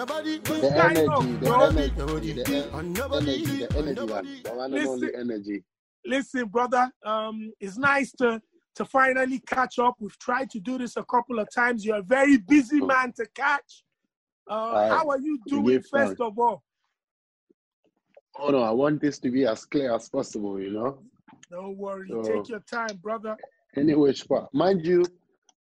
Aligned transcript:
The 0.00 0.06
energy, 0.06 0.38
the 0.38 1.54
energy, 1.60 2.32
the 2.32 2.48
energy, 2.72 3.66
the 3.66 3.76
energy. 3.76 4.42
The 4.42 4.52
only 4.52 4.80
Listen. 4.80 5.12
energy. 5.14 5.64
Listen, 6.06 6.48
brother, 6.48 6.90
um, 7.04 7.52
it's 7.60 7.76
nice 7.76 8.10
to 8.12 8.40
to 8.76 8.84
finally 8.86 9.40
catch 9.40 9.78
up. 9.78 9.96
We've 10.00 10.18
tried 10.18 10.48
to 10.50 10.60
do 10.60 10.78
this 10.78 10.96
a 10.96 11.04
couple 11.04 11.38
of 11.38 11.48
times. 11.54 11.84
You're 11.84 11.98
a 11.98 12.02
very 12.02 12.38
busy 12.38 12.80
man 12.80 13.12
to 13.18 13.26
catch. 13.34 13.84
Uh, 14.50 14.54
Aye. 14.70 14.88
how 14.88 15.10
are 15.10 15.20
you 15.20 15.38
doing, 15.46 15.80
first 15.82 15.92
thanks. 15.92 16.20
of 16.20 16.38
all? 16.38 16.62
Oh 18.38 18.48
no, 18.48 18.62
I 18.62 18.70
want 18.70 19.02
this 19.02 19.18
to 19.18 19.30
be 19.30 19.44
as 19.44 19.66
clear 19.66 19.94
as 19.94 20.08
possible, 20.08 20.58
you 20.58 20.70
know. 20.70 20.98
Don't 21.50 21.76
worry. 21.76 22.08
So- 22.08 22.22
Take 22.22 22.48
your 22.48 22.60
time, 22.60 22.96
brother. 23.02 23.36
Any 23.76 23.94
which 23.94 24.26
part. 24.26 24.48
Mind 24.54 24.86
you, 24.86 25.04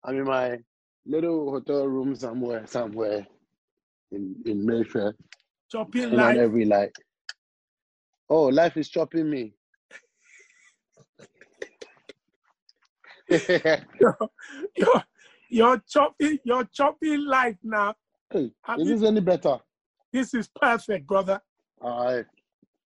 I'm 0.04 0.18
in 0.18 0.26
my 0.26 0.60
little 1.06 1.52
hotel 1.52 1.88
room 1.88 2.16
somewhere, 2.16 2.68
somewhere 2.68 3.26
in, 4.16 4.36
in 4.46 4.66
Mayfair. 4.66 5.16
Chopping 5.72 6.04
And 6.06 6.14
on 6.14 6.20
life. 6.20 6.38
every 6.38 6.66
light. 6.66 6.92
Oh, 8.30 8.46
life 8.46 8.78
is 8.78 8.90
chopping 8.90 9.30
me. 9.30 9.54
hey, 13.28 13.84
You're, 14.00 15.04
you're 15.50 15.84
chopping, 15.88 16.40
you're 16.44 16.64
chopping 16.74 17.26
life 17.26 17.58
now. 17.64 17.96
is 18.34 18.52
Have 18.64 18.80
this 18.80 19.02
you- 19.02 19.08
any 19.08 19.22
better? 19.22 19.58
This 20.12 20.34
is 20.34 20.48
perfect, 20.48 21.08
brother. 21.08 21.42
Alright. 21.84 22.26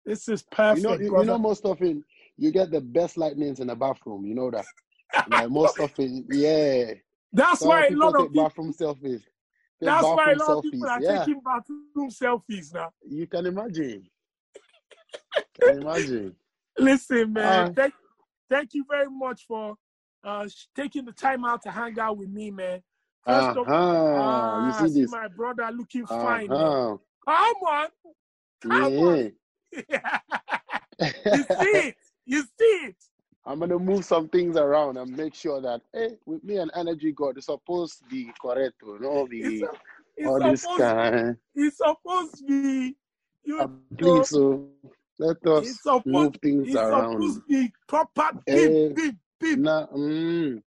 This 0.07 0.27
is 0.29 0.43
You 0.43 0.57
perfect, 0.57 0.83
know, 0.83 0.95
you, 0.95 1.19
you 1.21 1.25
know, 1.27 1.39
most 1.39 1.65
often 1.67 2.03
you 2.39 2.51
get 2.51 2.71
the 2.71 2.81
best 2.81 3.19
lightnings 3.19 3.61
in 3.61 3.67
the 3.67 3.75
bathroom. 3.77 4.25
You 4.25 4.35
know 4.35 4.51
that. 4.51 4.65
Like 5.29 5.51
most 5.51 5.79
often, 5.79 6.25
yeah. 6.31 6.95
That's 7.33 7.61
So 7.61 7.67
why 7.69 7.89
a 7.89 7.91
lot 7.91 8.15
of 8.17 8.33
people. 8.33 8.45
bathroom 8.45 8.73
selfies. 8.73 9.23
That's 9.81 10.07
why 10.09 10.33
a 10.33 10.37
lot 10.37 10.59
of 10.59 10.63
people 10.63 10.89
are 10.89 11.01
Yeah, 11.01 11.19
taking 11.19 11.41
bathroom 11.41 12.11
selfies 12.11 12.75
now. 12.75 12.91
you 13.09 13.27
can 13.27 13.47
imagine. 13.47 14.09
Can 15.61 15.79
imagine. 15.79 16.37
Listen, 16.79 17.33
man. 17.33 17.69
Uh, 17.69 17.73
thank, 17.75 17.95
thank 18.49 18.75
you 18.75 18.85
very 18.89 19.11
much 19.11 19.47
for 19.47 19.77
uh, 20.25 20.47
taking 20.75 21.05
the 21.05 21.13
time 21.13 21.45
out 21.45 21.63
to 21.63 21.71
hang 21.71 21.99
out 21.99 22.17
with 22.17 22.29
me, 22.29 22.51
man. 22.51 22.83
First 23.27 23.49
Uh 23.49 23.55
of 23.57 23.67
huh. 23.67 23.75
ah, 23.75 24.59
You 24.59 24.73
see 24.73 24.89
see 24.89 25.01
this? 25.03 25.11
my 25.11 25.29
brother 25.29 25.69
looking 25.73 26.07
Uh 26.07 26.19
fine, 26.21 26.49
man. 26.49 26.59
Come 27.27 27.55
on, 27.69 27.89
come 28.63 28.73
on. 28.99 29.33
You 31.35 31.43
see 31.45 31.65
it. 31.89 31.97
You 32.27 32.43
see 32.43 32.65
it. 32.87 32.97
I'm 33.47 33.59
gonna 33.59 33.79
move 33.79 34.05
some 34.05 34.29
things 34.29 34.57
around 34.57 34.97
and 34.99 35.17
make 35.17 35.35
sure 35.35 35.61
that 35.63 35.81
hey, 35.93 36.17
with 36.27 36.45
me 36.45 36.57
and 36.59 36.71
energy 36.75 37.13
God, 37.13 37.37
it's 37.37 37.47
supposed 37.47 37.99
to 37.99 38.05
be 38.05 38.31
correct, 38.41 38.75
you 38.83 38.99
know, 39.01 39.27
It's, 39.31 39.63
a- 39.63 39.71
it's 40.17 40.29
all 40.29 40.41
this 40.41 40.67
kind. 40.77 41.37
It's 41.55 41.79
supposed 41.79 42.39
to 42.39 42.47
be. 42.47 42.97
You 43.45 43.57
know, 43.57 43.73
please, 43.97 44.29
so 44.29 44.69
let 45.19 45.37
us 45.47 45.65
it's 45.67 45.83
supposed. 45.83 46.07
move 46.07 46.37
things 46.43 46.75
around. 46.75 47.23
It's 47.23 47.35
supposed 47.35 47.41
to 47.49 47.49
be 47.49 47.73
proper. 47.89 48.31
Eh, 48.47 48.69
Beep, 48.69 48.95
beep, 48.97 49.15
beep. 49.41 49.59
Nah, 49.59 49.87
mm, 49.87 50.63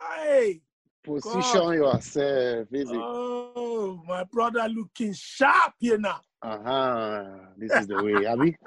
Hey, 0.00 0.62
position 1.04 1.60
God. 1.60 1.74
yourself, 1.74 2.68
is 2.72 2.90
it? 2.90 2.96
Oh, 2.96 4.02
my 4.06 4.24
brother 4.24 4.66
looking 4.68 5.12
sharp 5.12 5.74
here 5.78 5.98
now. 5.98 6.20
Uh 6.42 6.58
huh. 6.64 7.24
This 7.58 7.76
is 7.76 7.86
the 7.86 7.98
way, 8.02 8.24
Abby. 8.26 8.56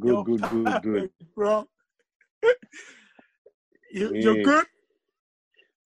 Good, 0.00 0.08
You're 0.08 0.24
good, 0.24 0.40
good, 0.50 0.82
good. 0.82 1.10
perfect, 1.10 1.34
bro. 1.34 1.68
you, 3.92 4.12
you're 4.14 4.42
good. 4.42 4.66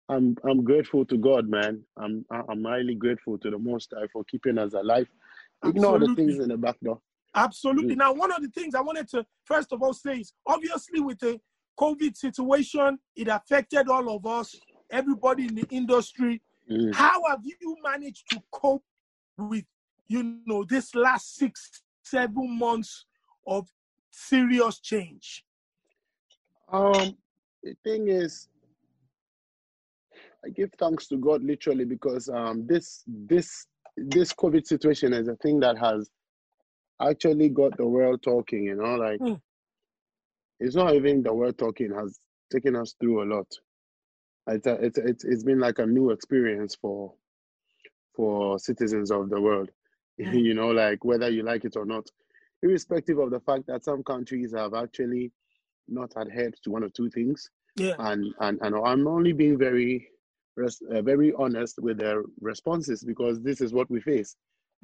I'm 0.09 0.35
I'm 0.47 0.63
grateful 0.63 1.05
to 1.05 1.17
God, 1.17 1.47
man. 1.47 1.81
I'm 1.97 2.25
I'm 2.29 2.63
highly 2.63 2.95
grateful 2.95 3.37
to 3.39 3.49
the 3.49 3.57
Most 3.57 3.93
High 3.95 4.07
for 4.11 4.23
keeping 4.25 4.57
us 4.57 4.73
alive. 4.73 5.07
Ignore 5.65 5.99
the 5.99 6.13
things 6.15 6.39
in 6.39 6.49
the 6.49 6.57
back 6.57 6.75
door. 6.81 6.99
Absolutely. 7.35 7.95
Mm. 7.95 7.99
Now, 7.99 8.13
one 8.13 8.31
of 8.31 8.41
the 8.41 8.49
things 8.49 8.75
I 8.75 8.81
wanted 8.81 9.07
to 9.09 9.25
first 9.45 9.71
of 9.71 9.81
all 9.81 9.93
say 9.93 10.17
is 10.19 10.33
obviously 10.45 10.99
with 10.99 11.19
the 11.19 11.39
COVID 11.79 12.15
situation, 12.15 12.99
it 13.15 13.27
affected 13.27 13.89
all 13.89 14.15
of 14.15 14.25
us, 14.25 14.55
everybody 14.92 15.47
in 15.47 15.55
the 15.55 15.67
industry. 15.71 16.42
Mm. 16.69 16.93
How 16.93 17.21
have 17.30 17.42
you 17.43 17.75
managed 17.83 18.30
to 18.31 18.42
cope 18.52 18.83
with, 19.37 19.65
you 20.08 20.39
know, 20.45 20.63
this 20.63 20.93
last 20.93 21.36
six, 21.36 21.81
seven 22.03 22.58
months 22.58 23.05
of 23.47 23.67
serious 24.11 24.80
change? 24.80 25.43
Um, 26.71 27.17
the 27.63 27.75
thing 27.83 28.07
is, 28.07 28.47
I 30.45 30.49
give 30.49 30.71
thanks 30.77 31.07
to 31.07 31.17
God 31.17 31.43
literally 31.43 31.85
because 31.85 32.29
um 32.29 32.67
this 32.67 33.03
this 33.07 33.67
this 33.97 34.33
COVID 34.33 34.65
situation 34.65 35.13
is 35.13 35.27
a 35.27 35.35
thing 35.37 35.59
that 35.61 35.77
has 35.77 36.09
actually 37.01 37.49
got 37.49 37.77
the 37.77 37.87
world 37.87 38.23
talking. 38.23 38.63
You 38.63 38.75
know, 38.75 38.95
like 38.95 39.21
Mm. 39.21 39.41
it's 40.59 40.75
not 40.75 40.95
even 40.95 41.23
the 41.23 41.33
world 41.33 41.57
talking 41.57 41.91
has 41.93 42.19
taken 42.51 42.75
us 42.75 42.95
through 42.99 43.23
a 43.23 43.27
lot. 43.35 43.47
It's 44.47 44.67
a, 44.67 44.73
it's 44.75 44.97
it's 44.97 45.23
it's 45.25 45.43
been 45.43 45.59
like 45.59 45.80
a 45.80 45.85
new 45.85 46.11
experience 46.11 46.75
for 46.75 47.13
for 48.15 48.59
citizens 48.59 49.11
of 49.11 49.30
the 49.30 49.41
world. 49.41 49.69
Mm. 50.19 50.43
you 50.45 50.53
know, 50.53 50.69
like 50.69 51.03
whether 51.05 51.30
you 51.30 51.43
like 51.43 51.65
it 51.65 51.75
or 51.75 51.85
not, 51.85 52.07
irrespective 52.61 53.17
of 53.19 53.31
the 53.31 53.39
fact 53.39 53.67
that 53.67 53.83
some 53.83 54.03
countries 54.03 54.53
have 54.55 54.73
actually 54.75 55.31
not 55.88 56.11
adhered 56.17 56.55
to 56.64 56.70
one 56.71 56.83
or 56.83 56.89
two 56.89 57.10
things 57.10 57.49
Yeah. 57.76 57.95
and 57.99 58.33
and, 58.39 58.60
and 58.61 58.76
I'm 58.76 59.08
only 59.08 59.33
being 59.33 59.58
very 59.58 60.08
uh, 60.92 61.02
very 61.02 61.33
honest 61.33 61.80
with 61.82 61.98
their 61.98 62.21
responses 62.39 63.04
because 63.04 63.42
this 63.42 63.60
is 63.60 63.73
what 63.73 63.89
we 63.89 63.99
face. 64.02 64.36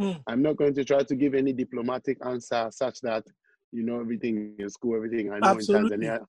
Mm. 0.02 0.20
I'm 0.28 0.42
not 0.42 0.56
going 0.58 0.74
to 0.74 0.84
try 0.84 1.04
to 1.04 1.16
give 1.16 1.36
any 1.36 1.54
diplomatic 1.54 2.18
answer 2.26 2.70
such 2.72 3.02
that 3.02 3.24
you 3.72 3.84
know 3.84 4.00
everything 4.00 4.56
is 4.58 4.76
cool, 4.76 4.96
everything. 4.96 5.32
I 5.32 5.38
know 5.40 5.50
Absolutely. 5.52 5.94
in 5.94 6.02
Tanzania, 6.02 6.20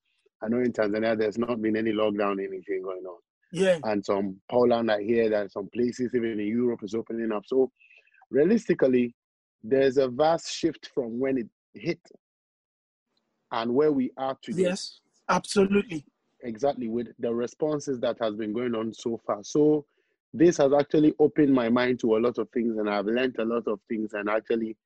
I 0.42 0.48
know 0.48 0.58
in 0.58 0.72
Tanzania 0.72 1.18
there's 1.18 1.38
not 1.38 1.62
been 1.62 1.76
any 1.76 1.92
lockdown, 1.92 2.32
anything 2.32 2.82
going 2.82 3.04
on, 3.06 3.18
Yeah. 3.52 3.78
and 3.84 4.04
some 4.04 4.40
Poland 4.50 4.90
I 4.90 5.02
hear 5.02 5.30
that 5.30 5.52
some 5.52 5.68
places 5.72 6.14
even 6.14 6.38
in 6.38 6.46
Europe 6.46 6.80
is 6.82 6.94
opening 6.94 7.32
up. 7.32 7.44
So 7.46 7.70
realistically, 8.30 9.14
there's 9.62 9.96
a 9.96 10.08
vast 10.08 10.52
shift 10.52 10.90
from 10.94 11.18
when 11.18 11.38
it 11.38 11.48
hit 11.74 12.00
and 13.52 13.74
where 13.74 13.92
we 13.92 14.10
are 14.16 14.36
today 14.42 14.62
Yes. 14.64 15.00
Absolutely. 15.28 16.04
exactly 16.42 16.88
with 16.88 17.08
the 17.18 17.32
responses 17.32 18.00
that 18.00 18.16
has 18.20 18.34
been 18.34 18.52
going 18.52 18.74
on 18.74 18.92
so 18.92 19.20
far. 19.26 19.42
So 19.44 19.84
this 20.32 20.56
has 20.58 20.72
actually 20.72 21.14
opened 21.18 21.52
my 21.52 21.68
mind 21.68 22.00
to 22.00 22.16
a 22.16 22.18
lot 22.18 22.38
of 22.38 22.48
things, 22.50 22.78
and 22.78 22.88
I've 22.88 23.06
learned 23.06 23.36
a 23.38 23.44
lot 23.44 23.66
of 23.66 23.80
things. 23.88 24.12
And 24.14 24.28
actually, 24.28 24.76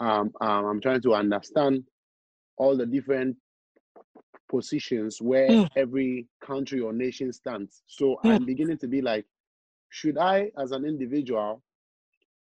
um, 0.00 0.32
um, 0.40 0.64
I'm 0.66 0.80
trying 0.80 1.02
to 1.02 1.14
understand 1.14 1.84
all 2.56 2.76
the 2.76 2.86
different 2.86 3.36
positions 4.48 5.20
where 5.20 5.48
Mm. 5.50 5.68
every 5.76 6.26
country 6.40 6.80
or 6.80 6.92
nation 6.92 7.32
stands. 7.32 7.82
So 7.86 8.16
Mm. 8.24 8.30
I'm 8.36 8.44
beginning 8.44 8.78
to 8.78 8.86
be 8.88 9.02
like, 9.02 9.26
should 9.90 10.18
I, 10.18 10.50
as 10.58 10.72
an 10.72 10.84
individual, 10.84 11.62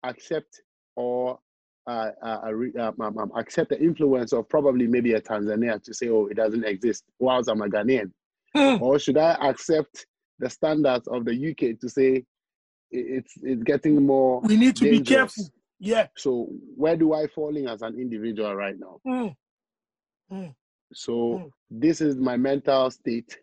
accept 0.05 0.63
or 0.95 1.39
uh, 1.87 2.11
uh, 2.23 2.41
uh, 2.45 2.83
um, 2.89 3.01
um, 3.01 3.19
um, 3.19 3.33
accept 3.37 3.71
the 3.71 3.81
influence 3.81 4.33
of 4.33 4.49
probably 4.49 4.87
maybe 4.87 5.13
a 5.15 5.21
Tanzania 5.21 5.81
to 5.83 5.95
say, 5.95 6.09
oh, 6.09 6.27
it 6.27 6.37
doesn't 6.37 6.65
exist, 6.65 7.05
whilst 7.19 7.49
I'm 7.49 7.63
a 7.63 7.69
Ghanaian? 7.69 8.11
Mm. 8.57 8.81
or 8.81 8.99
should 8.99 9.19
I 9.19 9.33
accept 9.51 10.07
the 10.39 10.49
standards 10.49 11.07
of 11.09 11.27
the 11.27 11.51
UK 11.51 11.79
to 11.79 11.89
say 11.91 12.25
it's 12.91 13.35
it's 13.43 13.63
getting 13.65 14.07
more 14.07 14.41
We 14.41 14.57
need 14.57 14.77
to 14.77 14.85
be 14.91 15.01
careful. 15.01 15.45
Yeah. 15.79 16.07
So 16.17 16.49
where 16.75 16.97
do 16.97 17.13
I 17.13 17.27
fall 17.27 17.55
in 17.55 17.69
as 17.69 17.83
an 17.83 18.01
individual 18.01 18.55
right 18.55 18.77
now? 18.79 18.99
Mm. 19.07 19.35
Mm. 20.33 20.55
So 20.95 21.13
Mm. 21.13 21.51
this 21.71 22.01
is 22.01 22.17
my 22.17 22.37
mental 22.39 22.91
state 22.91 23.37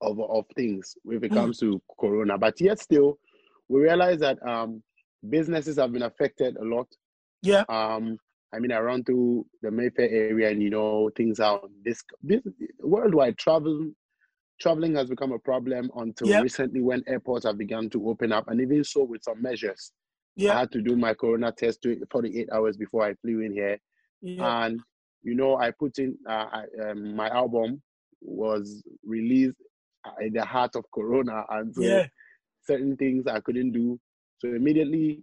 of 0.00 0.20
of 0.20 0.44
things 0.54 0.96
if 1.06 1.22
it 1.24 1.32
Mm. 1.32 1.34
comes 1.34 1.58
to 1.58 1.82
Corona. 1.98 2.38
But 2.38 2.60
yet 2.60 2.78
still, 2.78 3.18
we 3.68 3.80
realize 3.80 4.20
that 4.20 4.38
um, 4.46 4.80
businesses 5.28 5.76
have 5.76 5.92
been 5.92 6.02
affected 6.02 6.56
a 6.56 6.64
lot. 6.64 6.86
Yeah. 7.42 7.64
Um, 7.68 8.18
I 8.52 8.58
mean, 8.58 8.72
I 8.72 8.80
run 8.80 9.04
through 9.04 9.46
the 9.62 9.70
Mayfair 9.70 10.08
area, 10.10 10.48
and 10.50 10.62
you 10.62 10.70
know, 10.70 11.10
things 11.16 11.38
are 11.38 11.60
this, 11.84 12.02
this 12.22 12.40
worldwide 12.80 13.36
travel. 13.38 13.90
Traveling 14.60 14.94
has 14.96 15.08
become 15.08 15.32
a 15.32 15.38
problem 15.38 15.90
until 15.96 16.28
Yeah. 16.28 16.40
recently, 16.40 16.80
when 16.80 17.02
airports 17.06 17.44
have 17.46 17.58
begun 17.58 17.90
to 17.90 18.08
open 18.08 18.32
up, 18.32 18.48
and 18.48 18.60
even 18.60 18.82
so, 18.84 19.04
with 19.04 19.22
some 19.22 19.40
measures. 19.42 19.92
Yeah. 20.36 20.54
I 20.54 20.60
had 20.60 20.72
to 20.72 20.80
do 20.80 20.96
my 20.96 21.14
corona 21.14 21.52
test 21.52 21.86
48 22.10 22.48
hours 22.52 22.76
before 22.76 23.04
I 23.04 23.14
flew 23.14 23.40
in 23.40 23.52
here, 23.52 23.78
Yeah. 24.22 24.64
and 24.64 24.80
you 25.22 25.34
know, 25.34 25.56
I 25.58 25.70
put 25.72 25.98
in 25.98 26.16
uh, 26.28 26.46
I, 26.52 26.64
um, 26.90 27.14
my 27.14 27.28
album 27.28 27.82
was 28.20 28.82
released 29.04 29.56
uh, 30.06 30.12
in 30.20 30.32
the 30.32 30.44
heart 30.44 30.74
of 30.74 30.84
corona, 30.92 31.44
and 31.50 31.74
so 31.74 31.82
Yeah. 31.82 32.06
certain 32.62 32.96
things 32.96 33.26
I 33.26 33.40
couldn't 33.40 33.72
do. 33.72 34.00
So 34.38 34.48
immediately, 34.48 35.22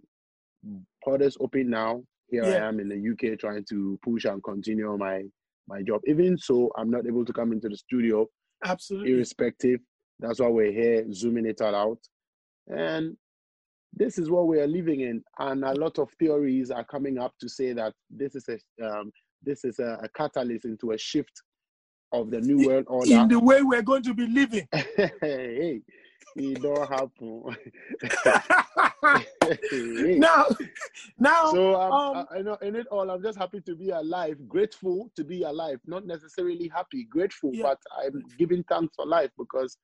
borders 1.06 1.36
open 1.40 1.70
now. 1.70 2.02
Here 2.28 2.44
Yeah. 2.44 2.64
I 2.64 2.68
am 2.68 2.80
in 2.80 2.88
the 2.88 3.10
UK 3.12 3.38
trying 3.38 3.64
to 3.70 3.98
push 4.02 4.24
and 4.24 4.42
continue 4.42 4.94
my 4.98 5.22
my 5.68 5.82
job. 5.82 6.00
Even 6.06 6.36
so, 6.36 6.70
I'm 6.76 6.90
not 6.90 7.06
able 7.06 7.24
to 7.24 7.32
come 7.32 7.52
into 7.52 7.68
the 7.68 7.76
studio, 7.76 8.28
Absolutely. 8.64 9.12
irrespective. 9.12 9.80
That's 10.20 10.38
why 10.40 10.48
we're 10.48 10.72
here 10.72 11.04
zooming 11.12 11.46
it 11.46 11.60
all 11.60 11.74
out, 11.74 11.98
and 12.68 13.16
this 13.92 14.18
is 14.18 14.30
what 14.30 14.46
we 14.46 14.60
are 14.60 14.66
living 14.66 15.00
in, 15.00 15.22
and 15.38 15.64
a 15.64 15.74
lot 15.74 15.98
of 15.98 16.10
theories 16.18 16.70
are 16.70 16.84
coming 16.84 17.18
up 17.18 17.32
to 17.40 17.48
say 17.48 17.72
that 17.72 17.94
this 18.10 18.34
is 18.34 18.48
a 18.48 18.58
um, 18.86 19.10
this 19.42 19.64
is 19.64 19.78
a, 19.78 19.98
a 20.02 20.08
catalyst 20.10 20.64
into 20.64 20.92
a 20.92 20.98
shift 20.98 21.42
of 22.12 22.30
the 22.30 22.40
new 22.40 22.66
world 22.66 22.84
order 22.88 23.20
in 23.20 23.28
the 23.28 23.38
way 23.38 23.62
we're 23.62 23.82
going 23.82 24.02
to 24.02 24.14
be 24.14 24.26
living. 24.26 24.66
hey, 25.20 25.80
it 26.36 26.62
don't 26.62 26.88
happen. 26.88 27.56
now, 30.18 30.46
now, 31.18 31.52
so 31.52 31.74
um, 31.80 31.92
um, 31.92 32.26
I, 32.30 32.38
I 32.38 32.42
know 32.42 32.54
in 32.62 32.76
it 32.76 32.86
all, 32.88 33.10
I'm 33.10 33.22
just 33.22 33.38
happy 33.38 33.60
to 33.62 33.74
be 33.74 33.90
alive, 33.90 34.36
grateful 34.48 35.10
to 35.16 35.24
be 35.24 35.42
alive, 35.42 35.80
not 35.86 36.06
necessarily 36.06 36.68
happy, 36.68 37.04
grateful, 37.04 37.50
Yeah. 37.54 37.62
but 37.64 37.78
I'm 37.98 38.22
giving 38.38 38.64
thanks 38.64 38.94
for 38.96 39.06
life 39.06 39.30
because 39.38 39.76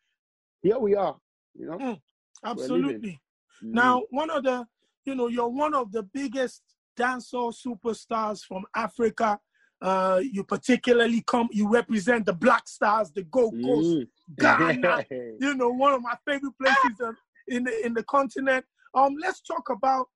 here 0.62 0.78
we 0.78 0.94
are. 0.94 1.16
You 1.54 1.66
know, 1.66 1.78
Mm, 1.78 2.00
absolutely. 2.44 3.20
Mm. 3.62 3.72
Now, 3.74 4.02
one 4.10 4.30
of 4.30 4.44
the, 4.44 4.66
you 5.04 5.14
know, 5.14 5.28
you're 5.28 5.48
one 5.48 5.74
of 5.74 5.92
the 5.92 6.02
biggest 6.02 6.62
dancehall 6.98 7.54
superstars 7.54 8.42
from 8.44 8.64
Africa. 8.74 9.38
Uh, 9.82 10.20
you 10.30 10.44
particularly 10.44 11.22
come, 11.26 11.48
you 11.50 11.68
represent 11.68 12.24
the 12.24 12.32
Black 12.32 12.68
Stars, 12.68 13.10
the 13.10 13.24
Gold 13.24 13.54
Coast, 13.64 13.96
Mm. 13.96 14.08
Ghana. 14.38 15.04
you 15.40 15.54
know, 15.56 15.70
one 15.70 15.92
of 15.92 16.00
my 16.02 16.16
favorite 16.24 16.56
places 16.56 17.00
in 17.48 17.64
the 17.64 17.84
in 17.86 17.92
the 17.92 18.04
continent. 18.04 18.64
Um, 18.94 19.16
let's 19.20 19.40
talk 19.40 19.70
about 19.70 20.06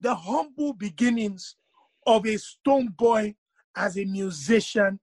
the 0.00 0.14
humble 0.14 0.74
beginnings 0.74 1.56
of 2.06 2.24
a 2.24 2.36
Stonebwoy 2.36 3.34
as 3.74 3.98
a 3.98 4.04
musician, 4.04 5.00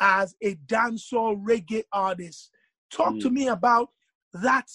as 0.00 0.34
a 0.42 0.54
dancehall 0.66 1.36
reggae 1.44 1.82
artist. 1.92 2.50
Talk 2.90 3.18
to 3.20 3.28
Mm. 3.28 3.32
me 3.32 3.48
about 3.48 3.90
that 4.32 4.68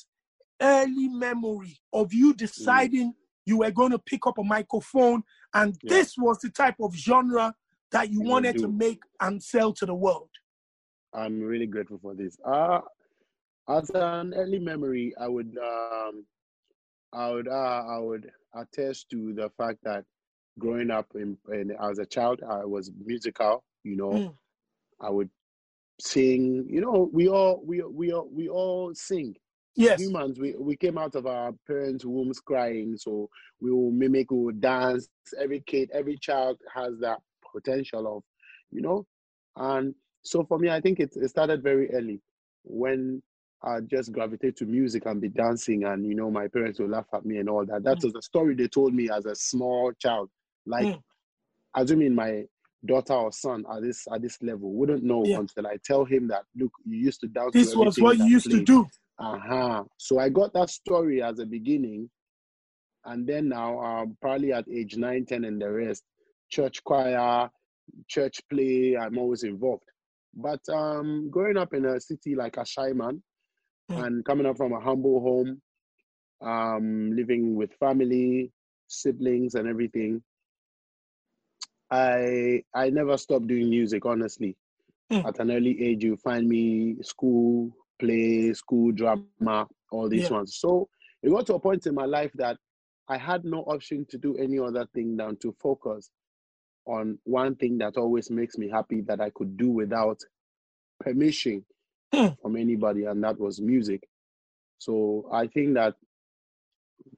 early 0.62 1.07
memory 1.10 1.80
of 1.92 2.13
you 2.13 2.36
deciding 2.36 3.16
you 3.45 3.57
were 3.60 3.71
going 3.71 3.92
to 3.92 4.00
pick 4.00 4.27
up 4.27 4.38
a 4.38 4.44
microphone 4.44 5.24
and 5.56 5.75
Yeah. 5.81 5.89
this 5.89 6.16
was 6.18 6.38
the 6.39 6.50
type 6.50 6.75
of 6.80 6.94
genre 6.94 7.56
that 7.91 8.12
you 8.12 8.21
wanted 8.21 8.57
to 8.59 8.68
make 8.68 9.01
and 9.19 9.41
sell 9.41 9.74
to 9.74 9.86
the 9.86 9.94
world. 9.94 10.30
I'm 11.13 11.39
really 11.41 11.65
grateful 11.65 12.00
for 12.01 12.13
this. 12.13 12.38
Uh, 12.45 12.81
as 13.68 13.89
an 13.91 14.33
early 14.36 14.59
memory, 14.59 15.13
I 15.19 15.27
would 15.27 15.57
um, 15.57 16.25
I 17.13 17.31
would 17.31 17.47
uh, 17.47 17.83
I 17.88 17.97
would 18.00 18.30
attest 18.56 19.09
to 19.12 19.33
the 19.33 19.50
fact 19.57 19.80
that 19.83 20.06
growing 20.59 20.91
up 20.91 21.07
in, 21.15 21.38
in 21.51 21.75
as 21.81 22.00
a 22.00 22.06
child, 22.06 22.41
I 22.47 22.65
was 22.65 22.91
musical. 23.06 23.63
You 23.83 23.95
know, 23.95 24.12
Mm. 24.12 24.35
I 25.01 25.09
would 25.09 25.30
sing. 26.00 26.68
You 26.69 26.81
know, 26.81 27.09
we 27.12 27.27
all 27.27 27.62
we 27.65 27.81
we 27.81 28.12
all 28.12 28.30
we 28.31 28.50
all 28.50 28.94
sing. 28.94 29.35
Yes. 29.75 30.01
Humans, 30.01 30.39
we, 30.39 30.56
we 30.59 30.75
came 30.75 30.97
out 30.97 31.15
of 31.15 31.25
our 31.25 31.53
parents' 31.65 32.03
wombs 32.03 32.42
crying, 32.42 32.97
so 32.97 33.30
we 33.62 33.71
will 33.71 33.92
mimic, 33.92 34.30
we 34.30 34.38
will 34.38 34.51
dance. 34.51 35.07
Every 35.39 35.62
kid, 35.62 35.89
every 35.94 36.18
child 36.18 36.57
has 36.74 37.00
that 37.00 37.19
potential 37.51 38.17
of, 38.17 38.23
you 38.71 38.81
know. 38.81 39.05
And 39.55 39.93
so 40.21 40.43
for 40.45 40.59
me, 40.59 40.69
I 40.69 40.81
think 40.81 40.99
it, 40.99 41.11
it 41.15 41.29
started 41.29 41.63
very 41.63 41.91
early 41.91 42.21
when 42.63 43.21
I 43.63 43.81
just 43.81 44.11
gravitate 44.11 44.55
to 44.57 44.65
music 44.65 45.05
and 45.05 45.19
be 45.19 45.29
dancing, 45.29 45.83
and 45.83 46.05
you 46.05 46.15
know, 46.15 46.31
my 46.31 46.47
parents 46.47 46.79
will 46.79 46.89
laugh 46.89 47.07
at 47.13 47.25
me 47.25 47.37
and 47.37 47.49
all 47.49 47.65
that. 47.65 47.83
That 47.83 47.97
Mm. 47.99 48.03
was 48.05 48.15
a 48.15 48.21
story 48.21 48.55
they 48.55 48.67
told 48.67 48.93
me 48.93 49.09
as 49.09 49.25
a 49.25 49.35
small 49.35 49.91
child. 49.99 50.29
Like, 50.65 50.85
Mm. 50.87 51.03
assuming 51.75 52.15
my 52.15 52.45
daughter 52.85 53.13
or 53.13 53.31
son 53.33 53.65
at 53.69 53.81
this 53.81 54.07
at 54.11 54.21
this 54.21 54.41
level 54.41 54.71
wouldn't 54.71 55.03
know 55.03 55.25
Yeah. 55.25 55.39
until 55.39 55.67
I 55.67 55.77
tell 55.83 56.05
him 56.05 56.27
that 56.29 56.43
look, 56.55 56.71
you 56.85 56.97
used 56.97 57.19
to 57.21 57.27
dance. 57.27 57.51
This 57.53 57.75
was 57.75 57.99
what 57.99 58.17
you 58.17 58.25
used 58.25 58.49
to 58.51 58.63
do. 58.63 58.87
Uh-huh. 59.17 59.83
So 59.97 60.17
I 60.19 60.29
got 60.29 60.53
that 60.53 60.69
story 60.69 61.21
as 61.21 61.39
a 61.39 61.45
beginning. 61.45 62.09
And 63.05 63.27
then 63.27 63.49
now, 63.49 63.79
um, 63.79 64.17
probably 64.21 64.53
at 64.53 64.65
age 64.69 64.95
9, 64.95 65.25
10 65.25 65.43
and 65.45 65.61
the 65.61 65.69
rest, 65.71 66.03
church 66.49 66.83
choir, 66.83 67.49
church 68.07 68.41
play, 68.49 68.97
I'm 68.97 69.17
always 69.17 69.43
involved. 69.43 69.83
But 70.35 70.61
um, 70.69 71.29
growing 71.29 71.57
up 71.57 71.73
in 71.73 71.85
a 71.85 71.99
city 71.99 72.35
like 72.35 72.55
Ashaiman 72.55 73.21
Mm. 73.89 74.05
and 74.05 74.25
coming 74.25 74.45
up 74.45 74.57
from 74.57 74.73
a 74.73 74.79
humble 74.79 75.21
home, 75.21 75.61
um, 76.41 77.11
living 77.15 77.55
with 77.55 77.73
family, 77.75 78.51
siblings 78.87 79.55
and 79.55 79.67
everything, 79.67 80.23
I 81.91 82.63
I 82.73 82.89
never 82.89 83.17
stopped 83.17 83.47
doing 83.47 83.69
music, 83.69 84.05
honestly. 84.05 84.55
Mm. 85.11 85.25
At 85.25 85.39
an 85.39 85.51
early 85.51 85.81
age, 85.83 86.03
you 86.03 86.17
find 86.17 86.47
me 86.47 86.97
school, 87.03 87.71
play, 87.99 88.53
school 88.53 88.91
drama, 88.91 89.45
all 89.69 89.87
these 89.87 90.09
Yeah. 90.13 90.29
ones. 90.29 90.37
So 90.37 90.67
it 91.03 91.11
got 91.11 91.27
to 91.29 91.37
a 91.37 91.43
point 91.45 91.71
in 91.71 91.81
my 91.81 91.93
life 91.93 92.21
that 92.25 92.49
I 93.07 93.17
had 93.17 93.43
no 93.43 93.59
option 93.63 94.05
to 94.09 94.17
do 94.17 94.35
any 94.37 94.59
other 94.59 94.85
thing 94.93 95.17
than 95.17 95.37
to 95.37 95.51
focus 95.53 96.11
on 96.89 97.19
one 97.24 97.56
thing 97.56 97.77
that 97.80 97.97
always 97.97 98.30
makes 98.31 98.57
me 98.57 98.69
happy 98.69 99.01
that 99.01 99.21
I 99.21 99.30
could 99.30 99.57
do 99.57 99.69
without 99.69 100.19
permission 101.00 101.65
Hmm. 102.13 102.30
from 102.41 102.56
anybody, 102.56 103.06
and 103.06 103.24
that 103.24 103.39
was 103.39 103.62
music. 103.62 104.07
So 104.80 105.30
I 105.31 105.47
think 105.47 105.75
that 105.75 105.95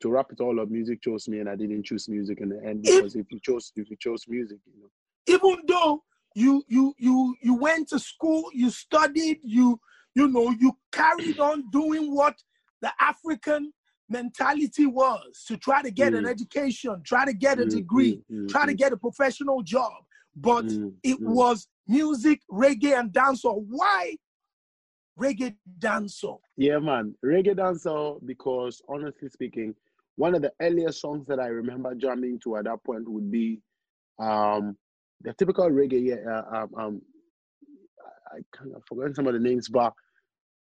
to 0.01 0.09
wrap 0.09 0.31
it 0.31 0.41
all 0.41 0.59
up, 0.59 0.69
music 0.69 1.01
chose 1.01 1.27
me, 1.27 1.39
and 1.39 1.50
I 1.50 1.56
didn't 1.56 1.83
choose 1.83 2.09
music 2.09 2.39
in 2.41 2.50
the 2.50 2.62
end 2.65 2.83
If- 2.83 2.95
because 2.95 3.15
if 3.15 3.31
you 3.31 3.39
chose, 3.39 3.71
if 3.75 3.89
you 3.89 3.97
chose 3.97 4.25
music, 4.27 4.59
you 4.65 4.81
know, 4.81 4.89
even 5.27 5.63
though 5.68 6.03
you 6.35 6.63
you 6.67 6.94
you 6.97 7.35
you 7.41 7.53
went 7.56 7.88
to 7.89 8.00
school 8.00 8.50
you 8.53 8.69
studied 8.69 9.39
you 9.44 9.79
you 10.15 10.27
know 10.29 10.50
you 10.59 10.71
carried 10.91 11.39
on 11.39 11.69
doing 11.71 12.15
what 12.15 12.35
the 12.81 12.89
african 13.01 13.71
mentality 14.11 14.85
was 14.85 15.43
to 15.47 15.57
try 15.57 15.81
to 15.81 15.91
get 15.91 16.13
an 16.13 16.25
Mm. 16.25 16.29
education 16.29 17.01
try 17.05 17.25
to 17.25 17.33
get 17.33 17.59
a 17.59 17.65
Mm, 17.65 17.71
degree 17.77 18.19
mm, 18.31 18.35
mm, 18.37 18.47
try 18.49 18.65
to 18.65 18.73
get 18.73 18.91
a 18.93 18.97
professional 18.97 19.61
job 19.61 19.93
but 20.35 20.65
it 21.03 21.19
was 21.25 21.67
music 21.87 22.41
reggae 22.51 22.97
and 22.99 23.11
dancehall 23.11 23.65
why 23.69 24.15
reggae 25.19 25.55
dancehall 25.79 26.39
Yeah, 26.57 26.79
man. 26.79 27.15
Reggae 27.25 27.55
dancer 27.55 28.13
because 28.25 28.81
honestly 28.87 29.29
speaking, 29.29 29.73
one 30.15 30.35
of 30.35 30.41
the 30.41 30.51
earliest 30.61 31.01
songs 31.01 31.25
that 31.27 31.39
I 31.39 31.47
remember 31.47 31.95
jamming 31.95 32.39
to 32.43 32.57
at 32.57 32.65
that 32.65 32.83
point 32.83 33.07
would 33.09 33.31
be 33.31 33.61
um 34.19 34.77
the 35.21 35.33
typical 35.33 35.69
reggae. 35.69 36.01
Yeah, 36.09 36.21
uh, 36.33 36.45
um, 36.57 36.69
um, 36.81 37.01
I 38.35 38.39
kind 38.57 38.75
of 38.75 38.81
forgot 38.87 39.15
some 39.15 39.27
of 39.27 39.33
the 39.33 39.39
names, 39.39 39.67
but 39.69 39.93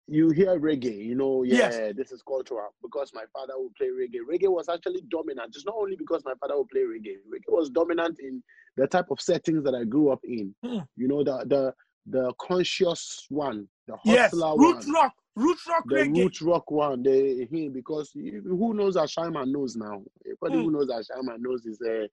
you 0.06 0.30
hear 0.30 0.58
reggae, 0.60 0.96
you 1.04 1.14
know, 1.14 1.42
yeah, 1.44 1.56
Yes. 1.70 1.94
this 1.96 2.12
is 2.12 2.22
cultural 2.22 2.74
because 2.82 3.12
my 3.14 3.24
father 3.32 3.54
would 3.56 3.74
play 3.74 3.88
reggae. 3.88 4.20
Reggae 4.30 4.50
was 4.50 4.68
actually 4.68 5.02
dominant. 5.08 5.54
It's 5.56 5.64
not 5.64 5.76
only 5.78 5.96
because 5.96 6.22
my 6.24 6.34
father 6.40 6.58
would 6.58 6.68
play 6.68 6.82
reggae. 6.82 7.16
Reggae 7.32 7.48
was 7.48 7.70
dominant 7.70 8.18
in 8.20 8.42
the 8.76 8.86
type 8.86 9.06
of 9.10 9.20
settings 9.20 9.64
that 9.64 9.74
I 9.74 9.84
grew 9.84 10.10
up 10.10 10.20
in. 10.24 10.54
Hmm. 10.64 10.80
You 10.96 11.08
know, 11.08 11.24
the 11.24 11.44
the 11.46 11.74
the 12.06 12.32
conscious 12.38 13.24
one, 13.30 13.66
the 13.86 13.96
yes 14.04 14.32
root 14.34 14.44
one 14.76 14.92
rock 14.92 15.12
root 15.36 15.58
rock 15.66 15.84
the 15.86 15.94
reggae 15.96 16.16
root 16.18 16.40
rock 16.42 16.70
one, 16.70 17.02
the 17.02 17.46
him 17.50 17.72
because 17.72 18.10
who 18.14 18.74
knows 18.74 18.96
Ashaiman 18.96 19.50
knows 19.52 19.74
now. 19.74 20.02
Everybody 20.26 20.56
Mm. 20.56 20.64
who 20.64 20.70
knows 20.72 20.88
Ashaiman 20.90 21.38
knows 21.40 21.64
is 21.64 21.80
uh, 21.80 22.06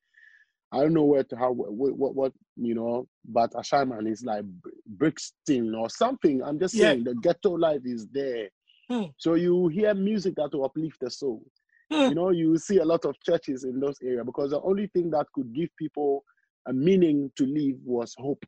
I 0.71 0.79
don't 0.81 0.93
know 0.93 1.03
where 1.03 1.23
to 1.25 1.35
how 1.35 1.51
what 1.51 1.71
what, 1.97 2.15
what 2.15 2.33
you 2.55 2.75
know, 2.75 3.07
but 3.25 3.51
Ashaiman 3.53 4.09
is 4.09 4.23
like 4.23 4.45
Brixton 4.87 5.75
or 5.75 5.89
something. 5.89 6.41
I'm 6.43 6.59
just 6.59 6.75
Yeah. 6.75 6.91
saying 6.91 7.03
the 7.03 7.15
ghetto 7.15 7.51
life 7.51 7.81
is 7.85 8.07
there. 8.07 8.49
Mm. 8.89 9.13
So 9.17 9.33
you 9.35 9.67
hear 9.67 9.93
music 9.93 10.35
that 10.35 10.53
will 10.53 10.65
uplift 10.65 10.99
the 11.01 11.09
soul. 11.09 11.43
Mm. 11.91 12.09
You 12.09 12.15
know, 12.15 12.29
you 12.29 12.57
see 12.57 12.77
a 12.77 12.85
lot 12.85 13.05
of 13.05 13.15
churches 13.21 13.63
in 13.63 13.79
those 13.79 13.97
areas 14.01 14.23
because 14.25 14.51
the 14.51 14.61
only 14.61 14.87
thing 14.87 15.09
that 15.11 15.27
could 15.33 15.53
give 15.53 15.69
people 15.77 16.23
a 16.67 16.73
meaning 16.73 17.31
to 17.35 17.45
live 17.45 17.77
was 17.83 18.15
hope. 18.17 18.43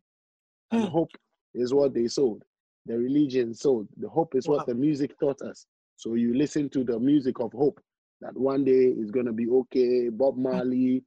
And 0.72 0.86
Mm. 0.86 0.92
hope 0.92 1.12
is 1.54 1.74
what 1.74 1.94
they 1.94 2.08
sold. 2.08 2.44
The 2.86 2.98
religion 2.98 3.54
sold. 3.54 3.88
The 3.98 4.10
hope 4.10 4.36
is 4.36 4.48
Wow. 4.48 4.58
what 4.58 4.68
the 4.68 4.76
music 4.76 5.18
taught 5.20 5.42
us. 5.42 5.66
So 5.98 6.16
you 6.16 6.34
listen 6.34 6.70
to 6.70 6.84
the 6.84 7.00
music 7.00 7.40
of 7.40 7.52
hope 7.54 7.80
that 8.22 8.36
one 8.38 8.64
day 8.64 8.86
is 8.88 9.12
going 9.12 9.26
to 9.26 9.34
be 9.34 9.50
okay. 9.50 10.10
Bob 10.10 10.38
Marley, 10.38 11.04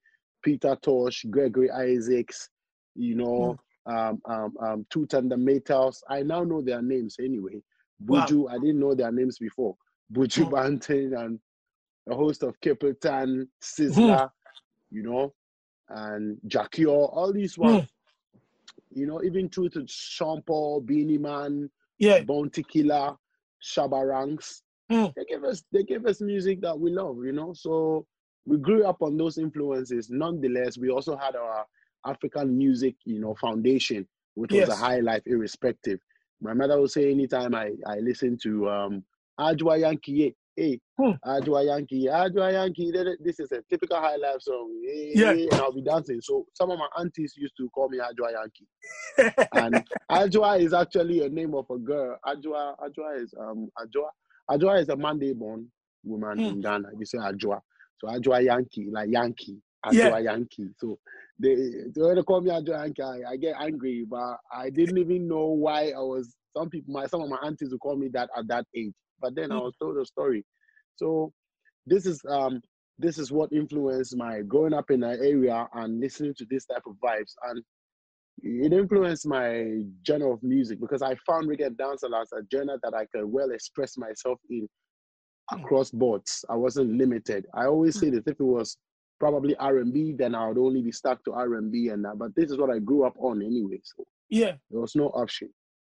Peter 0.47 0.79
Tosh, 0.81 1.27
Gregory 1.29 1.73
Isaacs, 1.73 2.51
you 2.95 3.17
know, 3.17 3.59
um, 3.87 4.23
um, 4.27 4.55
um, 4.63 4.87
Toots 4.91 5.15
and 5.15 5.29
the 5.29 5.35
Maytals. 5.35 5.97
I 6.09 6.23
now 6.23 6.45
know 6.45 6.63
their 6.63 6.81
names 6.81 7.17
anyway. 7.19 7.61
Wow. 8.07 8.25
Buju, 8.25 8.49
I 8.49 8.59
didn't 8.59 8.79
know 8.79 8.95
their 8.95 9.11
names 9.11 9.39
before. 9.39 9.75
Buju 10.13 10.45
Mm. 10.45 10.51
Banton 10.53 11.21
and 11.21 11.41
a 12.09 12.15
host 12.15 12.45
of 12.45 12.61
Capleton, 12.61 13.49
Sizzla, 13.61 14.31
you 14.93 15.03
know, 15.03 15.35
and 15.89 16.39
Jackie, 16.47 16.87
all 16.87 17.33
these 17.33 17.59
ones. 17.59 17.83
Mm. 17.83 17.89
You 18.93 19.07
know, 19.07 19.25
even 19.25 19.49
through 19.49 19.71
to 19.71 19.85
Sean 19.89 20.43
Paul, 20.43 20.81
Beenie 20.81 21.19
Man, 21.19 21.69
yeah 21.99 22.23
Bounty 22.23 22.63
Killer, 22.63 23.17
Shabba 23.61 24.09
Ranks. 24.09 24.63
Mm. 24.93 25.13
They 25.17 25.25
gave 25.25 25.43
us 25.43 25.65
they 25.73 25.83
gave 25.83 26.07
us 26.07 26.21
music 26.21 26.61
that 26.61 26.79
we 26.79 26.93
love, 26.93 27.25
you 27.25 27.33
know. 27.33 27.53
So 27.53 28.07
we 28.47 28.59
grew 28.59 28.85
up 28.87 29.03
on 29.03 29.17
those 29.17 29.39
influences. 29.39 30.09
Nonetheless, 30.11 30.79
we 30.79 30.89
also 30.91 31.17
had 31.17 31.37
our 31.37 31.67
African 32.07 32.57
music, 32.57 32.95
you 33.05 33.21
know, 33.21 33.35
foundation, 33.35 34.07
which 34.35 34.53
was 34.53 34.69
a 34.69 34.73
Yes. 34.73 34.81
high 34.81 35.01
life 35.01 35.23
irrespective. 35.27 35.99
My 36.41 36.55
mother 36.55 36.81
would 36.81 36.91
say 36.91 37.11
anytime 37.11 37.55
I, 37.55 37.73
I 37.87 37.97
listen 37.99 38.39
to 38.43 38.69
um 38.71 39.05
Ajwa 39.41 39.81
Yankee, 39.81 40.35
hey, 40.57 40.81
hmm. 40.99 41.11
Adwoa 41.25 41.67
Yankee, 41.67 42.07
Adwoa 42.07 42.53
Yankee. 42.53 42.91
This 43.21 43.39
is 43.41 43.53
a 43.53 43.63
typical 43.69 43.99
high 43.99 44.17
life 44.17 44.41
song. 44.41 44.71
Hey, 44.85 45.13
yeah. 45.15 45.31
and 45.33 45.55
I'll 45.55 45.73
be 45.73 45.83
dancing. 45.83 46.21
So 46.23 46.47
some 46.55 46.71
of 46.71 46.79
my 46.79 46.89
aunties 46.99 47.35
used 47.37 47.57
to 47.59 47.69
call 47.71 47.89
me 47.89 47.99
Ajwa 47.99 48.33
Yankee. 48.33 49.47
and 49.55 49.85
Ajwa 50.11 50.61
is 50.61 50.73
actually 50.73 51.25
a 51.25 51.29
name 51.29 51.55
of 51.55 51.67
a 51.71 51.79
girl. 51.79 52.19
Ajwa 52.27 52.75
Ajwa 52.79 53.23
is 53.23 53.35
um 53.39 53.69
Adwoa. 53.79 54.09
Adwoa 54.51 54.81
is 54.81 54.89
a 54.89 54.97
Monday 54.97 55.33
born 55.33 55.67
woman 56.05 56.39
hmm. 56.39 56.45
in 56.45 56.61
Ghana. 56.61 56.89
You 56.99 57.05
say 57.05 57.19
Adwoa. 57.19 57.61
So 57.99 58.09
Adwoa 58.09 58.45
Yankee, 58.45 58.89
like 58.91 59.11
Yankee. 59.11 59.59
Adwoa 59.85 59.95
yeah. 59.95 60.19
Yankee. 60.19 60.69
So 60.79 60.99
they, 61.39 61.55
they 61.55 62.03
when 62.03 62.17
they 62.17 62.23
call 62.23 62.41
me 62.41 62.51
Adwoa 62.51 62.85
Yankee, 62.85 63.03
I, 63.03 63.31
I 63.31 63.37
get 63.37 63.57
angry, 63.61 64.07
but 64.09 64.39
I 64.53 64.71
didn't 64.71 64.99
even 64.99 65.29
know 65.29 65.47
why 65.47 65.91
I 65.91 66.01
was 66.01 66.35
some 66.57 66.71
people 66.71 66.95
my 66.95 67.07
some 67.07 67.23
of 67.23 67.29
my 67.29 67.39
aunties 67.45 67.71
would 67.71 67.81
call 67.81 67.97
me 67.97 68.09
that 68.13 68.31
at 68.37 68.49
that 68.49 68.67
age. 68.75 68.95
But 69.21 69.35
then 69.35 69.53
I 69.53 69.57
hmm. 69.57 69.65
was 69.65 69.75
told 69.81 69.97
a 69.99 70.05
story. 70.05 70.45
So 70.97 71.33
this 71.87 72.07
is 72.07 72.21
um 72.29 72.61
this 72.99 73.19
is 73.19 73.31
what 73.31 73.53
influenced 73.53 74.17
my 74.17 74.41
growing 74.41 74.73
up 74.73 74.91
in 74.91 75.01
that 75.01 75.19
area 75.19 75.67
and 75.75 76.01
listening 76.01 76.35
to 76.39 76.47
this 76.49 76.65
type 76.65 76.83
of 76.87 76.95
vibes 77.05 77.35
and 77.49 77.63
it 78.43 78.73
influenced 78.73 79.27
my 79.27 79.83
genre 80.07 80.33
of 80.33 80.43
music 80.43 80.81
because 80.81 81.03
I 81.03 81.15
found 81.27 81.49
reggae 81.49 81.75
dancehall 81.75 82.21
as 82.21 82.33
a 82.33 82.43
genre 82.53 82.79
that 82.83 82.95
I 82.95 83.07
could 83.07 83.25
well 83.25 83.51
express 83.51 83.97
myself 83.97 84.39
in. 84.51 84.69
Across 85.53 85.91
boards. 85.91 86.45
I 86.49 86.57
wasn't 86.57 86.97
limited. 86.97 87.47
I 87.55 87.67
always 87.67 87.99
say 87.99 88.11
that 88.11 88.27
if 88.27 88.41
it 88.41 88.43
was 88.43 88.77
probably 89.19 89.57
R&B, 89.57 90.13
then 90.13 90.35
I 90.35 90.49
would 90.49 90.59
only 90.59 90.83
be 90.83 90.93
stuck 90.93 91.25
to 91.25 91.33
R&B 91.33 91.89
and 91.89 92.05
that. 92.05 92.19
But 92.19 92.35
this 92.35 92.51
is 92.51 92.59
what 92.59 92.71
I 92.71 92.79
grew 92.79 93.05
up 93.05 93.15
on 93.19 93.43
anyway. 93.43 93.81
So 93.83 94.05
yeah, 94.29 94.53
there 94.71 94.81
was 94.81 94.97
no 94.97 95.09
option. 95.09 95.51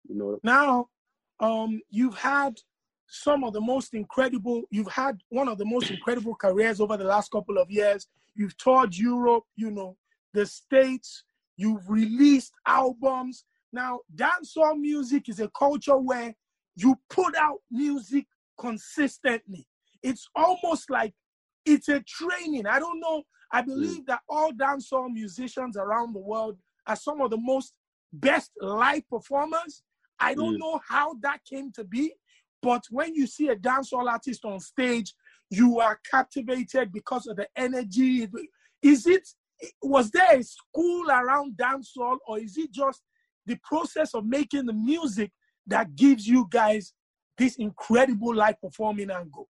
You 0.08 0.16
know. 0.16 0.38
Now, 0.42 0.88
um, 1.40 1.80
you've 1.90 2.16
had 2.16 2.54
some 3.06 3.44
of 3.44 3.52
the 3.52 3.60
most 3.60 3.94
incredible. 3.94 4.62
You've 4.70 4.90
had 4.90 5.20
one 5.28 5.48
of 5.48 5.58
the 5.58 5.64
most 5.64 5.90
incredible 5.90 6.34
careers 6.34 6.80
over 6.80 6.96
the 6.96 7.04
last 7.04 7.30
couple 7.30 7.58
of 7.58 7.70
years. 7.70 8.06
You've 8.34 8.56
toured 8.56 8.96
Europe. 8.96 9.44
You 9.56 9.70
know 9.70 9.96
the 10.32 10.46
states. 10.46 11.24
You've 11.56 11.88
released 11.88 12.52
albums. 12.66 13.44
Now, 13.72 14.00
dancehall 14.14 14.78
music 14.78 15.28
is 15.28 15.40
a 15.40 15.48
culture 15.48 15.96
where 15.96 16.34
you 16.76 16.96
put 17.08 17.34
out 17.36 17.58
music 17.70 18.26
consistently. 18.58 19.66
It's 20.02 20.28
almost 20.34 20.90
like 20.90 21.14
it's 21.64 21.88
a 21.88 22.00
training. 22.00 22.66
I 22.66 22.78
don't 22.78 23.00
know. 23.00 23.22
I 23.52 23.62
believe 23.62 24.02
mm. 24.02 24.06
that 24.06 24.20
all 24.28 24.52
dancehall 24.52 25.10
musicians 25.12 25.76
around 25.76 26.14
the 26.14 26.20
world 26.20 26.56
are 26.86 26.96
some 26.96 27.20
of 27.20 27.30
the 27.30 27.38
most 27.38 27.74
best 28.12 28.50
live 28.60 29.08
performers. 29.08 29.82
I 30.18 30.34
don't 30.34 30.56
mm. 30.56 30.60
know 30.60 30.80
how 30.88 31.14
that 31.22 31.40
came 31.48 31.70
to 31.72 31.84
be, 31.84 32.14
but 32.62 32.82
when 32.90 33.14
you 33.14 33.26
see 33.26 33.48
a 33.48 33.56
dancehall 33.56 34.10
artist 34.10 34.44
on 34.44 34.60
stage, 34.60 35.14
you 35.50 35.80
are 35.80 36.00
captivated 36.10 36.92
because 36.92 37.26
of 37.26 37.36
the 37.36 37.46
energy. 37.56 38.26
Is 38.82 39.06
it 39.06 39.28
was 39.82 40.10
there 40.10 40.38
a 40.38 40.42
school 40.42 41.10
around 41.10 41.56
dancehall, 41.56 42.16
or 42.26 42.38
is 42.38 42.56
it 42.56 42.72
just 42.72 43.02
the 43.46 43.56
process 43.62 44.14
of 44.14 44.24
making 44.24 44.66
the 44.66 44.72
music 44.72 45.30
that 45.66 45.94
gives 45.94 46.26
you 46.26 46.46
guys 46.50 46.94
this 47.38 47.56
incredible 47.56 48.34
live 48.34 48.60
performing 48.60 49.10
angle? 49.10 49.48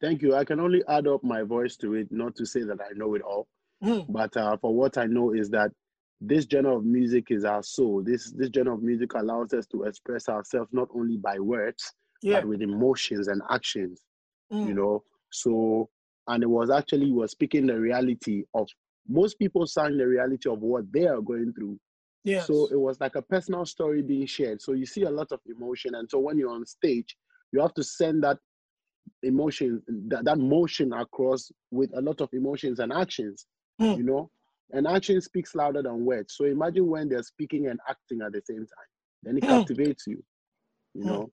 Thank 0.00 0.22
you. 0.22 0.34
I 0.34 0.44
can 0.44 0.60
only 0.60 0.82
add 0.88 1.06
up 1.06 1.24
my 1.24 1.42
voice 1.42 1.76
to 1.78 1.94
it, 1.94 2.08
not 2.10 2.36
to 2.36 2.46
say 2.46 2.62
that 2.62 2.78
I 2.80 2.92
know 2.94 3.14
it 3.14 3.22
all. 3.22 3.48
Mm. 3.82 4.06
But 4.08 4.36
uh, 4.36 4.56
for 4.58 4.74
what 4.74 4.98
I 4.98 5.06
know 5.06 5.32
is 5.32 5.50
that 5.50 5.70
this 6.20 6.46
genre 6.50 6.76
of 6.76 6.84
music 6.84 7.26
is 7.30 7.44
our 7.44 7.62
soul. 7.62 8.02
This 8.02 8.32
this 8.32 8.50
genre 8.54 8.74
of 8.74 8.82
music 8.82 9.14
allows 9.14 9.52
us 9.52 9.66
to 9.66 9.84
express 9.84 10.28
ourselves 10.28 10.70
not 10.72 10.88
only 10.94 11.16
by 11.16 11.38
words, 11.38 11.92
yeah. 12.22 12.40
but 12.40 12.48
with 12.48 12.62
emotions 12.62 13.28
and 13.28 13.42
actions. 13.50 14.02
Mm. 14.52 14.68
You 14.68 14.74
know, 14.74 15.04
so 15.30 15.88
and 16.28 16.42
it 16.42 16.50
was 16.50 16.70
actually 16.70 17.12
was 17.12 17.32
speaking 17.32 17.66
the 17.66 17.78
reality 17.78 18.44
of 18.54 18.68
most 19.08 19.38
people 19.38 19.66
sang 19.66 19.96
the 19.96 20.06
reality 20.06 20.48
of 20.48 20.60
what 20.60 20.90
they 20.92 21.06
are 21.06 21.20
going 21.20 21.52
through. 21.52 21.78
Yes. 22.26 22.48
So 22.48 22.66
it 22.72 22.78
was 22.78 23.00
like 23.00 23.14
a 23.14 23.22
personal 23.22 23.64
story 23.64 24.02
being 24.02 24.26
shared. 24.26 24.60
So 24.60 24.72
you 24.72 24.84
see 24.84 25.04
a 25.04 25.10
lot 25.10 25.30
of 25.30 25.40
emotion, 25.46 25.94
and 25.94 26.10
so 26.10 26.18
when 26.18 26.36
you're 26.36 26.50
on 26.50 26.66
stage, 26.66 27.16
you 27.52 27.60
have 27.60 27.72
to 27.74 27.82
send 27.82 28.24
that 28.24 28.38
emotion 29.22 29.82
that, 30.08 30.24
that 30.24 30.38
motion 30.38 30.92
across 30.92 31.50
with 31.70 31.90
a 31.96 32.00
lot 32.00 32.20
of 32.20 32.28
emotions 32.32 32.80
and 32.80 32.92
actions 32.92 33.46
mm. 33.80 33.96
you 33.96 34.02
know 34.02 34.30
and 34.72 34.86
action 34.86 35.20
speaks 35.20 35.54
louder 35.54 35.82
than 35.82 36.04
words 36.04 36.34
so 36.36 36.44
imagine 36.44 36.86
when 36.88 37.08
they're 37.08 37.22
speaking 37.22 37.68
and 37.68 37.78
acting 37.88 38.20
at 38.20 38.32
the 38.32 38.42
same 38.44 38.58
time 38.58 38.90
then 39.22 39.36
it 39.36 39.44
mm. 39.44 39.48
captivates 39.48 40.04
you 40.06 40.22
you 40.94 41.02
mm. 41.02 41.06
know 41.06 41.30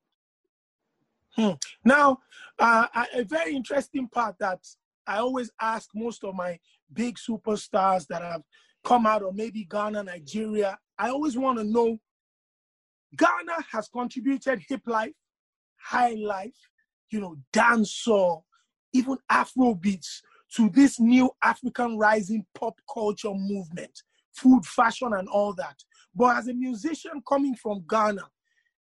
hmm. 1.36 1.52
now 1.84 2.18
uh, 2.60 2.88
a 3.16 3.24
very 3.24 3.56
interesting 3.56 4.08
part 4.08 4.36
that 4.40 4.60
i 5.08 5.18
always 5.18 5.52
ask 5.60 5.90
most 5.96 6.24
of 6.24 6.36
my 6.36 6.58
big 6.94 7.18
superstars 7.18 8.06
that 8.08 8.22
have 8.22 8.44
come 8.84 9.08
out 9.08 9.24
of 9.24 9.36
maybe 9.36 9.66
ghana 9.66 10.04
nigeria 10.04 10.78
i 10.98 11.10
always 11.10 11.38
want 11.38 11.58
to 11.58 11.64
know 11.64 12.00
ghana 13.18 13.58
has 13.72 13.88
contributed 13.88 14.62
hip 14.68 14.82
life 14.86 15.14
high 15.78 16.16
life 16.16 16.56
you 17.14 17.22
know, 17.22 17.38
dancehall, 17.54 18.42
even 18.92 19.18
Afro 19.30 19.76
beats 19.76 20.22
to 20.56 20.70
this 20.70 21.00
new 21.00 21.30
African 21.44 21.98
rising 21.98 22.46
pop 22.56 22.80
culture 22.92 23.34
movement, 23.34 24.02
food, 24.36 24.66
fashion, 24.66 25.14
and 25.14 25.28
all 25.30 25.54
that. 25.54 25.76
But 26.16 26.38
as 26.38 26.48
a 26.48 26.54
musician 26.54 27.22
coming 27.28 27.56
from 27.56 27.86
Ghana, 27.88 28.24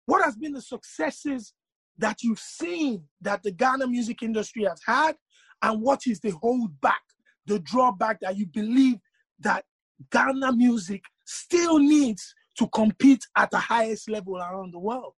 what 0.06 0.24
has 0.24 0.36
been 0.36 0.54
the 0.54 0.62
successes 0.62 1.52
that 1.98 2.22
you've 2.22 2.40
seen 2.40 3.04
that 3.20 3.42
the 3.42 3.52
Ghana 3.52 3.86
music 3.86 4.22
industry 4.22 4.64
has 4.64 4.80
had, 4.84 5.16
and 5.62 5.80
what 5.80 6.06
is 6.06 6.20
the 6.20 6.30
hold 6.30 6.80
back, 6.80 7.02
the 7.46 7.58
drawback 7.60 8.20
that 8.20 8.36
you 8.36 8.46
believe 8.46 8.96
that 9.40 9.64
Ghana 10.10 10.52
music 10.52 11.04
still 11.24 11.78
needs 11.78 12.34
to 12.58 12.68
compete 12.68 13.24
at 13.36 13.50
the 13.50 13.58
highest 13.58 14.08
level 14.08 14.36
around 14.36 14.72
the 14.72 14.78
world? 14.78 15.14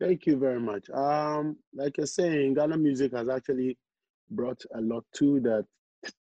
Thank 0.00 0.26
you 0.26 0.36
very 0.36 0.60
much. 0.60 0.90
Um, 0.90 1.56
like 1.74 1.96
you're 1.96 2.06
saying, 2.06 2.54
Ghana 2.54 2.76
music 2.76 3.12
has 3.14 3.28
actually 3.28 3.78
brought 4.30 4.60
a 4.74 4.80
lot 4.80 5.04
to 5.16 5.40
the 5.40 5.64
t- 6.04 6.12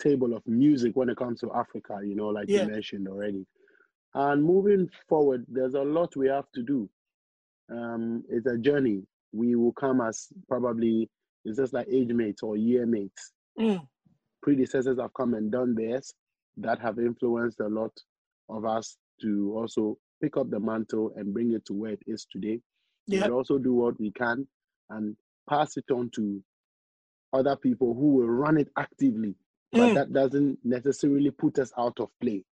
table 0.00 0.34
of 0.34 0.46
music 0.46 0.96
when 0.96 1.10
it 1.10 1.18
comes 1.18 1.40
to 1.40 1.52
Africa, 1.54 2.00
you 2.02 2.14
know, 2.14 2.28
like 2.28 2.46
yeah. 2.48 2.62
you 2.62 2.68
mentioned 2.70 3.06
already. 3.06 3.46
And 4.14 4.42
moving 4.42 4.88
forward, 5.08 5.44
there's 5.46 5.74
a 5.74 5.82
lot 5.82 6.16
we 6.16 6.28
have 6.28 6.50
to 6.54 6.62
do. 6.62 6.88
Um, 7.70 8.24
it's 8.30 8.46
a 8.46 8.56
journey. 8.56 9.02
We 9.32 9.56
will 9.56 9.72
come 9.72 10.00
as 10.00 10.28
probably, 10.48 11.10
it's 11.44 11.58
just 11.58 11.74
like 11.74 11.86
age 11.92 12.12
mates 12.12 12.42
or 12.42 12.56
year 12.56 12.86
mates. 12.86 13.32
Mm. 13.60 13.86
Predecessors 14.42 14.98
have 14.98 15.12
come 15.12 15.34
and 15.34 15.52
done 15.52 15.74
theirs 15.74 16.14
that 16.58 16.80
have 16.80 16.98
influenced 16.98 17.60
a 17.60 17.68
lot 17.68 17.92
of 18.48 18.64
us 18.64 18.96
to 19.22 19.54
also 19.56 19.96
pick 20.22 20.36
up 20.36 20.50
the 20.50 20.60
mantle 20.60 21.12
and 21.16 21.32
bring 21.32 21.52
it 21.52 21.64
to 21.66 21.72
where 21.72 21.92
it 21.92 22.02
is 22.06 22.26
today 22.30 22.60
yep. 23.08 23.24
but 23.24 23.30
also 23.32 23.58
do 23.58 23.72
what 23.72 23.98
we 23.98 24.10
can 24.12 24.46
and 24.90 25.16
pass 25.48 25.76
it 25.76 25.90
on 25.90 26.10
to 26.10 26.42
other 27.32 27.56
people 27.56 27.94
who 27.94 28.14
will 28.14 28.28
run 28.28 28.58
it 28.58 28.68
actively. 28.76 29.34
But 29.72 29.90
mm. 29.90 29.94
that 29.94 30.12
doesn't 30.12 30.58
necessarily 30.64 31.30
put 31.30 31.58
us 31.58 31.72
out 31.76 31.98
of 32.00 32.08
play. 32.20 32.44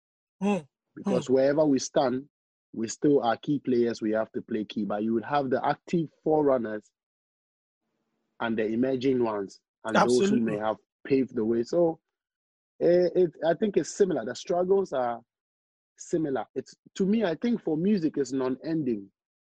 Mm. 0.43 0.67
Because 0.97 1.27
mm. 1.27 1.31
wherever 1.31 1.65
we 1.65 1.79
stand, 1.79 2.25
we 2.73 2.89
still 2.89 3.23
are 3.23 3.37
key 3.37 3.61
players. 3.61 4.03
We 4.03 4.13
have 4.13 4.33
to 4.33 4.43
play 4.43 4.65
key. 4.65 4.85
But 4.85 5.05
you 5.05 5.15
would 5.15 5.25
have 5.25 5.51
the 5.51 5.65
active 5.65 6.09
forerunners 6.25 6.83
and 8.41 8.57
the 8.57 8.67
emerging 8.67 9.23
ones, 9.23 9.61
and 9.85 9.97
Absolutely. 9.97 10.27
those 10.27 10.31
who 10.31 10.45
may 10.45 10.59
have 10.59 10.77
paved 11.07 11.37
the 11.37 11.45
way. 11.45 11.63
So 11.63 12.01
it, 12.85 13.13
it, 13.17 13.31
I 13.47 13.55
think 13.55 13.77
it's 13.77 13.97
similar. 13.97 14.25
The 14.25 14.35
struggles 14.35 14.93
are 14.93 15.21
similar. 15.97 16.45
It's 16.55 16.75
to 16.97 17.07
me, 17.07 17.25
I 17.25 17.35
think 17.35 17.63
for 17.63 17.77
music, 17.77 18.15
it's 18.17 18.33
non-ending. 18.33 19.07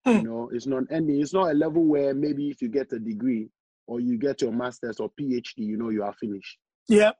You 0.06 0.18
hmm. 0.18 0.24
know, 0.24 0.50
it's 0.52 0.66
not 0.66 0.84
ending. 0.90 1.20
It's 1.20 1.34
not 1.34 1.50
a 1.50 1.54
level 1.54 1.84
where 1.84 2.14
maybe 2.14 2.48
if 2.48 2.62
you 2.62 2.68
get 2.68 2.92
a 2.92 2.98
degree 2.98 3.50
or 3.86 4.00
you 4.00 4.16
get 4.16 4.40
your 4.40 4.52
master's 4.52 5.00
or 5.00 5.10
PhD, 5.20 5.58
you 5.58 5.76
know 5.76 5.90
you 5.90 6.02
are 6.02 6.14
finished. 6.14 6.58
Yeah. 6.88 7.12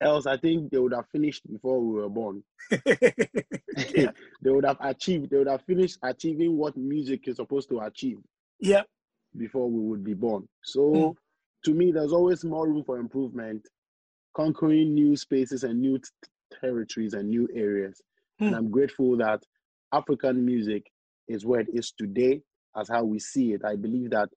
Else, 0.00 0.26
I 0.26 0.36
think 0.36 0.70
they 0.70 0.78
would 0.78 0.92
have 0.92 1.08
finished 1.10 1.50
before 1.50 1.80
we 1.80 2.00
were 2.00 2.08
born. 2.08 2.42
they 2.70 4.08
would 4.44 4.64
have 4.64 4.76
achieved. 4.80 5.30
They 5.30 5.38
would 5.38 5.48
have 5.48 5.62
finished 5.62 5.98
achieving 6.02 6.56
what 6.56 6.76
music 6.76 7.26
is 7.28 7.36
supposed 7.36 7.68
to 7.70 7.80
achieve. 7.80 8.18
Yeah. 8.60 8.82
Before 9.36 9.68
we 9.70 9.80
would 9.80 10.04
be 10.04 10.14
born. 10.14 10.46
So, 10.62 10.80
mm. 10.80 11.14
to 11.64 11.74
me, 11.74 11.90
there's 11.90 12.12
always 12.12 12.44
more 12.44 12.68
room 12.68 12.84
for 12.84 12.98
improvement, 12.98 13.66
conquering 14.34 14.94
new 14.94 15.16
spaces 15.16 15.64
and 15.64 15.80
new 15.80 15.98
t- 15.98 16.04
territories 16.60 17.14
and 17.14 17.28
new 17.28 17.48
areas. 17.54 18.00
Mm. 18.40 18.46
And 18.48 18.56
I'm 18.56 18.70
grateful 18.70 19.16
that 19.18 19.42
African 19.92 20.44
music 20.44 20.90
is 21.28 21.44
where 21.44 21.60
it 21.60 21.68
is 21.72 21.92
today 21.92 22.42
as 22.76 22.88
how 22.88 23.04
we 23.04 23.18
see 23.18 23.52
it. 23.52 23.62
I 23.64 23.76
believe 23.76 24.10
that 24.10 24.28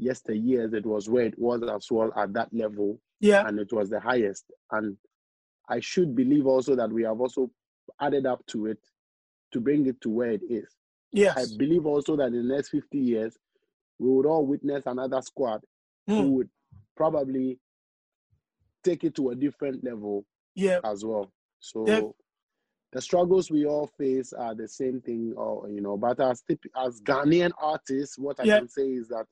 yesteryears 0.00 0.74
it 0.74 0.86
was 0.86 1.08
where 1.08 1.24
it 1.24 1.38
was 1.38 1.62
as 1.62 1.86
well 1.90 2.12
at 2.16 2.32
that 2.34 2.48
level. 2.52 3.00
Yeah. 3.20 3.46
And 3.46 3.58
it 3.58 3.72
was 3.72 3.88
the 3.88 4.00
highest. 4.00 4.44
And 4.70 4.96
I 5.68 5.80
should 5.80 6.14
believe 6.14 6.46
also 6.46 6.74
that 6.76 6.90
we 6.90 7.02
have 7.04 7.20
also 7.20 7.50
added 8.00 8.26
up 8.26 8.44
to 8.48 8.66
it 8.66 8.78
to 9.52 9.60
bring 9.60 9.86
it 9.86 10.00
to 10.00 10.10
where 10.10 10.30
it 10.30 10.42
is. 10.48 10.66
Yes. 11.12 11.36
I 11.36 11.56
believe 11.56 11.86
also 11.86 12.16
that 12.16 12.28
in 12.28 12.48
the 12.48 12.54
next 12.54 12.70
50 12.70 12.98
years, 12.98 13.36
we 13.98 14.10
would 14.10 14.26
all 14.26 14.46
witness 14.46 14.84
another 14.86 15.20
squad 15.22 15.60
mm. 16.08 16.16
who 16.16 16.30
would 16.32 16.48
probably 16.96 17.58
take 18.82 19.04
it 19.04 19.14
to 19.16 19.30
a 19.30 19.34
different 19.34 19.84
level 19.84 20.24
yeah. 20.54 20.80
as 20.84 21.04
well. 21.04 21.32
So 21.60 22.14
the 22.92 23.00
struggles 23.00 23.50
we 23.50 23.64
all 23.64 23.90
face 23.98 24.32
are 24.32 24.54
the 24.54 24.68
same 24.68 25.00
thing, 25.00 25.32
or 25.36 25.68
you 25.68 25.80
know. 25.80 25.96
But 25.96 26.20
as 26.20 26.42
as 26.76 27.00
Ghanaian 27.00 27.52
artists, 27.60 28.18
what 28.18 28.38
I 28.38 28.44
can 28.44 28.68
say 28.68 28.86
is 28.86 29.08
that 29.08 29.26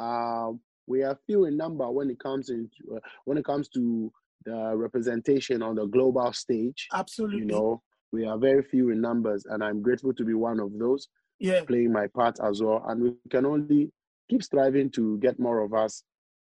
um, 0.00 0.60
we 0.86 1.02
are 1.02 1.18
few 1.26 1.46
in 1.46 1.56
number 1.56 1.90
when 1.90 2.10
it 2.10 2.20
comes 2.20 2.50
into 2.50 2.96
uh, 2.96 3.00
when 3.24 3.38
it 3.38 3.44
comes 3.44 3.68
to 3.70 4.12
the 4.44 4.76
representation 4.76 5.62
on 5.62 5.76
the 5.76 5.86
global 5.86 6.32
stage. 6.32 6.88
Absolutely, 6.92 7.38
you 7.38 7.44
know, 7.46 7.82
we 8.12 8.26
are 8.26 8.38
very 8.38 8.62
few 8.62 8.90
in 8.90 9.00
numbers, 9.00 9.46
and 9.48 9.64
I'm 9.64 9.80
grateful 9.80 10.12
to 10.12 10.24
be 10.24 10.34
one 10.34 10.60
of 10.60 10.78
those. 10.78 11.08
Yeah, 11.38 11.64
playing 11.64 11.92
my 11.92 12.08
part 12.08 12.38
as 12.44 12.62
well, 12.62 12.84
and 12.88 13.02
we 13.02 13.12
can 13.30 13.46
only 13.46 13.90
keep 14.28 14.42
striving 14.42 14.90
to 14.90 15.18
get 15.18 15.40
more 15.40 15.60
of 15.60 15.72
us 15.72 16.04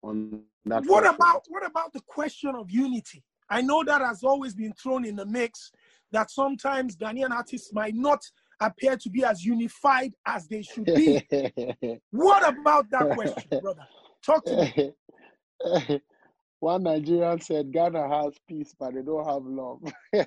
on 0.03 0.43
that. 0.67 0.85
What 0.87 1.07
about 1.07 1.45
what 1.49 1.67
about 1.67 1.93
the 1.93 2.01
question 2.07 2.55
of 2.55 2.71
unity? 2.71 3.23
I 3.49 3.63
know 3.63 3.85
that 3.85 4.01
has 4.01 4.25
always 4.25 4.55
been 4.55 4.73
thrown 4.73 5.05
in 5.05 5.17
the 5.17 5.27
mix 5.27 5.71
that 6.13 6.31
sometimes 6.31 6.97
Ghanaian 6.97 7.31
artists 7.31 7.73
might 7.73 7.95
not 7.95 8.23
appear 8.61 8.97
to 8.97 9.11
be 9.11 9.25
as 9.25 9.45
unified 9.45 10.13
as 10.27 10.49
they 10.49 10.63
should 10.63 10.85
be. 10.87 11.27
what 12.11 12.49
about 12.49 12.91
that 12.91 13.11
question, 13.11 13.61
brother? 13.61 13.87
Talk 14.25 14.45
to 14.47 14.57
me. 14.57 16.01
One 16.61 16.85
Nigerian 16.85 17.41
said 17.41 17.71
Ghana 17.71 18.09
has 18.09 18.33
peace, 18.49 18.75
but 18.79 18.95
they 18.95 19.03
don't 19.03 19.27
have 19.27 19.43
love. 19.45 19.83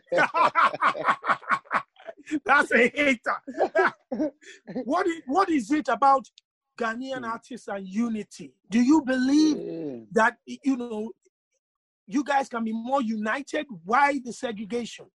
That's 2.45 2.71
a 2.71 2.87
hater. 2.87 3.35
what, 4.83 5.07
is, 5.07 5.21
what 5.25 5.49
is 5.49 5.71
it 5.71 5.87
about 5.87 6.29
Ghanaian 6.79 7.25
artists 7.25 7.67
and 7.67 7.87
unity? 7.87 8.53
Do 8.69 8.81
you 8.81 9.01
believe 9.01 10.07
that, 10.11 10.37
you 10.45 10.77
know, 10.77 11.11
you 12.07 12.23
guys 12.23 12.47
can 12.47 12.63
be 12.63 12.71
more 12.71 13.01
united? 13.01 13.65
Why 13.83 14.19
the 14.23 14.31
segregation? 14.31 15.07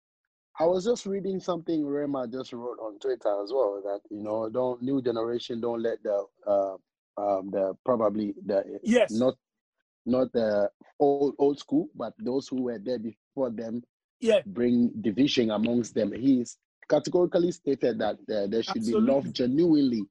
I 0.59 0.65
was 0.65 0.85
just 0.85 1.05
reading 1.05 1.39
something 1.39 1.85
Rema 1.85 2.27
just 2.27 2.53
wrote 2.53 2.79
on 2.79 2.97
Twitter 2.99 3.43
as 3.43 3.51
well 3.51 3.81
that 3.83 3.99
you 4.09 4.23
know 4.23 4.47
don't 4.49 4.81
new 4.81 5.01
generation 5.01 5.59
don't 5.59 5.81
let 5.81 6.01
the 6.01 6.25
uh, 6.47 6.75
um 7.17 7.51
the 7.51 7.75
probably 7.83 8.33
the 8.45 8.79
yes 8.81 9.11
not 9.11 9.35
not 10.05 10.31
the 10.31 10.69
old 10.97 11.35
old 11.39 11.59
school 11.59 11.89
but 11.93 12.13
those 12.19 12.47
who 12.47 12.61
were 12.61 12.79
there 12.79 12.99
before 12.99 13.49
them 13.49 13.83
yeah 14.21 14.39
bring 14.45 14.91
division 15.01 15.51
amongst 15.51 15.93
them. 15.93 16.13
He's 16.13 16.57
categorically 16.89 17.51
stated 17.51 17.99
that 17.99 18.15
uh, 18.15 18.47
there 18.47 18.63
should 18.63 18.77
Absolutely. 18.77 19.07
be 19.07 19.11
love 19.11 19.33
genuinely, 19.33 20.03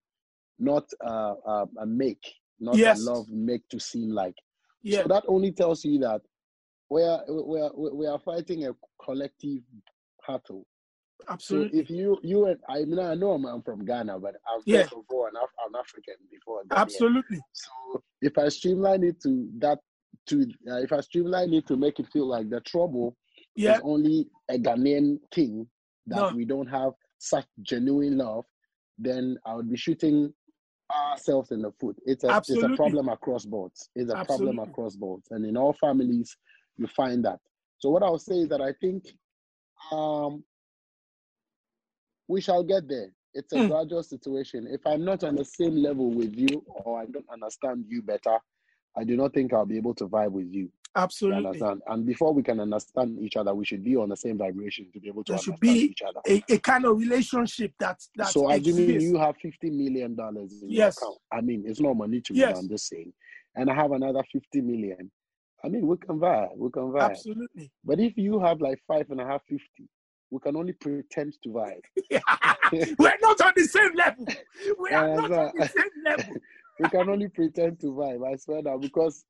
not 0.59 0.85
uh, 1.05 1.35
uh, 1.47 1.67
a 1.81 1.87
make, 1.87 2.25
not 2.61 2.77
yes. 2.77 3.01
a 3.01 3.11
love 3.11 3.29
make 3.31 3.69
to 3.69 3.81
seem 3.81 4.11
like. 4.11 4.35
Yeah. 4.83 5.03
So 5.03 5.09
that 5.09 5.25
only 5.29 5.53
tells 5.53 5.85
you 5.85 5.99
that 6.01 6.23
we 6.91 7.03
are 7.03 7.23
we 7.29 7.61
are 7.61 7.73
we 7.75 8.07
are 8.07 8.19
fighting 8.19 8.67
a 8.67 8.73
collective 9.03 9.63
battle. 10.27 10.67
Absolutely. 11.29 11.79
So 11.79 11.83
if 11.83 11.91
you 11.91 12.19
you 12.23 12.47
and 12.47 12.59
I 12.69 12.85
mean 12.85 12.99
I 12.99 13.15
know 13.15 13.33
I'm, 13.33 13.45
I'm 13.47 13.63
from 13.63 13.85
Ghana, 13.85 14.19
but 14.19 14.35
I'm 14.53 14.61
yeah. 14.67 14.87
all 15.11 15.27
an, 15.27 15.33
Af- 15.37 15.67
an 15.67 15.75
African 15.79 16.15
before. 16.31 16.63
Absolutely. 16.71 17.41
So 17.53 18.03
if 18.21 18.37
I 18.37 18.49
streamline 18.49 19.05
it 19.05 19.21
to 19.23 19.49
that 19.59 19.79
to 20.27 20.43
uh, 20.71 20.77
if 20.77 20.93
I 20.93 21.01
streamline 21.01 21.55
it 21.55 21.67
to 21.69 21.77
make 21.77 21.99
it 21.99 22.07
feel 22.13 22.27
like 22.27 22.51
the 22.51 22.61
trouble 22.61 23.17
yeah. 23.57 23.77
is 23.77 23.81
only 23.85 24.29
a 24.51 24.59
Ghanaian 24.59 25.19
thing 25.35 25.67
that 26.07 26.17
no. 26.17 26.37
we 26.37 26.45
don't 26.45 26.67
have 26.67 26.93
such 27.19 27.47
genuine 27.63 28.19
love, 28.19 28.45
then 28.99 29.39
I 29.47 29.55
would 29.55 29.71
be 29.71 29.77
shooting 29.77 30.33
ourselves 30.93 31.51
in 31.51 31.63
the 31.63 31.73
foot. 31.73 31.97
It's 32.05 32.25
a 32.25 32.37
it's 32.37 32.51
a 32.63 32.77
problem 32.77 33.09
across 33.09 33.45
boards. 33.45 33.91
It's 33.95 34.11
a 34.11 34.17
Absolutely. 34.17 34.55
problem 34.55 34.71
across 34.71 34.97
boards, 34.97 35.29
and 35.31 35.45
in 35.45 35.57
all 35.57 35.73
families 35.75 36.37
you 36.77 36.87
find 36.87 37.25
that. 37.25 37.41
So 37.79 37.91
what 37.91 38.03
I'll 38.03 38.19
say 38.19 38.41
is 38.41 38.49
that 38.49 38.61
I 38.61 38.73
think 38.81 39.05
um, 39.93 40.45
we 42.29 42.41
shall 42.41 42.63
get 42.63 42.89
there. 42.89 43.11
It's 43.35 43.53
a 43.53 43.57
mm. 43.57 43.69
gradual 43.69 44.03
situation. 44.03 44.67
If 44.71 44.87
I'm 44.87 45.05
not 45.05 45.25
on 45.25 45.35
the 45.35 45.45
same 45.45 45.77
level 45.77 46.11
with 46.11 46.35
you 46.37 46.65
or 46.67 47.01
I 47.01 47.07
don't 47.07 47.29
understand 47.33 47.85
you 47.89 48.01
better, 48.01 48.39
I 48.97 49.05
do 49.05 49.17
not 49.17 49.35
think 49.35 49.53
I'll 49.53 49.67
be 49.67 49.77
able 49.77 49.95
to 49.97 50.09
vibe 50.09 50.31
with 50.31 50.53
you. 50.53 50.71
Absolutely. 50.97 51.61
And 51.87 52.07
before 52.07 52.33
we 52.33 52.43
can 52.43 52.61
understand 52.61 53.19
each 53.21 53.37
other, 53.37 53.55
we 53.55 53.65
should 53.65 53.83
be 53.83 53.97
on 53.97 54.11
the 54.11 54.17
same 54.17 54.39
vibration 54.39 54.87
to 54.93 55.01
be 55.01 55.09
able 55.09 55.25
to 55.25 55.33
there 55.33 55.39
understand 55.39 55.57
should 55.57 55.61
be 55.61 55.91
each 55.91 56.03
other. 56.03 56.21
A, 56.29 56.43
a 56.55 56.59
kind 56.59 56.85
of 56.85 56.99
relationship 56.99 57.73
that 57.81 58.01
that 58.17 58.29
So 58.29 58.51
assuming 58.51 59.01
you 59.01 59.19
have 59.19 59.37
fifty 59.37 59.71
million 59.71 60.15
dollars 60.15 60.63
in 60.63 60.71
yes. 60.71 60.97
your 61.01 61.11
account. 61.11 61.21
I 61.33 61.41
mean 61.41 61.65
it's 61.67 61.81
not 61.81 61.97
money 61.97 62.21
to 62.21 62.35
yes. 62.35 62.55
me, 62.55 62.61
I'm 62.61 62.69
just 62.69 62.89
saying. 62.89 63.13
And 63.57 63.71
I 63.71 63.75
have 63.75 63.93
another 63.93 64.23
fifty 64.33 64.61
million. 64.61 65.11
I 65.65 65.69
mean, 65.69 65.87
we 65.87 65.97
can 65.97 66.21
vibe. 66.21 66.57
We 66.57 66.71
can 66.71 66.93
vibe. 66.93 67.11
Absolutely. 67.11 67.73
But 67.85 67.99
if 67.99 68.19
you 68.19 68.39
have 68.41 68.61
like 68.61 68.79
five 68.87 69.07
and 69.11 69.21
a 69.21 69.25
half, 69.25 69.43
fifty, 69.49 69.89
we 70.31 70.39
can 70.41 70.57
only 70.57 70.75
pretend 70.75 71.35
to 71.43 71.49
vibe. 71.49 71.81
We're 72.99 73.15
not 73.23 73.41
on 73.41 73.53
the 73.57 73.65
same 73.65 73.95
level. 73.95 74.27
We 74.79 74.91
are 74.91 75.17
not 75.17 75.33
on 75.33 75.53
the 75.57 75.69
same 75.69 76.05
level. 76.05 76.35
we 76.81 76.89
can 76.91 77.09
only 77.09 77.29
pretend 77.29 77.81
to 77.81 77.87
vibe. 77.87 78.31
I 78.31 78.37
swear 78.37 78.63
that 78.63 78.81
because 78.81 79.25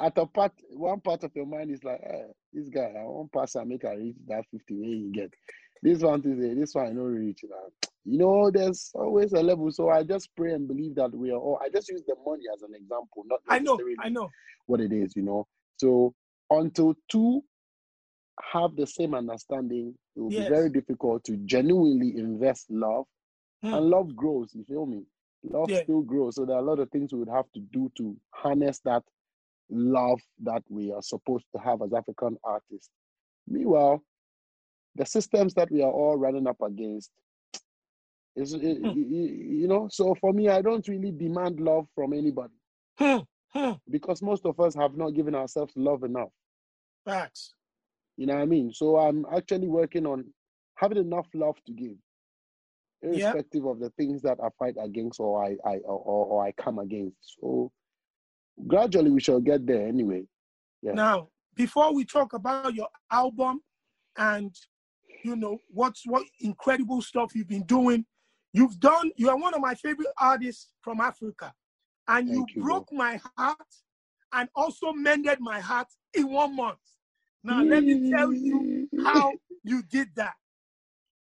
at 0.00 0.16
a 0.16 0.26
part, 0.26 0.52
one 0.70 1.00
part 1.00 1.24
of 1.24 1.34
your 1.34 1.46
mind 1.46 1.70
is 1.70 1.82
like, 1.82 2.00
eh, 2.04 2.32
this 2.52 2.68
guy, 2.68 2.92
I 2.98 3.04
won't 3.04 3.32
pass 3.32 3.54
and 3.56 3.68
make 3.68 3.84
a 3.84 3.96
reach 3.96 4.16
that 4.28 4.44
fifty 4.50 4.74
when 4.74 4.90
you 4.90 5.12
get. 5.12 5.32
This 5.82 6.02
one 6.02 6.22
is 6.24 6.56
this 6.56 6.74
one 6.74 6.86
I 6.86 6.90
know 6.90 7.02
reach 7.02 7.40
that. 7.42 7.88
You 8.04 8.18
know, 8.18 8.50
there's 8.50 8.90
always 8.94 9.32
a 9.32 9.42
level. 9.42 9.70
So 9.70 9.90
I 9.90 10.02
just 10.02 10.34
pray 10.36 10.52
and 10.52 10.66
believe 10.66 10.94
that 10.96 11.14
we 11.14 11.30
are 11.30 11.38
all. 11.38 11.60
I 11.62 11.68
just 11.68 11.88
use 11.88 12.02
the 12.06 12.14
money 12.24 12.44
as 12.54 12.62
an 12.62 12.74
example, 12.74 13.24
not 13.26 13.40
I 13.48 13.58
know, 13.58 13.78
I 14.00 14.08
know 14.08 14.28
what 14.66 14.80
it 14.80 14.92
is. 14.92 15.14
You 15.16 15.22
know, 15.22 15.46
so 15.76 16.14
until 16.50 16.94
two 17.10 17.42
have 18.52 18.76
the 18.76 18.86
same 18.86 19.14
understanding, 19.14 19.94
it 20.16 20.20
will 20.20 20.32
yes. 20.32 20.44
be 20.44 20.54
very 20.54 20.70
difficult 20.70 21.24
to 21.24 21.36
genuinely 21.38 22.14
invest 22.16 22.66
love. 22.70 23.04
Hmm. 23.62 23.74
And 23.74 23.86
love 23.86 24.14
grows, 24.14 24.54
you 24.54 24.64
feel 24.64 24.86
me? 24.86 25.02
Love 25.42 25.68
yeah. 25.70 25.82
still 25.82 26.02
grows. 26.02 26.36
So 26.36 26.44
there 26.44 26.56
are 26.56 26.60
a 26.60 26.64
lot 26.64 26.78
of 26.78 26.90
things 26.90 27.12
we 27.12 27.18
would 27.18 27.28
have 27.28 27.50
to 27.54 27.60
do 27.72 27.90
to 27.96 28.16
harness 28.30 28.80
that 28.84 29.02
love 29.70 30.20
that 30.42 30.62
we 30.68 30.92
are 30.92 31.02
supposed 31.02 31.46
to 31.54 31.60
have 31.62 31.82
as 31.82 31.92
African 31.92 32.36
artists. 32.44 32.90
Meanwhile, 33.46 34.02
the 34.94 35.06
systems 35.06 35.54
that 35.54 35.70
we 35.70 35.82
are 35.82 35.90
all 35.90 36.16
running 36.16 36.46
up 36.46 36.60
against 36.62 37.10
is, 38.36 38.54
hmm. 38.54 38.92
you 38.96 39.66
know, 39.68 39.88
so 39.90 40.14
for 40.20 40.32
me, 40.32 40.48
I 40.48 40.62
don't 40.62 40.86
really 40.88 41.10
demand 41.10 41.60
love 41.60 41.86
from 41.94 42.12
anybody. 42.12 42.54
Hmm. 42.98 43.18
Hmm. 43.52 43.72
Because 43.90 44.22
most 44.22 44.44
of 44.44 44.60
us 44.60 44.74
have 44.74 44.96
not 44.96 45.14
given 45.14 45.34
ourselves 45.34 45.72
love 45.76 46.04
enough. 46.04 46.30
Facts. 47.04 47.54
You 48.16 48.26
know 48.26 48.34
what 48.34 48.42
I 48.42 48.46
mean? 48.46 48.72
So 48.72 48.98
I'm 48.98 49.24
actually 49.34 49.68
working 49.68 50.04
on 50.06 50.24
having 50.74 50.98
enough 50.98 51.26
love 51.34 51.56
to 51.66 51.72
give, 51.72 51.96
irrespective 53.02 53.64
of 53.64 53.80
the 53.80 53.90
things 53.90 54.22
that 54.22 54.38
I 54.42 54.48
fight 54.58 54.74
against 54.80 55.20
or 55.20 55.44
I, 55.44 55.56
I 55.64 55.76
or, 55.78 56.26
or 56.26 56.44
I 56.44 56.52
come 56.52 56.78
against. 56.78 57.16
So 57.40 57.70
gradually 58.66 59.10
we 59.10 59.20
shall 59.20 59.40
get 59.40 59.66
there 59.66 59.86
anyway. 59.86 60.24
Yeah. 60.82 60.92
Now, 60.92 61.28
before 61.54 61.94
we 61.94 62.04
talk 62.04 62.32
about 62.32 62.74
your 62.74 62.88
album 63.10 63.60
and 64.16 64.54
you 65.24 65.36
know 65.36 65.58
what's 65.68 66.02
what 66.06 66.24
incredible 66.40 67.02
stuff 67.02 67.32
you've 67.34 67.48
been 67.48 67.64
doing, 67.64 68.04
you've 68.52 68.78
done. 68.80 69.10
You 69.16 69.30
are 69.30 69.36
one 69.36 69.54
of 69.54 69.60
my 69.60 69.74
favorite 69.74 70.08
artists 70.18 70.68
from 70.82 71.00
Africa 71.00 71.52
and 72.06 72.28
you, 72.28 72.46
you, 72.54 72.62
broke 72.62 72.92
my 72.92 73.20
heart 73.36 73.56
and 74.32 74.48
also 74.54 74.92
mended 74.92 75.40
my 75.40 75.60
heart 75.60 75.88
in 76.14 76.30
one 76.30 76.56
month. 76.56 76.78
Now, 77.44 77.62
let 77.62 77.84
me 77.84 78.10
tell 78.10 78.32
you 78.32 78.88
mm. 78.92 79.04
how 79.04 79.32
you 79.62 79.82
did 79.82 80.08
that. 80.16 80.34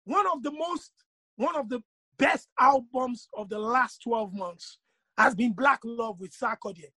One 0.04 0.26
of 0.32 0.42
the 0.42 0.52
most, 0.52 0.92
one 1.36 1.56
of 1.56 1.68
the 1.68 1.82
best 2.18 2.48
albums 2.58 3.28
of 3.36 3.48
the 3.48 3.58
last 3.58 4.02
12 4.02 4.32
months 4.32 4.78
has 5.18 5.34
been 5.34 5.52
Black 5.52 5.80
Love 5.84 6.20
with 6.20 6.32
Sarkodie. 6.32 6.92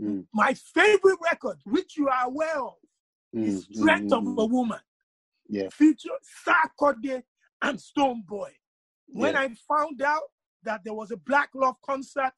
Mm. 0.00 0.26
My 0.32 0.54
favorite 0.54 1.18
record, 1.22 1.58
which 1.64 1.96
you 1.96 2.08
are 2.08 2.26
aware 2.26 2.60
of, 2.60 2.74
mm. 3.34 3.46
is 3.46 3.68
Strength 3.72 4.12
mm. 4.12 4.18
of 4.18 4.38
a 4.38 4.46
Woman. 4.46 4.80
Yeah. 5.48 5.68
Feature 5.70 6.10
Sarkodie 6.46 7.22
and 7.62 7.78
Stonebwoy. 7.78 8.50
When 9.08 9.34
yeah. 9.34 9.40
I 9.40 9.48
found 9.68 10.00
out 10.02 10.22
that 10.62 10.82
there 10.84 10.94
was 10.94 11.10
a 11.10 11.16
Black 11.16 11.50
Love 11.54 11.76
concert 11.84 12.32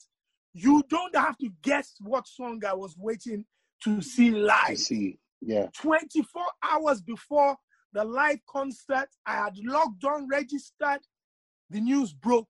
you 0.55 0.83
don't 0.89 1.17
have 1.17 1.39
to 1.39 1.51
guess 1.63 1.95
what 2.01 2.27
song 2.29 2.63
I 2.67 2.75
was 2.75 2.95
waiting 2.99 3.45
to 3.85 4.03
see 4.03 4.31
live. 4.31 4.61
I 4.69 4.75
see. 4.75 5.19
Yeah. 5.41 5.69
24 5.75 6.43
hours 6.63 7.01
before 7.01 7.57
the 7.93 8.05
live 8.05 8.39
concert, 8.49 9.09
I 9.27 9.37
had 9.37 9.57
logged 9.59 10.05
on, 10.05 10.29
registered. 10.29 11.01
The 11.71 11.81
news 11.81 12.13
broke 12.13 12.49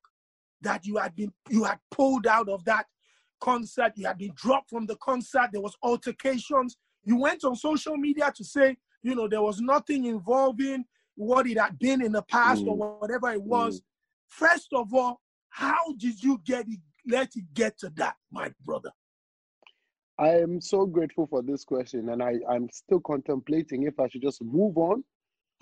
that 0.62 0.84
you 0.86 0.96
had 0.96 1.14
been 1.14 1.32
you 1.48 1.64
had 1.64 1.78
pulled 1.90 2.26
out 2.26 2.48
of 2.48 2.64
that 2.64 2.86
concert. 3.42 3.92
You 3.96 4.06
had 4.06 4.18
been 4.18 4.32
dropped 4.34 4.70
from 4.70 4.86
the 4.86 4.96
concert. 4.96 5.50
There 5.52 5.60
was 5.60 5.76
altercations. 5.82 6.76
You 7.04 7.16
went 7.18 7.44
on 7.44 7.56
social 7.56 7.96
media 7.96 8.32
to 8.36 8.44
say, 8.44 8.76
you 9.02 9.14
know, 9.14 9.28
there 9.28 9.42
was 9.42 9.60
nothing 9.60 10.04
involving 10.04 10.84
what 11.16 11.46
it 11.46 11.58
had 11.58 11.78
been 11.78 12.02
in 12.02 12.12
the 12.12 12.22
past 12.22 12.62
mm. 12.64 12.68
or 12.68 12.98
whatever 12.98 13.30
it 13.30 13.42
was. 13.42 13.80
Mm. 13.80 13.84
First 14.28 14.68
of 14.72 14.94
all, 14.94 15.20
how 15.50 15.92
did 15.98 16.22
you 16.22 16.40
get 16.46 16.66
it 16.68 16.80
let 17.06 17.34
it 17.34 17.52
get 17.52 17.78
to 17.80 17.90
that, 17.96 18.14
my 18.30 18.52
brother? 18.64 18.90
I 20.18 20.28
am 20.38 20.60
so 20.60 20.86
grateful 20.86 21.26
for 21.26 21.42
this 21.42 21.64
question, 21.64 22.10
and 22.10 22.22
I, 22.22 22.34
I'm 22.48 22.68
still 22.70 23.00
contemplating 23.00 23.82
if 23.82 23.98
I 23.98 24.08
should 24.08 24.22
just 24.22 24.42
move 24.42 24.78
on 24.78 25.02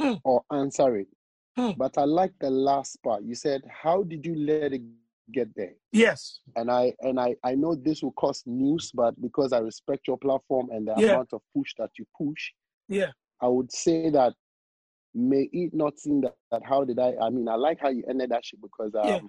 Hmm. 0.00 0.14
or 0.24 0.42
answer 0.50 0.96
it. 0.96 1.08
Hmm. 1.56 1.72
But 1.76 1.98
I 1.98 2.04
like 2.04 2.32
the 2.40 2.48
last 2.48 3.02
part. 3.02 3.22
You 3.22 3.34
said, 3.34 3.62
How 3.68 4.02
did 4.02 4.24
you 4.24 4.34
let 4.34 4.72
it 4.72 4.82
get 5.32 5.48
there? 5.56 5.74
Yes. 5.92 6.40
And 6.56 6.70
I 6.70 6.94
and 7.00 7.18
I, 7.20 7.36
I 7.44 7.54
know 7.54 7.74
this 7.74 8.02
will 8.02 8.12
cause 8.12 8.42
news, 8.46 8.90
but 8.94 9.20
because 9.20 9.52
I 9.52 9.58
respect 9.58 10.06
your 10.08 10.18
platform 10.18 10.68
and 10.70 10.86
the 10.88 10.94
Yeah. 10.96 11.12
amount 11.12 11.32
of 11.32 11.42
push 11.56 11.72
that 11.78 11.90
you 11.98 12.04
push, 12.16 12.50
Yeah. 12.88 13.10
I 13.40 13.48
would 13.48 13.72
say 13.72 14.10
that 14.10 14.34
may 15.14 15.48
it 15.52 15.72
not 15.74 15.98
seem 15.98 16.20
that, 16.20 16.36
that 16.52 16.62
how 16.64 16.84
did 16.84 16.98
I 16.98 17.14
I 17.20 17.30
mean 17.30 17.48
I 17.48 17.56
like 17.56 17.78
how 17.80 17.88
you 17.88 18.04
ended 18.08 18.30
that 18.30 18.44
shit 18.44 18.60
because 18.60 18.94
um 18.94 19.08
Yeah. 19.08 19.20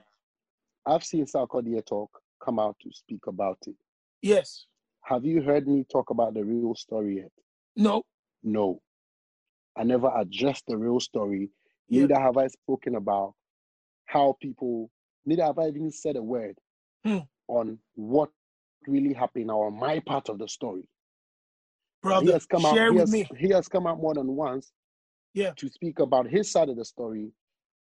I've 0.86 1.04
seen 1.04 1.26
Sarkodie 1.26 1.86
talk 1.86 2.10
come 2.44 2.60
out 2.60 2.76
to 2.82 2.90
speak 2.92 3.28
about 3.28 3.58
it. 3.68 3.76
Yes. 4.22 4.66
Have 5.04 5.26
you 5.26 5.42
heard 5.42 5.68
me 5.68 5.84
talk 5.92 6.10
about 6.10 6.34
the 6.34 6.44
real 6.44 6.76
story 6.76 7.18
yet? 7.18 7.32
No. 7.76 8.04
No. 8.44 8.82
I 9.76 9.84
never 9.84 10.12
addressed 10.16 10.66
the 10.68 10.78
real 10.78 11.00
story. 11.00 11.50
Yeah. 11.88 12.02
Neither 12.02 12.20
have 12.20 12.38
I 12.38 12.48
spoken 12.48 12.96
about 12.96 13.34
how 14.06 14.36
people, 14.42 14.90
neither 15.26 15.44
have 15.44 15.60
I 15.60 15.68
even 15.68 15.92
said 15.92 16.16
a 16.16 16.24
word 16.24 16.58
Hmm. 17.06 17.20
on 17.48 17.78
what 17.96 18.30
really 18.88 19.14
happened 19.14 19.52
or 19.52 19.72
my 19.72 20.00
part 20.00 20.30
of 20.30 20.38
the 20.40 20.48
story. 20.48 20.88
Brother, 22.02 22.26
he 22.26 22.32
has 22.32 22.46
come 22.46 22.66
out, 22.66 22.74
share 22.76 22.88
he 22.92 22.94
with 22.98 23.02
has, 23.02 23.12
me. 23.12 23.30
he 23.38 23.50
has 23.50 23.68
come 23.68 23.86
out 23.86 24.00
more 24.00 24.14
than 24.16 24.36
once 24.36 24.72
Yeah. 25.34 25.52
to 25.58 25.70
speak 25.70 26.00
about 26.00 26.28
his 26.28 26.50
side 26.50 26.70
of 26.70 26.78
the 26.78 26.86
story 26.86 27.32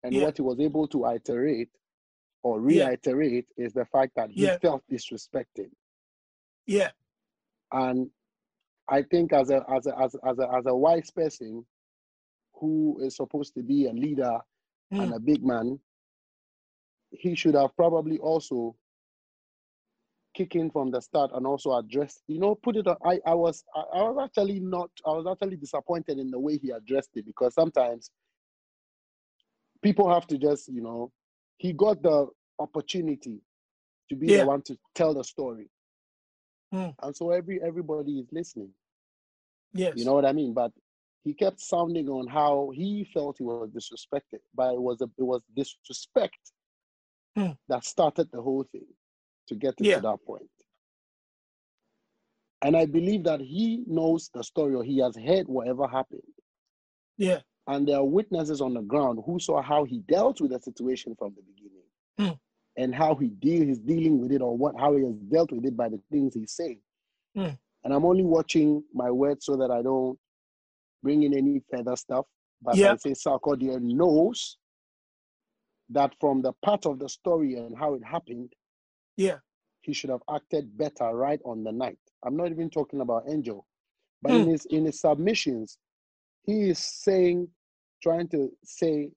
and 0.04 0.14
Yeah. 0.16 0.24
what 0.24 0.38
he 0.38 0.42
was 0.42 0.60
able 0.60 0.88
to 0.90 1.06
iterate 1.08 1.70
or 2.44 2.60
Yeah. 2.62 2.88
reiterate 2.90 3.48
is 3.58 3.74
the 3.74 3.86
fact 3.86 4.14
that 4.16 4.30
he 4.30 4.44
Yeah. 4.44 4.58
felt 4.60 4.84
disrespected. 4.90 5.70
Yeah. 6.66 6.92
And 7.72 8.10
I 8.88 9.02
think 9.02 9.34
as 9.34 9.50
a 9.50 9.66
as 9.70 9.88
a 9.88 10.00
as 10.00 10.16
a, 10.16 10.26
as 10.28 10.40
a, 10.40 10.54
as 10.54 10.66
a 10.68 10.76
wise 10.76 11.10
person 11.12 11.66
who 12.54 13.00
is 13.02 13.16
supposed 13.18 13.54
to 13.56 13.64
be 13.64 13.88
a 13.88 13.92
leader 13.92 14.40
and 14.92 15.12
Mm. 15.12 15.16
a 15.16 15.20
big 15.20 15.44
man, 15.44 15.80
he 17.20 17.36
should 17.36 17.56
have 17.56 17.76
probably 17.76 18.18
also 18.20 18.76
kick 20.36 20.56
in 20.56 20.70
from 20.70 20.92
the 20.92 21.02
start 21.02 21.32
and 21.34 21.48
also 21.48 21.74
address, 21.78 22.22
you 22.28 22.40
know, 22.40 22.56
put 22.56 22.76
it 22.76 22.88
on. 22.88 22.98
I, 23.06 23.20
I 23.26 23.34
was 23.34 23.64
I, 23.74 23.80
I 24.00 24.02
was 24.10 24.18
actually 24.26 24.60
not 24.60 24.90
I 25.06 25.12
was 25.12 25.26
actually 25.30 25.56
disappointed 25.58 26.20
in 26.20 26.30
the 26.30 26.40
way 26.40 26.58
he 26.58 26.72
addressed 26.72 27.12
it 27.16 27.26
because 27.26 27.54
sometimes 27.54 28.12
people 29.82 30.12
have 30.14 30.28
to 30.28 30.38
just, 30.38 30.68
you 30.68 30.82
know, 30.82 31.12
he 31.58 31.72
got 31.74 32.02
the 32.02 32.28
opportunity 32.60 33.42
to 34.10 34.16
be 34.16 34.28
Yeah. 34.28 34.42
the 34.42 34.48
one 34.48 34.62
to 34.64 34.78
tell 34.94 35.14
the 35.14 35.24
story. 35.24 35.70
Mm. 36.74 36.94
And 37.02 37.16
so 37.16 37.32
every 37.32 37.62
everybody 37.62 38.20
is 38.20 38.28
listening. 38.32 38.72
Yes. 39.74 39.94
You 39.98 40.06
know 40.06 40.14
what 40.14 40.26
I 40.26 40.34
mean? 40.34 40.54
But 40.54 40.72
he 41.24 41.34
kept 41.34 41.60
sounding 41.60 42.08
on 42.10 42.28
how 42.28 42.72
he 42.74 43.04
felt 43.14 43.38
he 43.38 43.44
was 43.44 43.70
disrespected, 43.72 44.40
but 44.54 44.74
it 44.74 44.82
was 44.82 45.02
a, 45.02 45.06
it 45.18 45.24
was 45.24 45.42
disrespect. 45.56 46.52
That 47.36 47.84
started 47.84 48.30
the 48.32 48.42
whole 48.42 48.64
thing 48.72 48.86
to 49.48 49.56
get 49.56 49.74
it 49.80 49.86
Yeah. 49.86 49.96
to 49.98 50.02
that 50.02 50.26
point. 50.26 50.50
And 52.62 52.76
I 52.76 52.86
believe 52.86 53.24
that 53.26 53.42
he 53.42 53.84
knows 53.88 54.30
the 54.34 54.44
story 54.44 54.74
or 54.76 54.84
he 54.84 54.98
has 55.00 55.16
heard 55.16 55.48
whatever 55.48 55.88
happened. 55.88 56.22
Yeah. 57.18 57.42
And 57.68 57.88
there 57.88 57.98
are 57.98 58.04
witnesses 58.06 58.62
on 58.62 58.74
the 58.74 58.82
ground 58.82 59.20
who 59.26 59.40
saw 59.40 59.62
how 59.62 59.84
he 59.84 60.00
dealt 60.00 60.42
with 60.42 60.52
the 60.52 60.60
situation 60.60 61.16
from 61.18 61.36
the 61.36 61.42
beginning 61.42 61.62
Hmm. 62.18 62.38
and 62.82 62.96
how 62.96 63.16
he 63.16 63.28
deal 63.28 63.66
he's 63.66 63.80
dealing 63.80 64.22
with 64.22 64.32
it 64.32 64.42
or 64.42 64.56
what 64.58 64.76
how 64.80 64.96
he 64.96 65.04
has 65.04 65.16
dealt 65.30 65.52
with 65.52 65.66
it 65.66 65.76
by 65.76 65.90
the 65.90 66.00
things 66.12 66.34
he's 66.34 66.54
saying. 66.54 66.80
Hmm. 67.36 67.50
And 67.84 67.94
I'm 67.94 68.06
only 68.06 68.24
watching 68.24 68.84
my 68.94 69.12
words 69.12 69.46
so 69.46 69.58
that 69.58 69.70
I 69.70 69.82
don't 69.82 70.18
bring 71.04 71.24
in 71.24 71.34
any 71.38 71.62
further 71.70 71.96
stuff. 71.96 72.26
But. 72.62 72.80
I 72.80 72.96
say 72.96 73.12
Sarkodie 73.12 73.80
knows 73.82 74.58
that 75.90 76.14
from 76.20 76.42
the 76.42 76.54
part 76.64 76.86
of 76.86 77.00
the 77.00 77.08
story 77.10 77.56
and 77.56 77.78
how 77.78 77.94
it 77.94 78.04
happened, 78.04 78.54
Yeah. 79.18 79.40
he 79.82 79.94
should 79.94 80.10
have 80.10 80.24
acted 80.30 80.78
better 80.78 81.14
right 81.16 81.40
on 81.46 81.64
the 81.64 81.72
night. 81.72 82.00
I'm 82.24 82.36
not 82.36 82.50
even 82.50 82.70
talking 82.70 83.02
about 83.02 83.30
Angel, 83.30 83.66
but 84.22 84.32
in 84.34 84.44
Hmm. 84.44 84.50
his 84.52 84.66
in 84.66 84.86
his 84.86 85.00
submissions, 85.00 85.78
he 86.44 86.70
is 86.70 86.80
saying, 86.80 87.50
trying 88.02 88.28
to 88.30 88.52
say 88.64 89.12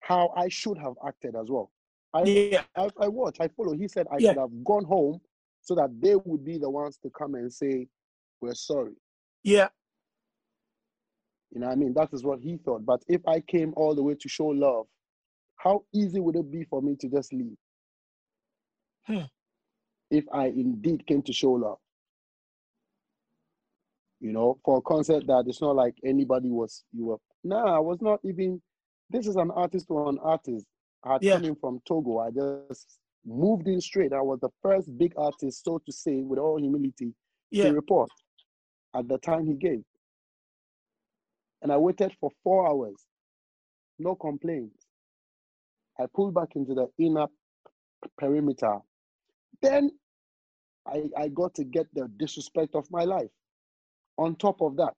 how 0.00 0.28
I 0.36 0.48
should 0.48 0.78
have 0.78 0.94
acted 1.06 1.34
as 1.36 1.50
well. 1.50 1.72
I 2.12 2.22
Yeah. 2.24 2.64
I, 2.76 2.90
I 2.98 3.08
watch, 3.08 3.38
I 3.40 3.48
follow. 3.48 3.72
He 3.74 3.88
said 3.88 4.06
I 4.10 4.18
Yeah. 4.18 4.30
should 4.30 4.38
have 4.40 4.64
gone 4.64 4.84
home 4.84 5.20
so 5.62 5.74
that 5.74 5.90
they 6.00 6.14
would 6.14 6.44
be 6.44 6.58
the 6.58 6.70
ones 6.70 6.96
to 6.98 7.10
come 7.10 7.34
and 7.34 7.52
say, 7.52 7.88
We're 8.40 8.54
sorry. 8.54 8.94
Yeah. 9.42 9.68
You 11.50 11.60
know 11.60 11.66
what 11.66 11.72
I 11.72 11.76
mean? 11.76 11.94
That 11.94 12.12
is 12.12 12.24
what 12.24 12.40
he 12.40 12.56
thought. 12.58 12.84
But 12.84 13.02
if 13.08 13.26
I 13.26 13.40
came 13.40 13.72
all 13.76 13.94
the 13.94 14.02
way 14.02 14.14
to 14.16 14.28
show 14.28 14.46
love, 14.48 14.86
how 15.56 15.84
easy 15.94 16.20
would 16.20 16.36
it 16.36 16.50
be 16.50 16.64
for 16.64 16.82
me 16.82 16.96
to 17.00 17.08
just 17.08 17.32
leave? 17.32 17.56
Hmm. 19.06 19.24
If 20.10 20.24
I 20.32 20.46
indeed 20.46 21.06
came 21.06 21.22
to 21.22 21.32
show 21.32 21.52
love. 21.52 21.78
You 24.20 24.32
know, 24.32 24.58
for 24.64 24.78
a 24.78 24.82
concert 24.82 25.26
that 25.26 25.44
it's 25.46 25.60
not 25.60 25.76
like 25.76 25.94
anybody 26.04 26.50
was 26.50 26.84
you 26.92 27.06
were 27.06 27.16
nah, 27.42 27.76
I 27.76 27.78
was 27.78 28.00
not 28.00 28.20
even 28.24 28.60
this 29.10 29.26
is 29.26 29.36
an 29.36 29.50
artist 29.50 29.86
to 29.88 30.08
an 30.08 30.18
artist. 30.22 30.66
I 31.04 31.14
had 31.14 31.22
Yeah. 31.22 31.34
come 31.34 31.44
in 31.44 31.56
from 31.56 31.80
Togo. 31.86 32.18
I 32.20 32.30
just 32.30 32.98
moved 33.26 33.68
in 33.68 33.80
straight. 33.80 34.12
I 34.14 34.22
was 34.22 34.40
the 34.40 34.48
first 34.62 34.96
big 34.96 35.12
artist, 35.18 35.62
so 35.64 35.78
to 35.84 35.92
say, 35.92 36.22
with 36.22 36.38
all 36.38 36.58
humility, 36.58 37.14
Yeah. 37.50 37.64
to 37.68 37.72
report 37.74 38.10
at 38.94 39.06
the 39.08 39.18
time 39.18 39.46
he 39.46 39.54
gave. 39.54 39.84
And 41.60 41.70
I 41.70 41.76
waited 41.76 42.14
for 42.18 42.30
four 42.42 42.66
hours. 42.66 42.96
No 43.98 44.14
complaints. 44.14 44.83
I 46.00 46.06
pulled 46.14 46.34
back 46.34 46.56
into 46.56 46.74
the 46.74 46.88
inner 46.98 47.26
perimeter. 48.18 48.78
Then 49.62 49.90
I, 50.86 51.04
I 51.16 51.28
got 51.28 51.54
to 51.54 51.64
get 51.64 51.86
the 51.94 52.08
disrespect 52.16 52.74
of 52.74 52.90
my 52.90 53.04
life 53.04 53.30
on 54.18 54.36
top 54.36 54.60
of 54.60 54.76
that. 54.76 54.94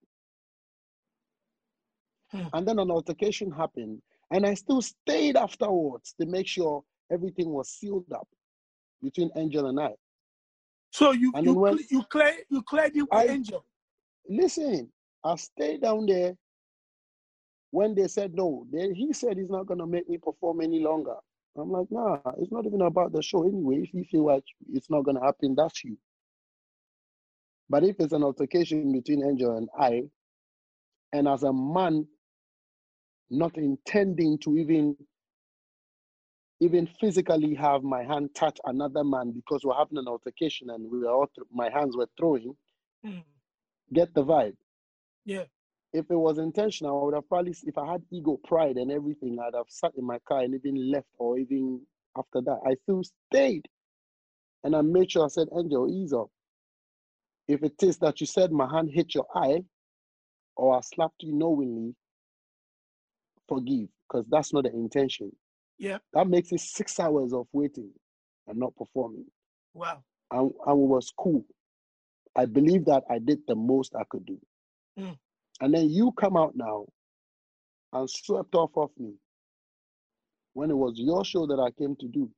Hmm. 2.30 2.42
And 2.52 2.66
then 2.66 2.78
an 2.78 2.90
altercation 2.90 3.50
happened, 3.52 4.02
and 4.32 4.44
I 4.44 4.54
still 4.54 4.82
stayed 4.82 5.36
afterwards 5.36 6.14
to 6.20 6.26
make 6.26 6.46
sure 6.48 6.82
everything 7.12 7.50
was 7.50 7.68
sealed 7.70 8.10
up 8.12 8.26
between 9.02 9.30
Angel 9.36 9.66
and 9.66 9.78
I. 9.78 9.92
So 10.90 11.12
you 11.12 11.30
And 11.34 11.46
you 11.46 11.54
when- 11.54 11.78
you 11.90 12.02
clear 12.10 12.34
you 12.50 12.62
cleared 12.62 12.96
it 12.96 13.02
with 13.02 13.12
I- 13.12 13.26
angel. 13.26 13.64
Listen, 14.28 14.92
I 15.22 15.36
stayed 15.36 15.82
down 15.82 16.06
there 16.06 16.36
when 17.76 17.94
they 17.94 18.08
said 18.08 18.32
no. 18.34 18.66
They, 18.72 18.92
he 18.94 19.12
said 19.12 19.36
he's 19.36 19.50
not 19.50 19.66
going 19.66 19.80
to 19.80 19.86
make 19.86 20.08
me 20.08 20.18
perform 20.18 20.62
any 20.62 20.80
longer. 20.80 21.16
I'm 21.58 21.70
like, 21.70 21.88
nah, 21.90 22.20
it's 22.38 22.52
not 22.52 22.66
even 22.66 22.82
about 22.82 23.12
the 23.12 23.22
show 23.22 23.44
anyway. 23.46 23.76
If 23.84 23.92
you 23.94 24.04
feel 24.10 24.24
like 24.26 24.44
it's 24.72 24.90
not 24.90 25.02
going 25.04 25.16
to 25.18 25.22
happen, 25.22 25.54
that's 25.56 25.84
you. 25.84 25.98
But 27.70 27.84
if 27.84 27.96
it's 28.00 28.12
an 28.14 28.24
altercation 28.24 28.92
between 28.92 29.24
Angel 29.24 29.56
and 29.58 29.68
I, 29.78 30.04
and 31.12 31.28
as 31.28 31.42
a 31.44 31.52
man, 31.52 32.06
not 33.30 33.56
intending 33.58 34.38
to 34.40 34.56
even 34.58 34.96
even 36.60 36.88
physically 37.00 37.54
have 37.54 37.82
my 37.82 38.02
hand 38.04 38.30
touch 38.34 38.58
another 38.64 39.04
man 39.04 39.32
because 39.32 39.62
we're 39.64 39.74
having 39.76 39.98
an 39.98 40.08
altercation 40.08 40.70
and 40.70 40.90
we 40.90 41.00
were 41.00 41.10
all 41.10 41.26
th- 41.36 41.46
my 41.52 41.70
hands 41.70 41.96
were 41.96 42.08
throwing, 42.18 42.56
Mm. 43.06 43.24
get 43.92 44.14
the 44.14 44.24
vibe. 44.24 44.56
Yeah. 45.26 45.44
If 45.96 46.10
it 46.10 46.16
was 46.16 46.38
intentional, 46.38 47.00
I 47.00 47.04
would 47.04 47.14
have 47.14 47.28
probably, 47.28 47.54
if 47.64 47.78
I 47.78 47.90
had 47.92 48.02
ego, 48.12 48.38
pride, 48.44 48.76
and 48.76 48.92
everything, 48.92 49.38
I'd 49.40 49.54
have 49.54 49.66
sat 49.68 49.92
in 49.96 50.04
my 50.04 50.18
car 50.28 50.40
and 50.42 50.54
even 50.54 50.90
left, 50.90 51.08
or 51.18 51.38
even 51.38 51.80
after 52.18 52.42
that, 52.42 52.60
I 52.66 52.74
still 52.82 53.02
stayed. 53.30 53.64
And 54.62 54.76
I 54.76 54.82
made 54.82 55.10
sure 55.10 55.24
I 55.24 55.28
said, 55.28 55.48
Angel, 55.56 55.88
ease 55.90 56.12
up. 56.12 56.28
If 57.48 57.62
it 57.62 57.82
is 57.82 57.96
that 57.98 58.20
you 58.20 58.26
said 58.26 58.52
my 58.52 58.70
hand 58.70 58.90
hit 58.92 59.14
your 59.14 59.26
eye, 59.34 59.62
or 60.56 60.76
I 60.76 60.80
slapped 60.82 61.22
you 61.22 61.32
knowingly, 61.32 61.94
forgive, 63.48 63.88
because 64.08 64.26
that's 64.28 64.52
not 64.52 64.64
the 64.64 64.72
intention. 64.72 65.30
Yeah. 65.78 65.98
That 66.12 66.28
makes 66.28 66.52
it 66.52 66.60
six 66.60 67.00
hours 67.00 67.32
of 67.32 67.46
waiting 67.52 67.90
and 68.48 68.58
not 68.58 68.76
performing. 68.76 69.26
Wow. 69.72 70.02
And, 70.30 70.50
and 70.66 70.82
it 70.82 70.88
was 70.88 71.12
cool. 71.16 71.44
I 72.34 72.44
believe 72.44 72.84
that 72.86 73.04
I 73.08 73.18
did 73.18 73.38
the 73.48 73.54
most 73.54 73.94
I 73.94 74.02
could 74.10 74.26
do. 74.26 74.38
Mm. 74.98 75.16
And 75.60 75.72
then 75.74 75.88
you 75.88 76.12
come 76.12 76.36
out 76.36 76.52
now 76.54 76.86
and 77.92 78.08
swept 78.08 78.54
off 78.54 78.70
of 78.76 78.90
me 78.98 79.14
when 80.54 80.70
it 80.70 80.76
was 80.76 80.94
your 80.96 81.24
show 81.24 81.46
that 81.46 81.60
I 81.60 81.70
came 81.78 81.96
to 81.96 82.08
do. 82.08 82.30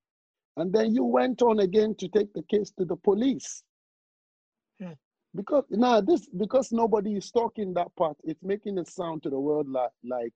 And 0.57 0.73
then 0.73 0.95
you 0.95 1.05
went 1.05 1.43
on 1.43 1.61
again 1.61 1.95
to 1.99 2.09
take 2.09 2.33
the 2.35 2.43
case 2.43 2.73
to 2.79 2.85
the 2.85 2.97
police. 2.97 3.63
Hmm. 4.81 4.93
Because 5.35 5.65
now 5.71 6.01
this 6.01 6.27
because 6.37 6.73
nobody 6.73 7.17
is 7.17 7.31
talking 7.31 7.75
that 7.75 7.95
part, 7.97 8.17
it's 8.25 8.43
making 8.43 8.79
it 8.79 8.89
sound 8.89 9.23
to 9.23 9.31
the 9.31 9.39
world 9.39 9.69
like 9.69 9.91
like 10.05 10.33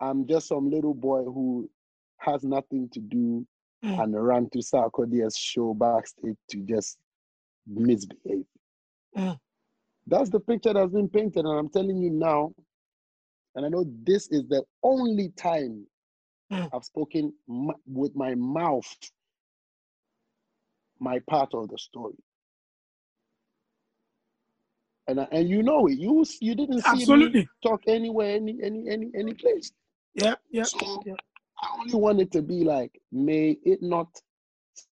I'm 0.00 0.26
just 0.26 0.48
some 0.48 0.70
little 0.70 0.94
boy 0.94 1.24
who 1.24 1.68
has 2.18 2.42
nothing 2.44 2.88
to 2.92 3.00
do 3.00 3.46
mm. 3.84 4.02
and 4.02 4.26
ran 4.26 4.48
to 4.50 4.58
Sarkodie's 4.58 5.36
show 5.36 5.74
backstage 5.74 6.36
to 6.50 6.58
just 6.62 6.98
misbehave. 7.66 8.44
Mm. 9.16 9.38
That's 10.08 10.30
the 10.30 10.40
picture 10.40 10.72
that's 10.72 10.92
been 10.92 11.08
painted, 11.08 11.44
and 11.44 11.58
I'm 11.58 11.68
telling 11.68 12.00
you 12.02 12.10
now, 12.10 12.52
and 13.54 13.66
I 13.66 13.68
know 13.68 13.84
this 14.04 14.28
is 14.28 14.48
the 14.48 14.62
only 14.82 15.30
time 15.36 15.86
mm. 16.50 16.68
I've 16.72 16.84
spoken 16.84 17.32
with 17.86 18.16
my 18.16 18.34
mouth 18.34 18.86
my 21.00 21.20
part 21.30 21.54
of 21.54 21.68
the 21.68 21.78
story. 21.78 22.16
And, 25.06 25.26
and 25.32 25.48
you 25.48 25.62
know 25.62 25.86
it. 25.86 25.98
You 25.98 26.24
you 26.40 26.54
didn't 26.54 26.82
see 26.82 26.90
Absolutely. 26.90 27.40
me 27.40 27.48
talk 27.62 27.82
anywhere, 27.86 28.36
any 28.36 28.58
any 28.62 28.90
any 28.90 29.10
any 29.18 29.32
place. 29.32 29.72
Yeah, 30.14 30.34
yeah, 30.50 30.64
so 30.64 31.02
yeah. 31.06 31.14
I 31.62 31.80
only 31.80 31.94
wanted 31.94 32.30
to 32.32 32.42
be 32.42 32.62
like, 32.62 32.92
may 33.10 33.56
it 33.64 33.82
not 33.82 34.08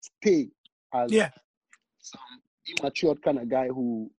stay 0.01 0.49
as 0.93 1.13
yeah. 1.13 1.31
some 2.01 2.21
immature 2.79 3.15
kind 3.17 3.39
of 3.39 3.49
guy 3.49 3.69
who 3.69 4.11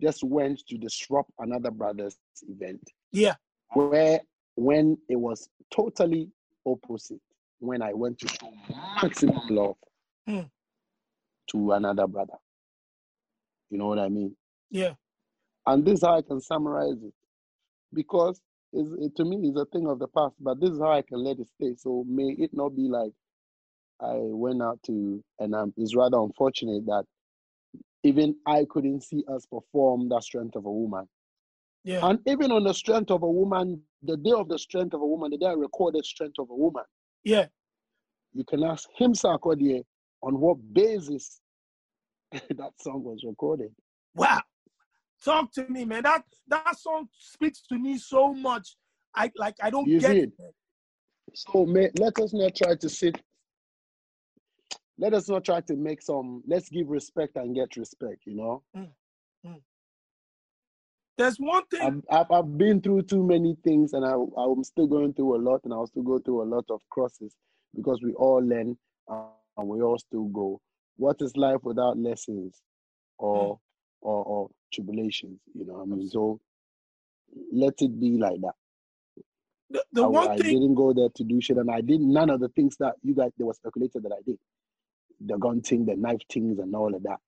just 0.00 0.22
went 0.22 0.60
to 0.68 0.78
disrupt 0.78 1.30
another 1.38 1.70
brother's 1.70 2.16
event. 2.48 2.82
Yeah. 3.12 3.34
Where 3.74 4.20
when 4.56 4.98
it 5.08 5.16
was 5.16 5.48
totally 5.74 6.30
opposite, 6.66 7.20
when 7.60 7.82
I 7.82 7.92
went 7.92 8.18
to 8.20 8.28
show 8.28 8.52
maximum 9.02 9.48
love 9.48 9.76
mm. 10.28 10.48
to 11.50 11.72
another 11.72 12.06
brother. 12.06 12.38
You 13.70 13.78
know 13.78 13.86
what 13.86 13.98
I 13.98 14.08
mean? 14.08 14.34
Yeah. 14.70 14.94
And 15.66 15.84
this 15.84 15.98
is 15.98 16.04
how 16.04 16.16
I 16.16 16.22
can 16.22 16.40
summarize 16.40 17.02
it. 17.02 17.12
Because 17.92 18.40
it, 18.72 19.16
to 19.16 19.24
me, 19.24 19.48
it's 19.48 19.58
a 19.58 19.64
thing 19.66 19.86
of 19.86 19.98
the 19.98 20.08
past, 20.08 20.34
but 20.40 20.60
this 20.60 20.70
is 20.70 20.78
how 20.78 20.92
I 20.92 21.02
can 21.02 21.24
let 21.24 21.38
it 21.38 21.48
stay. 21.56 21.74
So 21.76 22.04
may 22.08 22.34
it 22.38 22.50
not 22.52 22.76
be 22.76 22.88
like 22.88 23.12
I 24.00 24.14
went 24.16 24.62
out 24.62 24.80
to, 24.84 25.22
and 25.38 25.54
um, 25.54 25.74
it's 25.76 25.96
rather 25.96 26.18
unfortunate 26.18 26.86
that 26.86 27.04
even 28.02 28.34
I 28.46 28.66
couldn't 28.70 29.02
see 29.02 29.24
us 29.32 29.46
perform 29.46 30.08
that 30.10 30.22
strength 30.24 30.56
of 30.56 30.66
a 30.66 30.72
woman. 30.72 31.08
Yeah. 31.84 32.06
And 32.06 32.18
even 32.26 32.52
on 32.52 32.64
the 32.64 32.74
strength 32.74 33.10
of 33.10 33.22
a 33.22 33.30
woman, 33.30 33.80
the 34.02 34.16
day 34.16 34.32
of 34.32 34.48
the 34.48 34.58
strength 34.58 34.94
of 34.94 35.00
a 35.00 35.06
woman, 35.06 35.30
the 35.30 35.38
day 35.38 35.46
I 35.46 35.52
recorded 35.52 36.04
strength 36.04 36.38
of 36.38 36.50
a 36.50 36.54
woman. 36.54 36.84
Yeah. 37.24 37.46
You 38.34 38.44
can 38.44 38.62
ask 38.62 38.88
him 38.96 39.14
Sarkodie 39.14 39.84
on 40.22 40.38
what 40.38 40.56
basis 40.72 41.40
that 42.32 42.72
song 42.80 43.04
was 43.04 43.22
recorded. 43.26 43.70
Wow. 44.14 44.42
Talk 45.24 45.52
to 45.54 45.68
me, 45.68 45.84
man. 45.84 46.04
That 46.04 46.22
that 46.46 46.78
song 46.78 47.08
speaks 47.18 47.62
to 47.68 47.78
me 47.78 47.98
so 47.98 48.32
much. 48.32 48.76
I 49.14 49.32
like 49.36 49.56
I 49.60 49.70
don't 49.70 49.88
you 49.88 50.00
get 50.00 50.16
it. 50.16 50.32
So 51.34 51.66
may, 51.66 51.90
let 51.98 52.18
us 52.20 52.32
not 52.32 52.54
try 52.54 52.76
to 52.76 52.88
sit 52.88 53.20
let 54.98 55.14
us 55.14 55.28
not 55.28 55.44
try 55.44 55.60
to 55.62 55.76
make 55.76 56.02
some 56.02 56.42
let's 56.46 56.68
give 56.68 56.88
respect 56.88 57.36
and 57.36 57.54
get 57.54 57.76
respect 57.76 58.22
you 58.26 58.34
know? 58.34 58.62
Mm, 58.76 58.88
mm. 59.46 59.60
there's 61.16 61.36
one 61.36 61.64
thing 61.66 62.02
I've, 62.10 62.20
I've, 62.20 62.30
I've, 62.30 62.58
been 62.58 62.80
through 62.80 63.02
too 63.02 63.22
many 63.22 63.56
things 63.64 63.92
and 63.92 64.04
I, 64.04 64.14
i'm 64.36 64.64
still 64.64 64.86
going 64.86 65.14
through 65.14 65.36
a 65.36 65.40
lot 65.42 65.60
and 65.64 65.72
i'll 65.72 65.86
still 65.86 66.02
go 66.02 66.18
through 66.18 66.42
a 66.42 66.48
lot 66.54 66.64
of 66.70 66.80
crosses 66.90 67.34
because 67.74 68.00
we 68.02 68.12
all 68.14 68.42
learn 68.44 68.76
uh, 69.10 69.24
and 69.58 69.68
we 69.68 69.82
all 69.82 69.98
still 69.98 70.24
go. 70.26 70.60
What 70.96 71.16
is 71.20 71.36
life 71.36 71.58
without 71.62 71.98
lessons 71.98 72.60
or 73.18 73.54
mm. 73.54 73.58
or, 74.00 74.24
or 74.24 74.50
tribulations 74.72 75.40
you 75.54 75.66
know 75.66 75.80
i 75.80 75.84
mean? 75.84 76.08
So 76.08 76.40
let 77.52 77.74
it 77.80 78.00
be 78.00 78.16
like 78.16 78.40
that. 78.40 78.54
The, 79.70 79.84
the 79.92 80.04
I, 80.04 80.06
one 80.06 80.28
I 80.28 80.36
thing... 80.36 80.54
didn't 80.54 80.74
go 80.74 80.92
there 80.92 81.08
to 81.14 81.24
do 81.24 81.40
shit, 81.40 81.58
and 81.58 81.70
I 81.70 81.82
did 81.82 82.00
none 82.00 82.30
of 82.30 82.40
the 82.40 82.48
things 82.48 82.76
that 82.78 82.94
you 83.02 83.14
guys 83.14 83.30
they 83.38 83.44
were 83.44 83.54
speculated 83.54 84.02
that 84.02 84.12
I 84.12 84.22
did 84.24 84.38
the 85.20 85.36
gun 85.36 85.60
thing, 85.60 85.84
the 85.86 85.96
knife 85.96 86.20
things, 86.30 86.58
and 86.58 86.74
all 86.74 86.94
of 86.94 87.02
that. 87.02 87.18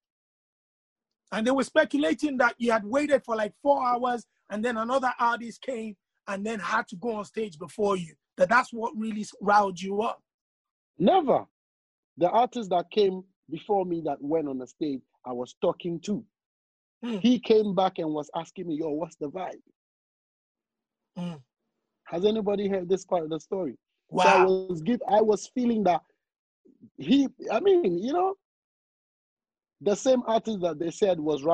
And 1.32 1.46
they 1.46 1.50
were 1.50 1.64
speculating 1.64 2.36
that 2.38 2.54
you 2.58 2.72
had 2.72 2.84
waited 2.84 3.24
for 3.24 3.36
like 3.36 3.54
four 3.62 3.84
hours, 3.86 4.26
and 4.50 4.64
then 4.64 4.76
another 4.76 5.12
artist 5.18 5.62
came 5.62 5.96
and 6.26 6.44
then 6.44 6.58
had 6.58 6.86
to 6.88 6.96
go 6.96 7.16
on 7.16 7.24
stage 7.24 7.58
before 7.58 7.96
you. 7.96 8.14
That 8.36 8.48
that's 8.48 8.72
what 8.72 8.92
really 8.96 9.26
riled 9.40 9.80
you 9.80 10.02
up. 10.02 10.22
Never. 10.98 11.44
The 12.16 12.28
artist 12.28 12.70
that 12.70 12.90
came 12.90 13.22
before 13.50 13.84
me 13.84 14.02
that 14.04 14.20
went 14.20 14.48
on 14.48 14.58
the 14.58 14.66
stage, 14.66 15.02
I 15.24 15.32
was 15.32 15.54
talking 15.60 16.00
to. 16.00 16.24
Mm. 17.04 17.20
He 17.20 17.38
came 17.38 17.74
back 17.74 17.98
and 17.98 18.12
was 18.12 18.30
asking 18.36 18.68
me, 18.68 18.76
"Yo, 18.76 18.90
what's 18.90 19.16
the 19.16 19.30
vibe?" 19.30 19.62
Mm. 21.18 21.40
Has 22.04 22.24
anybody 22.24 22.68
heard 22.68 22.88
this 22.88 23.04
part 23.04 23.24
of 23.24 23.30
the 23.30 23.40
story? 23.40 23.76
Wow. 24.08 24.24
So 24.24 24.28
I 24.28 24.44
was 24.44 24.82
give, 24.82 25.00
I 25.08 25.20
was 25.20 25.50
feeling 25.54 25.84
that 25.84 26.02
he, 26.96 27.28
I 27.50 27.60
mean, 27.60 27.98
you 27.98 28.12
know, 28.12 28.34
the 29.80 29.94
same 29.94 30.22
artist 30.26 30.60
that 30.60 30.78
they 30.78 30.90
said 30.90 31.18
was 31.18 31.44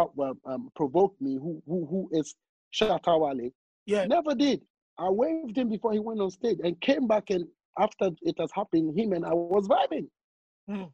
um, 0.44 0.70
provoked 0.74 1.20
me, 1.20 1.34
who 1.34 1.62
who 1.66 1.86
who 1.86 2.08
is 2.12 2.34
Shatta 2.74 3.18
Wale, 3.18 3.50
yeah, 3.86 4.04
never 4.06 4.34
did. 4.34 4.62
I 4.98 5.10
waved 5.10 5.56
him 5.56 5.68
before 5.68 5.92
he 5.92 5.98
went 5.98 6.20
on 6.20 6.30
stage 6.30 6.58
and 6.64 6.80
came 6.80 7.06
back 7.06 7.30
and 7.30 7.46
after 7.78 8.10
it 8.22 8.36
has 8.38 8.50
happened, 8.52 8.98
him 8.98 9.12
and 9.12 9.24
I 9.24 9.34
was 9.34 9.68
vibing. 9.68 10.08
Mm. 10.68 10.90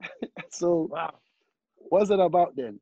so 0.50 0.88
wow. 0.90 1.14
what's 1.76 2.10
it 2.10 2.20
about 2.20 2.54
then? 2.56 2.78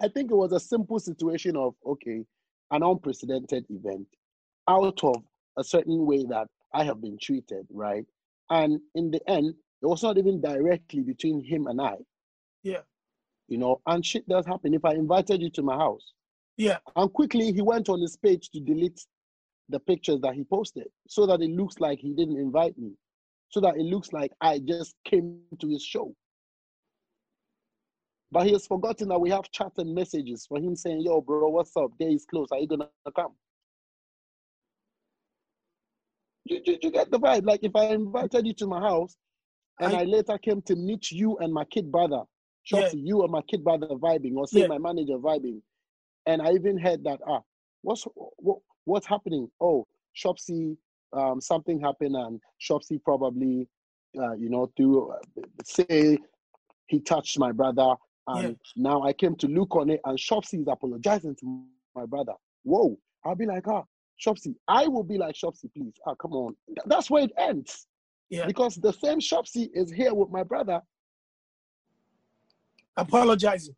I 0.00 0.08
think 0.08 0.30
it 0.30 0.36
was 0.36 0.52
a 0.52 0.60
simple 0.60 0.98
situation 0.98 1.56
of 1.56 1.74
okay, 1.84 2.24
an 2.70 2.82
unprecedented 2.82 3.64
event 3.70 4.06
out 4.68 5.02
of 5.02 5.16
a 5.56 5.64
certain 5.64 6.04
way 6.04 6.24
that 6.28 6.48
I 6.74 6.84
have 6.84 7.00
been 7.00 7.18
treated, 7.20 7.66
right? 7.70 8.04
And 8.50 8.80
in 8.94 9.10
the 9.10 9.20
end, 9.28 9.54
it 9.82 9.86
was 9.86 10.02
not 10.02 10.18
even 10.18 10.40
directly 10.40 11.02
between 11.02 11.42
him 11.44 11.66
and 11.66 11.80
I. 11.80 11.96
Yeah. 12.62 12.80
You 13.48 13.58
know, 13.58 13.80
and 13.86 14.04
shit 14.04 14.28
does 14.28 14.46
happen. 14.46 14.74
If 14.74 14.84
I 14.84 14.92
invited 14.92 15.40
you 15.40 15.50
to 15.50 15.62
my 15.62 15.76
house, 15.76 16.12
yeah. 16.56 16.78
And 16.94 17.12
quickly 17.12 17.52
he 17.52 17.60
went 17.60 17.88
on 17.88 18.00
his 18.00 18.16
page 18.16 18.50
to 18.50 18.60
delete 18.60 19.04
the 19.68 19.80
pictures 19.80 20.20
that 20.22 20.34
he 20.34 20.44
posted 20.44 20.86
so 21.06 21.26
that 21.26 21.42
it 21.42 21.50
looks 21.50 21.80
like 21.80 21.98
he 21.98 22.14
didn't 22.14 22.38
invite 22.38 22.78
me. 22.78 22.92
So 23.50 23.60
that 23.60 23.76
it 23.76 23.82
looks 23.82 24.12
like 24.12 24.32
I 24.40 24.58
just 24.58 24.94
came 25.04 25.40
to 25.60 25.68
his 25.68 25.82
show. 25.82 26.14
But 28.32 28.46
he 28.46 28.52
has 28.52 28.66
forgotten 28.66 29.08
that 29.08 29.20
we 29.20 29.30
have 29.30 29.50
chat 29.52 29.72
and 29.76 29.94
messages 29.94 30.46
for 30.46 30.58
him 30.58 30.74
saying, 30.74 31.02
Yo, 31.02 31.20
bro, 31.20 31.48
what's 31.48 31.76
up? 31.76 31.90
Day 31.98 32.12
is 32.12 32.26
close. 32.26 32.48
Are 32.50 32.58
you 32.58 32.66
gonna 32.66 32.88
come? 33.14 33.34
You, 36.48 36.60
you, 36.64 36.78
you, 36.80 36.90
get 36.90 37.10
the 37.10 37.18
vibe. 37.18 37.44
Like 37.46 37.60
if 37.62 37.74
I 37.74 37.86
invited 37.86 38.46
you 38.46 38.54
to 38.54 38.66
my 38.66 38.80
house 38.80 39.16
and 39.80 39.94
I, 39.94 40.00
I 40.00 40.04
later 40.04 40.38
came 40.38 40.62
to 40.62 40.76
meet 40.76 41.10
you 41.10 41.36
and 41.38 41.52
my 41.52 41.64
kid 41.64 41.90
brother, 41.90 42.22
Shopsy, 42.70 42.94
yeah. 42.94 43.02
you 43.04 43.22
and 43.22 43.30
my 43.30 43.42
kid 43.42 43.62
brother 43.62 43.88
vibing, 43.88 44.36
or 44.36 44.46
say 44.46 44.60
yeah. 44.60 44.66
my 44.66 44.78
manager 44.78 45.18
vibing, 45.18 45.60
and 46.26 46.42
I 46.42 46.52
even 46.52 46.78
heard 46.78 47.04
that 47.04 47.20
ah, 47.26 47.40
what's 47.82 48.04
what, 48.38 48.58
what's 48.84 49.06
happening? 49.06 49.48
Oh, 49.60 49.86
Shopsy, 50.16 50.76
um, 51.12 51.40
something 51.40 51.80
happened, 51.80 52.16
and 52.16 52.40
Shopsy 52.60 53.02
probably, 53.02 53.68
uh, 54.18 54.34
you 54.34 54.50
know, 54.50 54.70
to 54.76 55.12
uh, 55.12 55.42
say 55.64 56.18
he 56.88 57.00
touched 57.00 57.38
my 57.38 57.52
brother, 57.52 57.94
and 58.26 58.48
yeah. 58.48 58.52
now 58.76 59.02
I 59.02 59.12
came 59.12 59.36
to 59.36 59.46
look 59.46 59.76
on 59.76 59.90
it, 59.90 60.00
and 60.04 60.18
Shopsy 60.18 60.60
is 60.60 60.66
apologizing 60.68 61.36
to 61.36 61.64
my 61.94 62.06
brother. 62.06 62.34
Whoa! 62.64 62.98
I'll 63.24 63.36
be 63.36 63.46
like, 63.46 63.68
ah, 63.68 63.84
Shopsy. 64.24 64.54
I 64.68 64.86
will 64.88 65.02
be 65.04 65.18
like 65.18 65.34
Shopsy, 65.34 65.72
please. 65.74 65.94
Ah, 66.06 66.14
come 66.14 66.32
on. 66.32 66.56
That's 66.86 67.10
where 67.10 67.24
it 67.24 67.32
ends. 67.38 67.86
Yeah. 68.30 68.46
Because 68.46 68.76
the 68.76 68.92
same 68.92 69.20
Shopsy 69.20 69.68
is 69.72 69.90
here 69.90 70.14
with 70.14 70.30
my 70.30 70.42
brother. 70.42 70.80
Apologizing. 72.96 73.74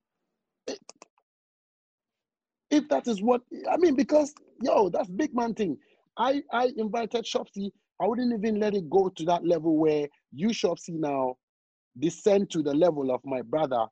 If 2.70 2.88
that 2.88 3.08
is 3.08 3.22
what 3.22 3.42
I 3.70 3.76
mean, 3.78 3.94
because 3.94 4.34
yo, 4.60 4.88
that's 4.90 5.08
big 5.08 5.34
man 5.34 5.54
thing. 5.54 5.76
I 6.16 6.42
I 6.52 6.70
invited 6.76 7.24
Shopsy. 7.24 7.70
I 8.00 8.06
wouldn't 8.06 8.32
even 8.32 8.60
let 8.60 8.74
it 8.74 8.88
go 8.88 9.08
to 9.08 9.24
that 9.24 9.44
level 9.44 9.76
where 9.76 10.06
you 10.32 10.48
Shopsy 10.48 10.90
now 10.90 11.36
descend 11.98 12.50
to 12.50 12.62
the 12.62 12.74
level 12.74 13.10
of 13.10 13.20
my 13.24 13.42
brother 13.42 13.86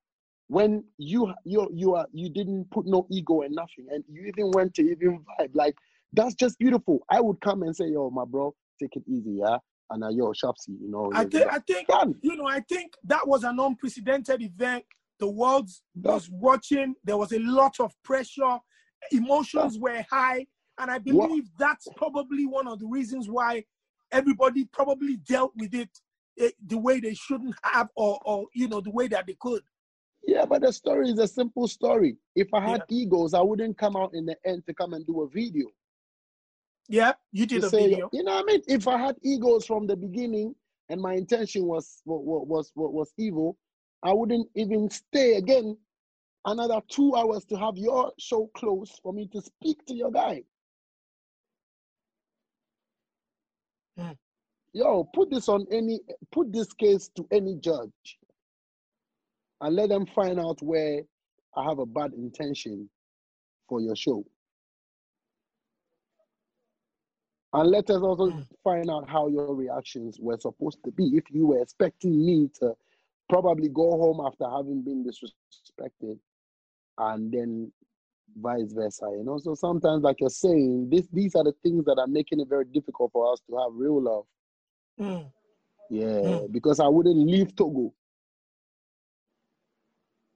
when 0.48 0.84
you 0.98 1.32
you 1.44 1.68
you 1.72 1.94
are 1.94 2.06
you 2.12 2.28
didn't 2.28 2.70
put 2.70 2.86
no 2.86 3.06
ego 3.10 3.42
and 3.42 3.54
nothing 3.54 3.86
and 3.90 4.04
you 4.08 4.26
even 4.26 4.50
went 4.52 4.72
to 4.74 4.82
even 4.82 5.18
vibe 5.40 5.50
like 5.54 5.74
that's 6.16 6.34
just 6.34 6.58
beautiful. 6.58 7.00
I 7.10 7.20
would 7.20 7.40
come 7.40 7.62
and 7.62 7.76
say, 7.76 7.86
yo, 7.88 8.10
my 8.10 8.24
bro, 8.24 8.54
take 8.80 8.96
it 8.96 9.04
easy, 9.06 9.38
yeah? 9.42 9.58
And 9.90 10.02
uh, 10.02 10.08
yo, 10.08 10.32
Shopsy, 10.32 10.80
you 10.80 10.90
know. 10.90 11.10
I 11.14 11.24
think, 11.24 11.46
I 11.48 11.58
think, 11.60 11.88
you 12.22 12.36
know, 12.36 12.48
I 12.48 12.60
think 12.60 12.94
that 13.04 13.26
was 13.26 13.44
an 13.44 13.60
unprecedented 13.60 14.42
event. 14.42 14.84
The 15.20 15.28
world 15.28 15.70
was 15.94 16.28
watching. 16.30 16.94
There 17.04 17.16
was 17.16 17.32
a 17.32 17.38
lot 17.38 17.78
of 17.78 17.92
pressure. 18.02 18.58
Emotions 19.12 19.78
were 19.78 20.04
high. 20.10 20.46
And 20.78 20.90
I 20.90 20.98
believe 20.98 21.44
what? 21.44 21.58
that's 21.58 21.86
probably 21.96 22.46
one 22.46 22.66
of 22.66 22.80
the 22.80 22.86
reasons 22.86 23.30
why 23.30 23.64
everybody 24.12 24.64
probably 24.72 25.16
dealt 25.18 25.52
with 25.56 25.74
it 25.74 25.90
eh, 26.38 26.50
the 26.66 26.78
way 26.78 27.00
they 27.00 27.14
shouldn't 27.14 27.54
have 27.62 27.88
or, 27.96 28.18
or, 28.24 28.46
you 28.54 28.68
know, 28.68 28.80
the 28.80 28.90
way 28.90 29.06
that 29.08 29.26
they 29.26 29.36
could. 29.40 29.62
Yeah, 30.26 30.44
but 30.44 30.62
the 30.62 30.72
story 30.72 31.08
is 31.08 31.18
a 31.18 31.28
simple 31.28 31.68
story. 31.68 32.16
If 32.34 32.48
I 32.52 32.60
had 32.60 32.82
yeah. 32.88 32.98
egos, 32.98 33.32
I 33.32 33.40
wouldn't 33.40 33.78
come 33.78 33.96
out 33.96 34.10
in 34.12 34.26
the 34.26 34.36
end 34.44 34.64
to 34.66 34.74
come 34.74 34.92
and 34.92 35.06
do 35.06 35.22
a 35.22 35.28
video. 35.28 35.68
Yeah, 36.88 37.12
you 37.32 37.46
did 37.46 37.64
a 37.64 37.70
say, 37.70 37.88
video. 37.88 38.08
You 38.12 38.22
know 38.22 38.34
what 38.34 38.44
I 38.48 38.52
mean? 38.52 38.62
If 38.68 38.86
I 38.86 38.98
had 38.98 39.16
egos 39.22 39.66
from 39.66 39.86
the 39.86 39.96
beginning, 39.96 40.54
and 40.88 41.00
my 41.00 41.14
intention 41.14 41.64
was 41.64 42.00
was 42.04 42.72
was 42.76 42.92
was 42.92 43.12
evil, 43.18 43.56
I 44.02 44.12
wouldn't 44.12 44.48
even 44.54 44.88
stay 44.90 45.36
again 45.36 45.76
another 46.44 46.80
two 46.88 47.14
hours 47.16 47.44
to 47.46 47.56
have 47.56 47.76
your 47.76 48.12
show 48.18 48.48
closed 48.54 49.00
for 49.02 49.12
me 49.12 49.28
to 49.32 49.40
speak 49.40 49.84
to 49.86 49.94
your 49.94 50.12
guy. 50.12 50.42
Mm. 53.98 54.16
Yo, 54.72 55.04
put 55.14 55.30
this 55.30 55.48
on 55.48 55.66
any 55.72 56.00
put 56.30 56.52
this 56.52 56.72
case 56.72 57.10
to 57.16 57.26
any 57.32 57.56
judge 57.56 58.18
and 59.60 59.74
let 59.74 59.88
them 59.88 60.06
find 60.06 60.38
out 60.38 60.60
where 60.62 61.00
I 61.56 61.64
have 61.64 61.78
a 61.78 61.86
bad 61.86 62.12
intention 62.12 62.88
for 63.68 63.80
your 63.80 63.96
show. 63.96 64.24
And 67.56 67.70
let 67.70 67.88
us 67.88 68.02
also 68.02 68.44
find 68.62 68.90
out 68.90 69.08
how 69.08 69.28
your 69.28 69.54
reactions 69.54 70.18
were 70.20 70.36
supposed 70.38 70.78
to 70.84 70.90
be. 70.90 71.04
If 71.16 71.24
you 71.30 71.46
were 71.46 71.62
expecting 71.62 72.24
me 72.24 72.50
to 72.60 72.74
probably 73.30 73.70
go 73.70 73.92
home 73.92 74.20
after 74.26 74.44
having 74.44 74.82
been 74.82 75.02
disrespected, 75.02 76.18
and 76.98 77.32
then 77.32 77.72
vice 78.36 78.74
versa. 78.74 79.06
You 79.10 79.24
know, 79.24 79.38
so 79.38 79.54
sometimes, 79.54 80.02
like 80.02 80.20
you're 80.20 80.28
saying, 80.28 80.90
this 80.90 81.08
these 81.10 81.34
are 81.34 81.44
the 81.44 81.54
things 81.62 81.86
that 81.86 81.96
are 81.98 82.06
making 82.06 82.40
it 82.40 82.48
very 82.48 82.66
difficult 82.66 83.10
for 83.12 83.32
us 83.32 83.40
to 83.48 83.56
have 83.56 83.70
real 83.72 84.02
love. 84.02 84.26
Mm. 85.00 85.32
Yeah, 85.88 86.04
mm. 86.04 86.52
because 86.52 86.78
I 86.78 86.88
wouldn't 86.88 87.16
leave 87.16 87.56
Togo 87.56 87.94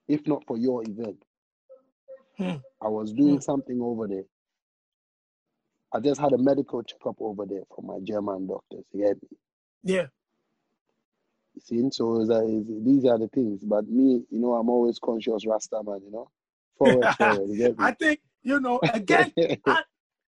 if 0.08 0.26
not 0.26 0.42
for 0.46 0.56
your 0.56 0.82
event. 0.88 1.22
Mm. 2.38 2.62
I 2.80 2.88
was 2.88 3.12
doing 3.12 3.38
mm. 3.38 3.42
something 3.42 3.78
over 3.82 4.08
there. 4.08 4.24
I 5.92 6.00
just 6.00 6.20
had 6.20 6.32
a 6.32 6.38
medical 6.38 6.82
checkup 6.82 7.16
over 7.20 7.44
there 7.46 7.62
from 7.74 7.86
my 7.86 7.98
German 8.02 8.46
doctors. 8.46 8.84
You 8.92 9.06
get 9.06 9.22
me? 9.22 9.38
Yeah. 9.82 10.06
You 11.54 11.60
see, 11.62 11.90
so 11.90 12.18
these 12.20 13.04
are 13.04 13.18
the 13.18 13.28
things. 13.34 13.64
But 13.64 13.88
me, 13.88 14.22
you 14.30 14.38
know, 14.38 14.54
I'm 14.54 14.68
always 14.68 14.98
conscious 14.98 15.46
Rasta 15.46 15.82
man, 15.84 16.00
you 16.04 16.12
know 16.12 16.30
forward, 16.80 17.14
forward. 17.18 17.74
I 17.78 17.92
think 17.92 18.20
you 18.42 18.60
know 18.60 18.80
again. 18.92 19.32
I, 19.66 19.82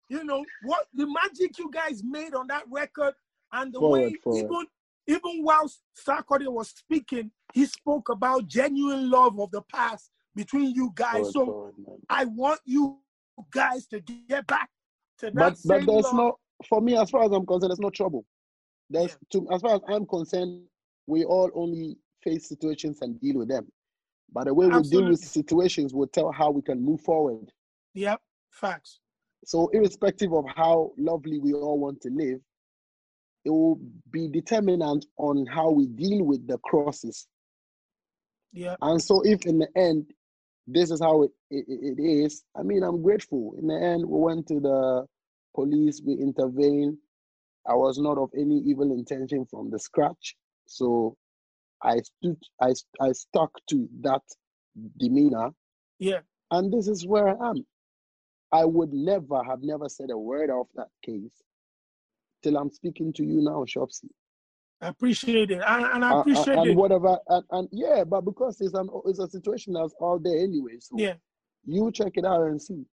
you 0.08 0.24
know 0.24 0.44
what 0.62 0.86
the 0.92 1.06
magic 1.06 1.58
you 1.58 1.70
guys 1.72 2.02
made 2.04 2.34
on 2.34 2.46
that 2.48 2.64
record, 2.70 3.14
and 3.52 3.72
the 3.72 3.78
forward, 3.78 4.02
way 4.02 4.14
forward. 4.22 4.44
even 4.44 4.66
even 5.08 5.44
while 5.44 5.70
Sarkodie 6.06 6.52
was 6.52 6.68
speaking, 6.68 7.30
he 7.54 7.66
spoke 7.66 8.08
about 8.10 8.46
genuine 8.46 9.10
love 9.10 9.40
of 9.40 9.50
the 9.50 9.62
past 9.62 10.10
between 10.34 10.74
you 10.74 10.92
guys. 10.94 11.32
Forward, 11.32 11.74
so 11.86 11.98
I 12.08 12.26
want 12.26 12.60
you 12.64 12.98
guys 13.50 13.86
to 13.86 14.00
get 14.00 14.46
back 14.46 14.68
But 15.22 15.56
but 15.64 15.86
there's 15.86 16.04
love. 16.04 16.14
no 16.14 16.38
for 16.66 16.80
me 16.80 16.96
as 16.96 17.10
far 17.10 17.24
as 17.24 17.32
I'm 17.32 17.46
concerned, 17.46 17.70
there's 17.70 17.80
no 17.80 17.90
trouble. 17.90 18.24
There's 18.90 19.16
yeah. 19.32 19.40
to, 19.40 19.48
as 19.52 19.62
far 19.62 19.76
as 19.76 19.80
I'm 19.88 20.06
concerned, 20.06 20.62
we 21.06 21.24
all 21.24 21.50
only 21.54 21.96
face 22.22 22.48
situations 22.48 22.98
and 23.02 23.20
deal 23.20 23.38
with 23.38 23.48
them. 23.48 23.66
But 24.32 24.44
the 24.44 24.54
way 24.54 24.66
we 24.66 24.82
deal 24.82 25.08
with 25.08 25.20
situations 25.20 25.92
will 25.92 26.06
tell 26.06 26.32
how 26.32 26.50
we 26.50 26.62
can 26.62 26.82
move 26.82 27.00
forward. 27.02 27.50
Yep, 27.94 28.20
facts. 28.50 29.00
So, 29.44 29.68
irrespective 29.72 30.32
of 30.32 30.44
how 30.54 30.92
lovely 30.96 31.38
we 31.38 31.52
all 31.52 31.78
want 31.78 32.00
to 32.02 32.10
live, 32.10 32.40
it 33.44 33.50
will 33.50 33.80
be 34.10 34.28
determinant 34.28 35.04
on 35.18 35.46
how 35.46 35.70
we 35.70 35.86
deal 35.86 36.24
with 36.24 36.46
the 36.46 36.58
crosses. 36.58 37.26
Yeah. 38.52 38.76
And 38.80 39.02
so, 39.02 39.20
if 39.22 39.44
in 39.44 39.58
the 39.58 39.68
end, 39.76 40.12
this 40.66 40.90
is 40.90 41.00
how 41.00 41.24
it, 41.24 41.30
it, 41.50 41.64
it 41.68 42.02
is, 42.02 42.44
I 42.56 42.62
mean, 42.62 42.82
I'm 42.84 43.02
grateful. 43.02 43.54
In 43.58 43.66
the 43.66 43.74
end, 43.74 44.06
we 44.06 44.18
went 44.18 44.46
to 44.46 44.60
the 44.60 45.06
police, 45.54 46.00
we 46.04 46.14
intervened. 46.14 46.98
I 47.66 47.74
was 47.74 47.98
not 47.98 48.18
of 48.18 48.30
any 48.36 48.58
evil 48.58 48.90
intention 48.92 49.46
from 49.46 49.70
the 49.70 49.78
scratch. 49.78 50.36
So 50.66 51.16
I 51.82 51.98
stood, 52.00 52.38
I, 52.60 52.72
I 53.00 53.12
stuck 53.12 53.50
to 53.70 53.88
that 54.00 54.22
demeanor. 54.98 55.50
Yeah. 55.98 56.20
And 56.50 56.72
this 56.72 56.88
is 56.88 57.06
where 57.06 57.28
I 57.28 57.50
am. 57.50 57.64
I 58.52 58.64
would 58.64 58.92
never 58.92 59.42
have 59.42 59.60
never 59.62 59.88
said 59.88 60.10
a 60.10 60.18
word 60.18 60.50
of 60.50 60.66
that 60.74 60.88
case 61.04 61.42
till 62.42 62.58
I'm 62.58 62.70
speaking 62.70 63.12
to 63.14 63.24
you 63.24 63.40
now, 63.40 63.64
Shopsy. 63.64 64.08
I 64.82 64.88
appreciate 64.88 65.52
it, 65.52 65.62
and, 65.64 65.84
and 65.84 66.04
I 66.04 66.20
appreciate 66.20 66.58
and. 66.58 66.76
Whatever, 66.76 67.16
and, 67.28 67.44
and 67.52 67.68
yeah, 67.70 68.02
but 68.02 68.22
because 68.22 68.60
it's 68.60 68.74
an 68.74 68.88
it's 69.06 69.20
a 69.20 69.28
situation 69.28 69.74
that's 69.74 69.94
all 70.00 70.18
there 70.18 70.36
anyway. 70.36 70.78
So 70.80 70.96
yeah, 70.98 71.14
you 71.64 71.92
check 71.92 72.12
it 72.16 72.24
out 72.24 72.42
and 72.42 72.60
see. 72.60 72.84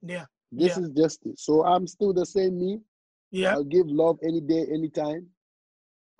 Yeah, 0.00 0.24
this 0.56 0.76
yeah. 0.76 0.84
is 0.84 0.90
justice. 0.90 1.44
So 1.44 1.64
I'm 1.64 1.86
still 1.86 2.12
the 2.12 2.26
same 2.26 2.58
me. 2.58 2.80
Yeah, 3.30 3.52
I'll 3.52 3.64
give 3.64 3.86
love 3.88 4.18
any 4.22 4.40
day, 4.40 4.66
anytime, 4.72 5.26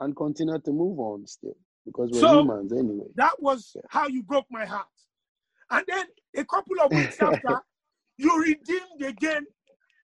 and 0.00 0.16
continue 0.16 0.58
to 0.58 0.72
move 0.72 0.98
on 0.98 1.26
still 1.26 1.56
because 1.86 2.10
we're 2.12 2.20
so, 2.20 2.40
humans 2.40 2.72
anyway. 2.72 3.06
That 3.14 3.40
was 3.40 3.72
yeah. 3.74 3.82
how 3.88 4.08
you 4.08 4.22
broke 4.22 4.46
my 4.50 4.64
heart. 4.64 4.86
And 5.70 5.84
then 5.86 6.06
a 6.36 6.44
couple 6.44 6.80
of 6.82 6.90
weeks 6.90 7.16
after, 7.20 7.60
you 8.16 8.40
redeemed 8.40 9.02
again, 9.02 9.46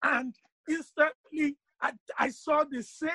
and 0.02 0.34
instantly 0.68 1.56
I, 1.80 1.92
I 2.18 2.30
saw 2.30 2.64
the 2.70 2.82
same 2.82 3.10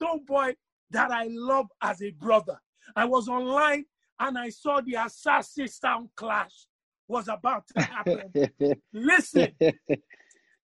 Stonebwoy 0.00 0.54
that 0.90 1.10
I 1.10 1.28
love 1.30 1.66
as 1.82 2.02
a 2.02 2.10
brother. 2.10 2.58
I 2.96 3.04
was 3.04 3.28
online 3.28 3.84
and 4.20 4.38
I 4.38 4.48
saw 4.48 4.80
the 4.80 4.94
Asaase 4.94 5.70
sound 5.70 6.08
clash 6.16 6.66
was 7.06 7.28
about 7.28 7.64
to 7.76 7.82
happen. 7.82 8.32
Listen, 8.92 9.52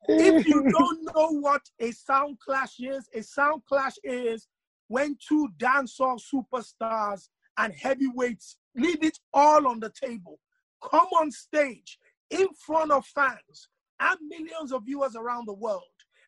if 0.07 0.47
you 0.47 0.63
don't 0.71 1.03
know 1.15 1.39
what 1.39 1.61
a 1.79 1.91
sound 1.91 2.39
clash 2.39 2.79
is, 2.79 3.07
a 3.13 3.21
sound 3.23 3.63
clash 3.67 3.95
is 4.03 4.47
when 4.87 5.17
two 5.27 5.49
dancehall 5.57 6.19
superstars 6.21 7.29
and 7.57 7.73
heavyweights 7.73 8.57
leave 8.75 9.03
it 9.03 9.17
all 9.33 9.67
on 9.67 9.79
the 9.79 9.91
table. 9.91 10.39
Come 10.83 11.07
on 11.19 11.31
stage 11.31 11.97
in 12.29 12.47
front 12.53 12.91
of 12.91 13.05
fans 13.05 13.69
and 13.99 14.17
millions 14.27 14.71
of 14.71 14.83
viewers 14.85 15.15
around 15.15 15.47
the 15.47 15.53
world 15.53 15.83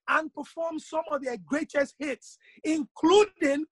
and 0.07 0.33
perform 0.33 0.79
some 0.79 1.03
of 1.11 1.23
their 1.23 1.37
greatest 1.45 1.95
hits, 1.99 2.37
including 2.63 3.65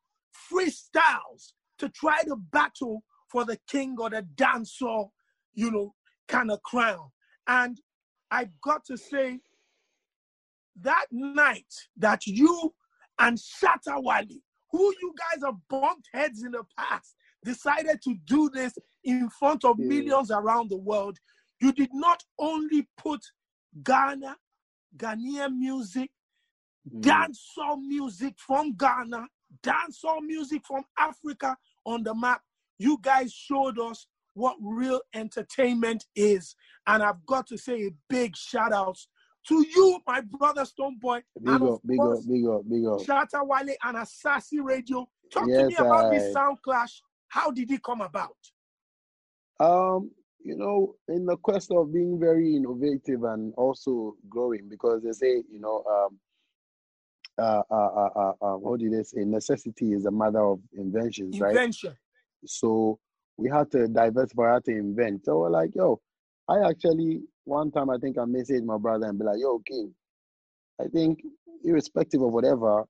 freestyles 0.51 1.53
to 1.77 1.89
try 1.89 2.21
to 2.23 2.35
battle 2.35 3.03
for 3.29 3.45
the 3.45 3.57
king 3.67 3.95
or 3.99 4.09
the 4.09 4.21
dancer, 4.35 5.05
you 5.53 5.71
know, 5.71 5.93
kind 6.27 6.51
of 6.51 6.61
crown. 6.63 7.09
And 7.47 7.79
I've 8.31 8.59
got 8.61 8.85
to 8.85 8.97
say, 8.97 9.39
that 10.81 11.05
night 11.11 11.73
that 11.97 12.25
you 12.25 12.73
and 13.19 13.37
Shatta 13.37 14.01
Wale, 14.01 14.39
who 14.71 14.93
you 15.01 15.13
guys 15.17 15.43
have 15.43 15.55
bumped 15.69 16.09
heads 16.13 16.43
in 16.43 16.51
the 16.51 16.63
past, 16.77 17.15
decided 17.43 18.01
to 18.03 18.15
do 18.25 18.49
this 18.53 18.73
in 19.03 19.29
front 19.29 19.63
of 19.63 19.77
yeah. 19.79 19.87
millions 19.87 20.31
around 20.31 20.69
the 20.69 20.77
world, 20.77 21.17
you 21.61 21.71
did 21.71 21.89
not 21.93 22.21
only 22.39 22.87
put 22.97 23.21
Ghana, 23.83 24.35
Ghanaian 24.97 25.57
music, 25.57 26.09
mm. 26.91 27.01
dancehall 27.01 27.79
music 27.79 28.33
from 28.37 28.75
Ghana, 28.75 29.27
dancehall 29.63 30.21
music 30.21 30.63
from 30.65 30.83
Africa 30.97 31.55
on 31.85 32.03
the 32.03 32.13
map. 32.13 32.41
You 32.77 32.97
guys 33.01 33.31
showed 33.31 33.79
us 33.79 34.07
what 34.33 34.57
real 34.61 34.99
entertainment 35.13 36.05
is. 36.15 36.55
And 36.87 37.01
I've 37.01 37.25
got 37.25 37.47
to 37.47 37.57
say 37.57 37.85
a 37.85 37.91
big 38.09 38.35
shout 38.35 38.73
out 38.73 38.97
to 39.47 39.65
you, 39.75 39.99
my 40.07 40.21
brother 40.21 40.63
Stonebwoy. 40.63 41.21
Big 41.41 41.53
and 41.53 41.63
up, 41.63 41.81
big 41.85 41.99
up, 41.99 42.19
big 42.27 42.47
up, 42.47 42.61
big 42.69 42.85
up. 42.85 42.99
Shatta 43.01 43.45
Wale 43.45 43.75
and 43.83 43.97
Asaase 43.97 44.63
Radio. 44.63 45.07
Talk 45.31 45.47
yes, 45.47 45.61
to 45.61 45.67
me 45.67 45.75
about 45.75 46.05
I... 46.05 46.17
this 46.17 46.33
sound 46.33 46.57
clash 46.63 47.01
how 47.35 47.51
did 47.51 47.69
it 47.69 47.83
come 47.83 47.99
about? 48.01 48.37
Um, 49.59 50.11
you 50.41 50.55
know, 50.55 50.95
in 51.09 51.25
the 51.25 51.35
quest 51.37 51.71
of 51.71 51.93
being 51.93 52.17
very 52.17 52.55
innovative 52.55 53.23
and 53.23 53.53
also 53.57 54.15
growing, 54.29 54.69
because 54.69 55.03
they 55.03 55.11
say, 55.11 55.43
you 55.51 55.59
know, 55.59 55.83
um, 55.89 56.19
uh, 57.37 57.61
uh, 57.69 57.75
uh, 57.75 58.09
uh, 58.15 58.33
uh 58.41 58.57
what 58.57 58.79
did 58.79 58.93
they 58.93 59.03
say? 59.03 59.25
Necessity 59.25 59.91
is 59.91 60.05
a 60.05 60.11
mother 60.11 60.39
of 60.39 60.59
inventions, 60.77 61.35
Invention. 61.35 61.41
right? 61.41 61.51
Invention. 61.51 61.97
So 62.45 62.99
we 63.37 63.49
had 63.49 63.69
to 63.71 63.87
diversify, 63.89 64.53
had 64.53 64.65
to 64.65 64.71
invent. 64.71 65.25
So 65.25 65.39
we're 65.39 65.49
like, 65.49 65.71
yo, 65.75 65.99
I 66.47 66.69
actually 66.69 67.23
one 67.45 67.71
time 67.71 67.89
I 67.89 67.97
think 67.97 68.17
I 68.17 68.21
messaged 68.21 68.65
my 68.65 68.77
brother 68.77 69.07
and 69.07 69.17
be 69.17 69.25
like, 69.25 69.39
yo, 69.39 69.59
King, 69.59 69.93
I 70.79 70.85
think 70.87 71.21
irrespective 71.63 72.21
of 72.21 72.31
whatever, 72.33 72.83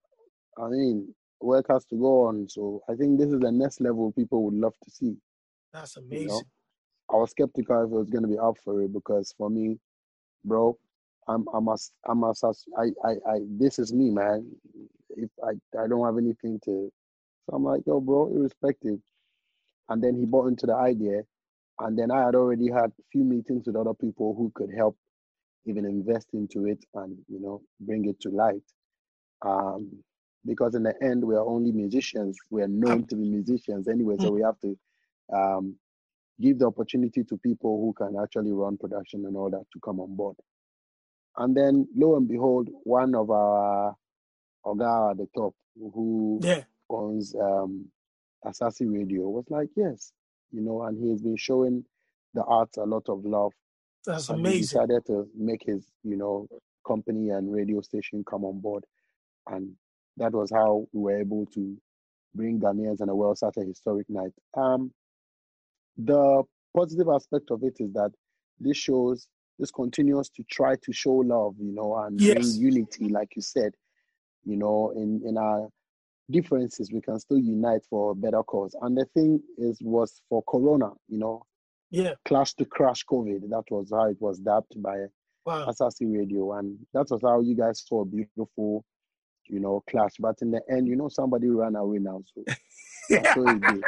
I 0.57 0.67
mean, 0.69 1.13
work 1.41 1.65
has 1.69 1.85
to 1.85 1.95
go 1.95 2.23
on. 2.27 2.49
So 2.49 2.81
I 2.89 2.95
think 2.95 3.19
this 3.19 3.29
is 3.29 3.39
the 3.39 3.51
next 3.51 3.81
level 3.81 4.11
people 4.11 4.43
would 4.43 4.55
love 4.55 4.73
to 4.83 4.91
see. 4.91 5.15
That's 5.73 5.97
amazing. 5.97 6.21
You 6.21 6.27
know? 6.27 6.41
I 7.11 7.15
was 7.17 7.31
skeptical 7.31 7.83
if 7.83 7.91
it 7.91 7.95
was 7.95 8.09
gonna 8.09 8.27
be 8.27 8.37
up 8.37 8.55
for 8.63 8.81
it 8.81 8.91
because 8.91 9.33
for 9.37 9.49
me, 9.49 9.77
bro, 10.43 10.77
I'm 11.27 11.45
I'm 11.53 11.67
a, 11.67 11.77
I'm 12.07 12.23
a, 12.23 12.33
I, 12.77 12.83
I, 13.03 13.11
I 13.29 13.39
this 13.59 13.77
is 13.77 13.93
me, 13.93 14.09
man. 14.09 14.49
If 15.11 15.29
I 15.43 15.51
I 15.79 15.87
don't 15.87 16.05
have 16.05 16.17
anything 16.17 16.59
to, 16.65 16.91
so 17.45 17.55
I'm 17.55 17.63
like, 17.63 17.83
yo, 17.85 17.99
bro, 17.99 18.31
irrespective. 18.33 18.99
And 19.89 20.03
then 20.03 20.15
he 20.15 20.25
bought 20.25 20.47
into 20.47 20.65
the 20.65 20.73
idea, 20.75 21.21
and 21.79 21.97
then 21.97 22.11
I 22.11 22.25
had 22.25 22.35
already 22.35 22.69
had 22.71 22.87
a 22.91 23.03
few 23.11 23.23
meetings 23.23 23.67
with 23.67 23.75
other 23.75 23.93
people 23.93 24.35
who 24.37 24.51
could 24.55 24.71
help, 24.75 24.97
even 25.65 25.85
invest 25.85 26.29
into 26.33 26.67
it 26.67 26.83
and 26.95 27.17
you 27.29 27.39
know 27.41 27.61
bring 27.81 28.05
it 28.09 28.19
to 28.21 28.29
light. 28.29 28.63
Um, 29.45 29.91
because 30.45 30.75
in 30.75 30.83
the 30.83 30.95
end 31.03 31.23
we 31.25 31.35
are 31.35 31.45
only 31.45 31.71
musicians. 31.71 32.37
We 32.51 32.63
are 32.63 32.67
known 32.69 33.07
to 33.07 33.15
be 33.15 33.23
musicians 33.25 33.87
anyway, 33.87 34.17
so 34.19 34.31
we 34.31 34.41
have 34.43 34.59
to 34.61 34.77
um, 35.35 35.75
give 36.41 36.59
the 36.59 36.67
opportunity 36.67 37.23
to 37.25 37.37
people 37.37 37.79
who 37.81 37.93
can 37.93 38.17
actually 38.21 38.51
run 38.53 38.77
production 38.77 39.25
and 39.25 39.37
all 39.37 39.49
that 39.51 39.65
to 39.73 39.79
come 39.83 39.99
on 39.99 40.15
board. 40.15 40.35
And 41.37 41.55
then 41.55 41.87
lo 41.95 42.17
and 42.17 42.27
behold, 42.27 42.69
one 42.83 43.15
of 43.15 43.31
our 43.31 43.95
Oga 44.65 45.11
at 45.11 45.17
the 45.17 45.27
top 45.35 45.55
who 45.77 46.43
Yeah. 46.43 46.63
owns 46.89 47.35
um 47.35 47.85
Asaase 48.45 48.81
Radio 48.91 49.29
was 49.29 49.45
like, 49.49 49.69
yes, 49.75 50.11
you 50.51 50.61
know, 50.61 50.83
and 50.83 50.97
he 50.97 51.09
has 51.11 51.21
been 51.21 51.37
showing 51.37 51.85
the 52.33 52.43
arts 52.43 52.77
a 52.77 52.83
lot 52.83 53.07
of 53.09 53.25
love. 53.25 53.51
That's 54.05 54.29
And 54.29 54.37
he 54.39 54.43
amazing. 54.43 54.79
decided 54.79 55.05
to 55.07 55.27
make 55.37 55.63
his, 55.65 55.85
you 56.03 56.17
know, 56.17 56.47
company 56.87 57.29
and 57.29 57.51
radio 57.53 57.81
station 57.81 58.23
come 58.29 58.45
on 58.45 58.59
board. 58.59 58.83
And 59.47 59.73
that 60.17 60.33
was 60.33 60.51
how 60.51 60.87
we 60.93 61.01
were 61.01 61.19
able 61.19 61.45
to 61.47 61.77
bring 62.35 62.59
Ghanaians 62.59 63.01
and 63.01 63.09
a 63.09 63.15
well 63.15 63.35
at 63.43 63.57
a 63.57 63.65
historic 63.65 64.09
night. 64.09 64.31
Um, 64.55 64.91
the 65.97 66.43
positive 66.75 67.07
aspect 67.09 67.51
of 67.51 67.63
it 67.63 67.77
is 67.79 67.93
that 67.93 68.11
this 68.59 68.77
shows 68.77 69.27
this 69.59 69.71
continues 69.71 70.29
to 70.29 70.43
try 70.51 70.75
to 70.75 70.91
show 70.93 71.13
love, 71.13 71.55
you 71.59 71.71
know, 71.73 71.95
and 71.97 72.19
Yes. 72.19 72.35
bring 72.35 72.53
unity, 72.55 73.07
like 73.09 73.35
you 73.35 73.41
said, 73.41 73.73
you 74.43 74.57
know, 74.57 74.91
in 74.95 75.21
in 75.25 75.37
our 75.37 75.69
differences, 76.29 76.91
we 76.91 77.01
can 77.01 77.19
still 77.19 77.37
unite 77.37 77.81
for 77.89 78.11
a 78.11 78.15
better 78.15 78.43
cause. 78.43 78.75
And 78.81 78.97
the 78.97 79.05
thing 79.13 79.41
is, 79.57 79.79
was 79.81 80.21
for 80.29 80.43
Corona, 80.43 80.91
you 81.07 81.19
know, 81.19 81.43
Yeah. 81.91 82.15
clash 82.25 82.53
to 82.55 82.65
crash 82.65 83.05
COVID. 83.05 83.49
That 83.49 83.63
was 83.69 83.91
how 83.91 84.05
it 84.09 84.17
was 84.19 84.39
dubbed 84.39 84.81
by 84.81 85.05
Wow. 85.45 85.67
Asaase 85.67 86.01
Radio, 86.17 86.53
and 86.53 86.77
that 86.93 87.07
was 87.11 87.21
how 87.21 87.39
you 87.41 87.55
guys 87.55 87.83
saw 87.85 88.01
a 88.01 88.05
beautiful, 88.05 88.83
you 89.47 89.59
know, 89.59 89.83
clash. 89.87 90.13
But 90.19 90.37
in 90.41 90.49
the 90.51 90.61
end, 90.69 90.87
you 90.87 90.95
know, 90.95 91.07
somebody 91.09 91.49
ran 91.49 91.75
away 91.75 91.99
now, 91.99 92.23
so 92.33 92.43
that's 93.09 93.33
so 93.35 93.47
it 93.47 93.61
be. 93.61 93.81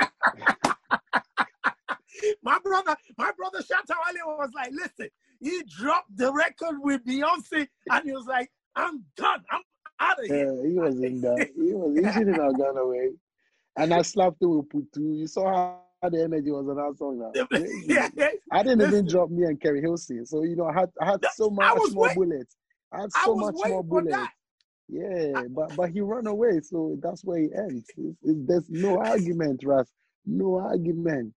my 2.44 2.60
brother, 2.60 2.96
my 3.18 3.32
brother 3.38 3.60
Shatta 3.60 3.96
Wale 4.06 4.38
was 4.38 4.52
like, 4.54 4.72
listen, 4.72 5.10
he 5.40 5.64
dropped 5.68 6.16
the 6.16 6.32
record 6.34 6.76
with 6.82 7.04
Beyonce 7.06 7.68
and 7.90 8.06
he 8.06 8.12
was 8.12 8.26
like, 8.28 8.50
I'm 8.76 9.04
done. 9.16 9.44
I'm 9.52 9.62
out 10.00 10.20
of 10.20 10.26
here. 10.26 10.54
Yeah, 10.54 10.70
he 10.70 10.76
was 10.76 11.00
in 11.00 11.22
the 11.22 11.50
he 11.56 11.74
was 11.74 11.96
he 11.96 12.12
shouldn't 12.12 12.42
have 12.42 12.58
gone 12.58 12.78
away. 12.78 13.12
And 13.78 13.94
I 13.94 14.02
slapped 14.02 14.42
him 14.42 14.58
with 14.58 14.70
Putuu. 14.70 15.18
You 15.20 15.28
saw 15.28 15.76
how 16.02 16.10
the 16.10 16.24
energy 16.24 16.52
was 16.52 16.68
on 16.68 16.76
that 16.76 16.98
song 16.98 17.20
now. 17.20 17.32
yeah. 18.16 18.30
I 18.52 18.64
didn't 18.64 18.88
even 18.88 19.08
drop 19.08 19.30
me 19.30 19.44
and 19.44 19.60
Keri 19.60 19.82
Hilson. 19.82 20.26
So 20.26 20.44
you 20.44 20.56
know 20.56 20.66
I 20.66 20.74
had 20.74 20.90
I 21.02 21.06
had 21.12 21.26
so 21.36 21.50
much 21.50 21.92
more 21.92 22.14
bullets. 22.14 22.56
I 22.92 23.02
had 23.02 23.10
I 23.16 23.26
so 23.26 23.34
was 23.34 23.54
much 23.54 23.70
more 23.70 23.84
bullets. 23.84 24.18
Yeah, 24.90 25.44
but 25.50 25.76
but 25.76 25.90
he 25.92 26.02
ran 26.02 26.28
away, 26.28 26.62
so 26.62 26.98
that's 27.02 27.24
where 27.24 27.40
he 27.40 27.50
ends. 27.54 27.90
It's, 27.98 28.18
it's, 28.24 28.40
there's 28.48 28.70
no 28.70 29.00
argument, 29.04 29.62
Ras. 29.66 29.92
No 30.26 30.60
argument. 30.60 31.34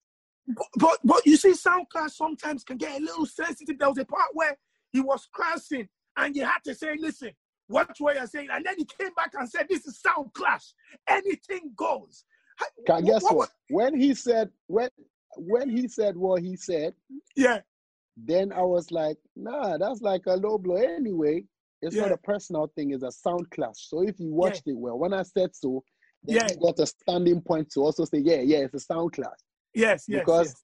But, 0.47 0.67
but 0.77 0.99
but 1.05 1.27
you 1.27 1.37
see, 1.37 1.55
sound 1.55 1.89
clash 1.91 2.15
sometimes 2.15 2.65
can 2.65 2.77
get 2.77 3.01
a 3.01 3.03
little 3.03 3.27
sensitive. 3.27 3.79
There 3.79 3.89
was 3.89 3.99
a 3.99 4.05
part 4.05 4.31
where 4.35 4.57
he 4.91 5.01
was 5.01 5.29
crashing 5.33 5.89
and 6.19 6.35
you 6.35 6.45
had 6.45 6.59
to 6.65 6.75
say, 6.75 6.97
listen, 6.99 7.31
what 7.69 7.97
you're 8.01 8.27
saying. 8.27 8.49
And 8.51 8.65
then 8.65 8.75
he 8.77 8.85
came 8.85 9.13
back 9.15 9.33
and 9.39 9.49
said, 9.49 9.67
This 9.69 9.87
is 9.87 10.01
sound 10.01 10.33
clash. 10.35 10.73
Anything 11.09 11.73
goes. 11.77 12.25
How- 12.57 12.67
Ca- 12.87 13.01
Guess 13.03 13.23
what- 13.25 13.37
what? 13.37 13.51
When 13.71 13.99
he 13.99 14.15
said 14.15 14.51
when 14.67 14.89
when 15.37 15.69
he 15.69 15.87
said 15.89 16.17
what 16.17 16.43
he 16.43 16.57
said, 16.57 16.95
Yeah, 17.37 17.61
then 18.17 18.53
I 18.53 18.63
was 18.63 18.91
like, 18.91 19.17
nah, 19.37 19.77
that's 19.79 20.01
like 20.01 20.23
a 20.27 20.35
low 20.35 20.59
blow 20.59 20.77
anyway. 20.77 21.45
It's 21.81 21.95
not 21.95 22.11
a 22.11 22.17
personal 22.17 22.67
thing, 22.75 22.91
it's 22.91 23.05
a 23.05 23.13
sound 23.13 23.49
clash. 23.51 23.89
So 23.89 24.03
if 24.03 24.19
you 24.19 24.33
watched 24.35 24.67
it 24.67 24.77
well, 24.77 24.99
when 24.99 25.13
I 25.13 25.23
said 25.23 25.55
so, 25.55 25.85
then 26.25 26.37
Yeah. 26.37 26.49
you 26.51 26.57
got 26.57 26.81
a 26.81 26.87
standing 26.87 27.41
point 27.41 27.71
to 27.73 27.81
also 27.81 28.05
say, 28.05 28.19
yeah, 28.19 28.41
yeah, 28.41 28.59
it's 28.59 28.75
a 28.75 28.81
sound 28.81 29.13
clash. 29.13 29.39
yes, 29.75 30.07
yes. 30.09 30.21
because 30.21 30.47
yes. 30.49 30.63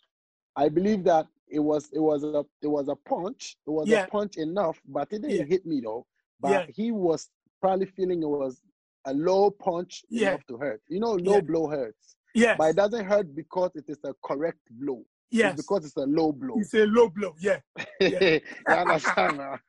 I 0.56 0.68
believe 0.70 1.04
that 1.04 1.26
it 1.48 1.60
was 1.60 1.88
it 1.92 2.00
was 2.00 2.24
a 2.24 2.44
it 2.62 2.66
was 2.66 2.88
a 2.88 2.96
punch. 2.96 3.56
It 3.66 3.70
was 3.70 3.86
Yeah. 3.88 4.04
a 4.04 4.08
punch 4.08 4.36
enough, 4.38 4.80
but 4.88 5.12
it 5.12 5.22
didn't 5.22 5.36
Yeah. 5.36 5.44
hit 5.44 5.64
me 5.66 5.80
though. 5.80 6.06
But 6.40 6.50
Yeah. 6.50 6.66
he 6.74 6.90
was 6.92 7.28
probably 7.60 7.86
feeling 7.86 8.22
it 8.22 8.26
was 8.28 8.60
a 9.06 9.14
low 9.14 9.50
punch 9.50 10.04
Yeah. 10.08 10.30
enough 10.30 10.46
to 10.46 10.58
hurt. 10.58 10.82
You 10.88 11.00
know, 11.00 11.12
low 11.14 11.34
Yeah. 11.36 11.40
blow 11.40 11.68
hurts. 11.68 12.16
Yes, 12.34 12.56
But 12.58 12.70
it 12.70 12.76
doesn't 12.76 13.04
hurt 13.04 13.34
because 13.34 13.70
it 13.76 13.84
is 13.88 13.98
a 14.04 14.14
correct 14.24 14.58
blow. 14.70 15.04
yes. 15.30 15.52
It's 15.54 15.62
because 15.62 15.84
it's 15.86 15.96
a 15.96 16.00
low 16.06 16.32
blow. 16.32 16.54
It's 16.58 16.74
a 16.74 16.84
low 16.86 17.08
blow. 17.08 17.34
Yeah. 17.40 17.60
you 18.00 18.40
understand? 18.68 19.40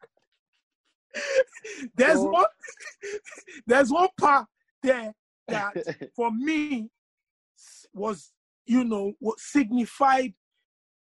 There's 1.95 2.13
So- 2.17 2.29
one 2.29 2.45
there's 3.67 3.89
one 3.91 4.09
part 4.19 4.47
there 4.83 5.13
that 5.47 5.73
for 6.15 6.31
me 6.31 6.89
was 7.93 8.31
you 8.65 8.83
know 8.83 9.13
what 9.19 9.39
signified 9.39 10.33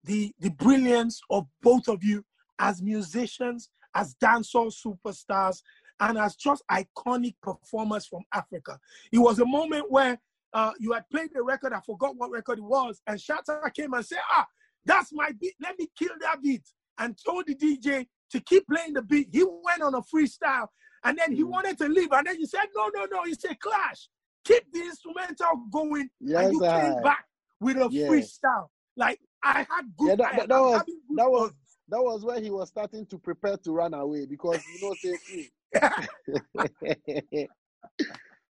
the 0.03 0.32
the 0.39 0.49
brilliance 0.51 1.20
of 1.30 1.45
both 1.62 1.88
of 1.89 2.03
you 2.03 2.24
as 2.60 2.82
musicians 2.82 3.70
as 3.98 4.16
dancehall 4.24 4.72
superstars 4.86 5.62
and 6.00 6.18
as 6.18 6.36
just 6.36 6.64
iconic 6.72 7.36
performers 7.41 8.06
from 8.06 8.24
africa 8.34 8.78
it 9.12 9.18
was 9.20 9.39
a 9.39 9.45
moment 9.45 9.86
where 9.89 10.18
uh, 10.54 10.72
you 10.80 10.91
had 10.93 11.04
played 11.10 11.30
the 11.34 11.41
record 11.41 11.74
i 11.74 11.80
forgot 11.82 12.16
what 12.16 12.30
record 12.32 12.58
it 12.60 12.64
was 12.64 13.02
and 13.08 13.20
shatta 13.20 13.74
came 13.74 13.93
and 13.93 14.06
said 14.06 14.20
ah 14.38 14.45
that's 14.86 15.12
my 15.12 15.30
beat 15.41 15.56
let 15.62 15.78
me 15.80 15.88
kill 15.98 16.14
that 16.22 16.41
beat 16.41 16.64
and 17.00 17.18
told 17.26 17.43
the 17.48 17.56
dj 17.56 18.06
to 18.32 18.39
keep 18.41 18.66
playing 18.68 18.93
the 18.93 19.02
beat 19.02 19.28
he 19.32 19.43
went 19.68 19.82
on 19.82 19.93
a 19.95 20.02
freestyle 20.02 20.68
and 21.04 21.18
then 21.18 21.32
he 21.32 21.43
Mm. 21.43 21.50
wanted 21.56 21.78
to 21.78 21.88
leave 21.88 22.12
and 22.12 22.28
then 22.28 22.38
he 22.38 22.45
said 22.45 22.68
no 22.76 22.89
no 22.93 23.06
no 23.12 23.24
he 23.24 23.34
said 23.34 23.60
clash 23.60 24.08
keep 24.45 24.64
the 24.74 24.80
instrumental 24.82 25.48
going 25.72 26.10
yes, 26.22 26.45
and 26.45 26.54
you 26.54 26.60
came 26.62 27.02
back 27.04 27.26
with 27.60 27.78
a 27.78 27.89
freestyle. 28.08 28.68
Like 28.95 29.20
I 29.43 29.66
had 29.70 29.86
good. 29.98 30.10
Yeah, 30.10 30.16
that- 30.16 30.34
I- 30.34 30.38
that- 30.38 30.50
that 30.50 30.60
was- 30.62 30.84
good 30.86 31.18
that 31.18 31.30
was-. 31.32 31.52
That 31.90 32.02
was 32.02 32.24
where 32.26 32.40
he 32.42 32.50
was 32.50 32.70
starting 32.70 33.06
to 33.08 33.18
prepare 33.18 33.58
to 33.58 33.72
run 33.72 33.94
away 33.94 34.26
because 34.26 34.62
you 34.74 34.88
know 34.88 34.96
say 34.96 35.18
"Hmm." 35.30 35.42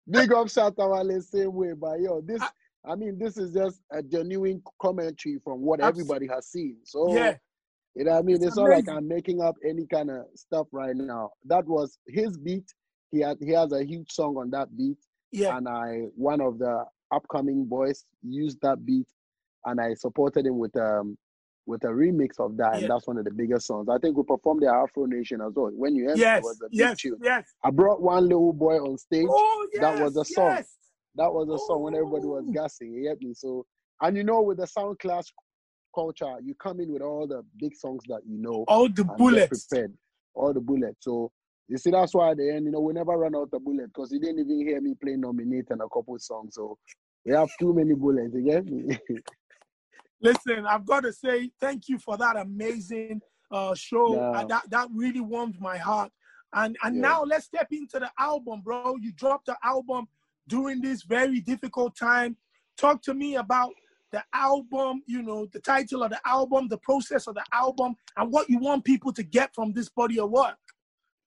Big 0.09 0.33
up 0.33 0.47
Shatta 0.47 0.89
Wale 0.89 1.21
same 1.21 1.53
way, 1.53 1.73
but 1.73 1.99
yo, 1.99 2.21
this 2.21 2.41
I- 2.85 2.95
mean 2.95 3.17
this 3.17 3.37
is 3.37 3.53
just 3.53 3.79
a 3.91 4.03
genuine 4.03 4.61
commentary 4.81 5.39
from 5.43 5.61
what 5.61 5.79
everybody 5.79 6.27
has 6.27 6.47
seen. 6.47 6.77
So 6.83 7.15
yeah, 7.15 7.35
you 7.95 8.03
know 8.03 8.11
what 8.11 8.19
I 8.19 8.21
mean? 8.23 8.35
It's 8.35 8.45
It's, 8.45 8.55
not 8.57 8.69
like. 8.69 8.89
I'm 8.89 9.07
making 9.07 9.41
up 9.41 9.55
any 9.67 9.85
kind 9.85 10.11
of 10.11 10.25
stuff 10.35 10.67
right 10.71 10.95
now. 10.95 11.31
That 11.45 11.65
was 11.65 11.97
his 12.07 12.37
beat. 12.37 12.65
He 13.11 13.21
had 13.21 13.37
he 13.39 13.51
has 13.51 13.71
a 13.71 13.83
huge 13.85 14.11
song 14.11 14.35
on 14.37 14.49
that 14.51 14.75
beat, 14.77 14.97
yeah, 15.31 15.55
and 15.57 15.69
I 15.69 16.07
one 16.15 16.41
of 16.41 16.59
the 16.59 16.83
upcoming 17.11 17.65
boys 17.65 18.05
used 18.21 18.59
that 18.61 18.85
beat, 18.85 19.07
and 19.65 19.79
I 19.79 19.93
supported 19.93 20.45
him 20.45 20.57
with 20.59 20.75
um 20.75 21.17
with 21.65 21.83
a 21.85 21.87
remix 21.87 22.39
of 22.39 22.57
that, 22.57 22.73
Yeah. 22.75 22.79
and 22.81 22.89
that's 22.91 23.07
one 23.07 23.17
of 23.17 23.25
the 23.25 23.31
biggest 23.31 23.67
songs. 23.67 23.87
I 23.89 23.97
think 23.97 24.17
we 24.17 24.23
performed 24.23 24.61
the 24.63 24.67
Afro 24.67 25.05
Nation 25.05 25.41
as 25.41 25.53
well. 25.55 25.71
When 25.73 25.95
you 25.95 26.09
heard 26.09 26.17
yes, 26.17 26.39
it 26.39 26.43
was 26.43 26.61
a 26.61 26.67
yes, 26.71 26.97
tune. 26.99 27.17
yes. 27.21 27.53
I 27.63 27.69
brought 27.71 28.01
one 28.01 28.23
little 28.27 28.51
boy 28.53 28.77
on 28.77 28.97
stage. 28.97 29.27
Oh 29.29 29.67
yes, 29.71 29.81
that 29.81 30.01
was 30.03 30.13
the 30.15 30.25
song. 30.25 30.55
yes. 30.57 30.77
That 31.15 31.31
was 31.31 31.47
a 31.49 31.57
song 31.67 31.83
when 31.83 31.95
everybody 31.95 32.25
was 32.25 32.43
Oh. 32.47 32.51
gassing. 32.51 32.91
You 32.91 33.03
get 33.03 33.21
me? 33.21 33.33
So, 33.33 33.65
and 34.01 34.17
you 34.17 34.23
know, 34.23 34.41
with 34.41 34.57
the 34.57 34.67
sound 34.67 34.97
clash 34.99 35.31
culture, 35.93 36.35
you 36.43 36.55
come 36.55 36.79
in 36.79 36.91
with 36.91 37.01
all 37.03 37.27
the 37.27 37.43
big 37.57 37.75
songs 37.75 38.01
that 38.09 38.21
you 38.27 38.37
know 38.39 38.65
All 38.67 38.89
the 38.89 39.03
bullets. 39.05 39.65
prepared, 39.67 39.93
all 40.33 40.51
the 40.53 40.59
bullets. 40.59 40.97
So 41.05 41.31
you 41.69 41.77
see, 41.77 41.91
that's 41.91 42.13
why 42.13 42.31
at 42.31 42.37
the 42.37 42.51
end, 42.51 42.65
you 42.65 42.71
know, 42.71 42.81
we 42.81 42.93
never 42.93 43.15
run 43.17 43.35
out 43.35 43.49
of 43.53 43.63
bullets 43.63 43.91
because 43.93 44.11
you 44.11 44.19
didn't 44.19 44.39
even 44.39 44.67
hear 44.67 44.81
me 44.81 44.95
play 45.01 45.15
nominate 45.15 45.67
and 45.69 45.81
a 45.81 45.87
couple 45.93 46.17
songs. 46.19 46.55
So 46.55 46.77
we 47.25 47.31
have 47.33 47.49
too 47.59 47.73
many 47.73 47.93
bullets. 47.93 48.33
You 48.33 48.41
get 48.43 48.65
me? 48.65 48.97
Listen, 50.23 50.65
I've 50.65 50.85
got 50.85 51.01
to 51.01 51.11
say 51.11 51.51
thank 51.59 51.89
you 51.89 51.99
for 51.99 52.15
that 52.17 52.37
amazing 52.37 53.21
uh, 53.51 53.75
show. 53.75 54.15
Yeah. 54.15 54.39
Uh, 54.39 54.45
that 54.45 54.69
that 54.69 54.87
really 54.95 55.19
warmed 55.19 55.59
my 55.59 55.77
heart. 55.77 56.11
And 56.53 56.77
and 56.83 56.95
Yeah. 56.95 57.01
now 57.01 57.23
let's 57.23 57.45
step 57.45 57.67
into 57.71 57.99
the 57.99 58.09
album, 58.17 58.61
bro. 58.61 58.95
You 59.01 59.11
dropped 59.11 59.47
the 59.47 59.57
album 59.63 60.07
during 60.47 60.81
this 60.81 61.03
very 61.03 61.41
difficult 61.41 61.95
time. 61.95 62.37
Talk 62.77 63.01
to 63.03 63.13
me 63.13 63.35
about 63.35 63.73
the 64.11 64.23
album, 64.33 65.03
you 65.07 65.21
know, 65.21 65.45
the 65.47 65.59
title 65.59 66.03
of 66.03 66.11
the 66.11 66.21
album, 66.25 66.67
the 66.67 66.77
process 66.77 67.27
of 67.27 67.35
the 67.35 67.43
album, 67.51 67.95
and 68.15 68.31
what 68.31 68.49
you 68.49 68.59
want 68.59 68.85
people 68.85 69.11
to 69.11 69.23
get 69.23 69.53
from 69.53 69.73
this 69.73 69.89
body 69.89 70.19
of 70.19 70.29
work. 70.31 70.57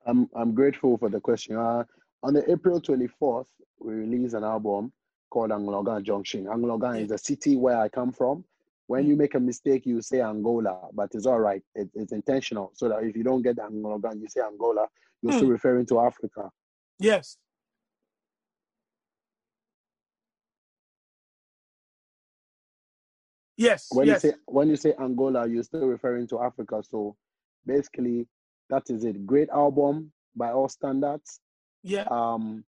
I'm 0.07 0.31
I'm 0.35 0.55
grateful 0.55 0.97
for 0.97 1.11
the 1.11 1.21
question. 1.21 1.57
Uh, 1.57 1.85
on 2.23 2.33
the 2.33 2.51
April 2.51 2.81
24th, 2.81 3.47
we 3.79 3.93
released 3.95 4.35
an 4.35 4.45
album 4.45 4.93
called 5.29 5.51
Anloga 5.51 6.03
Junction. 6.03 6.47
Anloga 6.47 6.99
is 7.01 7.09
the 7.09 7.19
city 7.19 7.57
where 7.57 7.79
I 7.79 7.89
come 7.89 8.11
from. 8.11 8.45
When 8.89 9.05
Mm. 9.05 9.09
you 9.09 9.17
make 9.17 9.35
a 9.35 9.41
mistake, 9.41 9.85
you 9.87 10.01
say 10.01 10.21
Angola, 10.21 10.89
but 10.93 11.11
it's 11.15 11.27
all 11.27 11.41
right. 11.41 11.63
It, 11.75 11.89
it's 11.95 12.13
intentional. 12.13 12.71
So 12.75 12.89
that 12.89 13.03
if 13.03 13.17
you 13.17 13.25
don't 13.25 13.43
get 13.43 13.57
Anloga, 13.57 14.19
you 14.21 14.29
say 14.29 14.41
Angola, 14.41 14.87
you're 15.23 15.33
Mm. 15.33 15.37
still 15.37 15.49
referring 15.51 15.87
to 15.87 16.01
Africa. 16.01 16.51
Yes. 16.99 17.37
Yes. 23.57 23.89
When 23.91 24.07
yes. 24.07 24.25
you 24.25 24.31
say 24.31 24.37
when 24.47 24.69
you 24.69 24.77
say 24.77 24.95
Angola, 25.01 25.49
you're 25.49 25.63
still 25.63 25.87
referring 25.87 26.27
to 26.29 26.41
Africa. 26.41 26.83
So 26.83 27.17
basically, 27.65 28.27
that 28.69 28.89
is 28.91 29.05
it. 29.05 29.27
Great 29.27 29.49
album 29.51 30.13
by 30.35 30.53
all 30.53 30.69
standards. 30.69 31.41
yeah. 31.83 32.05
Um, 32.11 32.65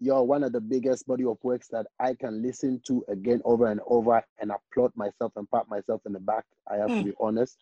you're 0.00 0.22
one 0.22 0.42
of 0.42 0.52
the 0.52 0.60
biggest 0.60 1.06
body 1.06 1.24
of 1.24 1.36
works 1.42 1.68
that 1.68 1.86
I 2.00 2.14
can 2.14 2.42
listen 2.42 2.80
to 2.86 3.04
again 3.08 3.42
over 3.44 3.70
and 3.70 3.80
over 3.86 4.22
and 4.40 4.50
applaud 4.50 4.92
myself 4.96 5.32
and 5.36 5.48
pat 5.50 5.68
myself 5.68 6.00
in 6.06 6.14
the 6.14 6.20
back. 6.20 6.44
I 6.70 6.76
have 6.76 6.88
mm. 6.88 6.94
to 6.94 7.00
hmm. 7.00 7.08
be 7.10 7.14
honest. 7.20 7.58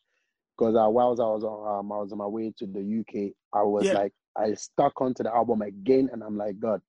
Because 0.57 0.75
uh, 0.75 0.89
whilst 0.89 1.21
I 1.21 1.25
was 1.25 1.45
on, 1.45 1.79
um, 1.79 1.93
I 1.93 1.99
was 1.99 2.11
on 2.11 2.19
my 2.19 2.27
way 2.27 2.53
to 2.59 2.67
the 2.67 2.81
UK, 2.81 3.33
I 3.53 3.63
was 3.63 3.87
yeah. 3.87 3.93
like, 3.93 4.13
I 4.37 4.55
stuck 4.55 5.01
onto 5.01 5.23
the 5.23 5.33
album 5.33 5.63
again, 5.63 6.09
and 6.13 6.23
I'm 6.23 6.37
like, 6.37 6.59
God, 6.59 6.81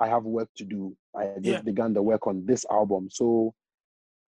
I 0.00 0.06
have 0.08 0.24
work 0.24 0.48
to 0.56 0.64
do. 0.64 0.96
I 1.16 1.26
just 1.36 1.44
yeah. 1.44 1.60
began 1.62 1.92
the 1.92 2.02
work 2.02 2.28
on 2.28 2.46
this 2.46 2.64
album. 2.70 3.08
So 3.10 3.54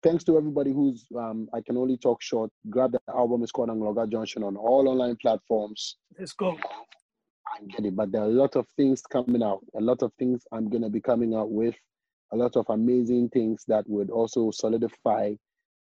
thanks 0.02 0.24
to 0.24 0.36
everybody 0.36 0.72
who's 0.72 1.06
um, 1.16 1.48
I 1.54 1.60
can 1.60 1.76
only 1.76 1.96
talk 1.96 2.20
short. 2.22 2.50
Grab 2.68 2.92
the 2.92 3.00
album. 3.08 3.42
It's 3.42 3.52
called 3.52 3.68
Anloga 3.68 4.10
Junction 4.10 4.42
on 4.42 4.56
all 4.56 4.88
online 4.88 5.16
platforms. 5.16 5.96
Let's 6.18 6.32
go. 6.32 6.58
And 7.58 7.70
get 7.70 7.84
it. 7.84 7.96
But 7.96 8.12
there 8.12 8.22
are 8.22 8.26
a 8.26 8.28
lot 8.28 8.56
of 8.56 8.66
things 8.76 9.02
coming 9.02 9.42
out. 9.42 9.60
A 9.76 9.80
lot 9.80 10.02
of 10.02 10.12
things 10.18 10.44
I'm 10.52 10.68
gonna 10.68 10.90
be 10.90 11.00
coming 11.00 11.34
out 11.34 11.50
with. 11.50 11.74
A 12.32 12.36
lot 12.36 12.56
of 12.56 12.66
amazing 12.68 13.28
things 13.30 13.64
that 13.66 13.88
would 13.88 14.10
also 14.10 14.50
solidify 14.50 15.34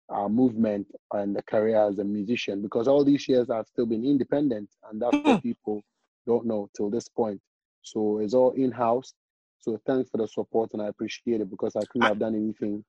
our 0.10 0.30
movement 0.30 0.88
and 1.14 1.36
the 1.36 1.44
career 1.44 1.88
as 1.88 2.00
a 2.00 2.04
musician. 2.04 2.62
Because 2.62 2.88
all 2.88 3.04
these 3.04 3.28
years 3.28 3.50
I've 3.50 3.68
still 3.68 3.86
been 3.86 4.04
independent, 4.04 4.70
and 4.90 5.02
that's 5.02 5.16
what 5.18 5.42
hmm. 5.42 5.48
people 5.48 5.82
don't 6.26 6.46
know 6.46 6.70
till 6.76 6.90
this 6.90 7.08
point. 7.08 7.40
So 7.82 8.20
it's 8.20 8.34
all 8.34 8.52
in 8.52 8.72
house. 8.72 9.14
So 9.60 9.80
thanks 9.86 10.10
for 10.10 10.18
the 10.18 10.28
support, 10.28 10.72
and 10.74 10.82
I 10.82 10.88
appreciate 10.88 11.42
it 11.42 11.50
because 11.50 11.76
I 11.76 11.82
couldn't 11.92 12.04
I, 12.04 12.10
have 12.10 12.20
done 12.20 12.36
anything 12.36 12.84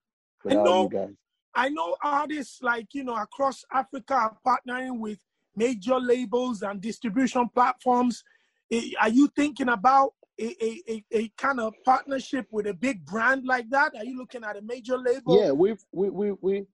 without 0.45 0.64
know, 0.64 0.83
you 0.85 0.89
guys. 0.89 1.14
I 1.55 1.68
know 1.68 1.97
artists 2.03 2.62
like 2.62 2.89
you 2.93 3.05
know 3.05 3.16
across 3.16 3.64
Africa 3.72 4.14
are 4.14 4.37
partnering 4.47 4.99
with 4.99 5.18
major 5.57 5.99
labels 5.99 6.62
and 6.62 6.81
distribution 6.81 7.49
platforms. 7.53 8.22
Eh, 8.71 8.91
are 9.01 9.09
you 9.09 9.29
thinking 9.29 9.68
about 9.68 10.14
a, 10.39 10.57
a, 10.64 11.05
a, 11.12 11.29
kind 11.37 11.61
of 11.61 11.75
partnership 11.85 12.47
with 12.51 12.66
a 12.66 12.75
big 12.75 13.05
brand 13.05 13.45
like 13.45 13.68
that? 13.71 13.95
Are 13.97 14.05
you 14.05 14.16
looking 14.16 14.45
at 14.45 14.57
a 14.57 14.62
major 14.62 14.97
label? 14.97 15.39
Yeah, 15.39 15.53
we've 15.53 15.83
we 15.93 16.09
we 16.09 16.33
we 16.41 16.66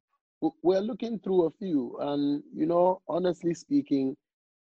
we're 0.63 0.81
looking 0.81 1.19
through 1.19 1.47
a 1.47 1.51
few, 1.51 1.97
and 2.01 2.43
you 2.55 2.67
know, 2.67 3.01
honestly 3.09 3.55
speaking, 3.55 4.17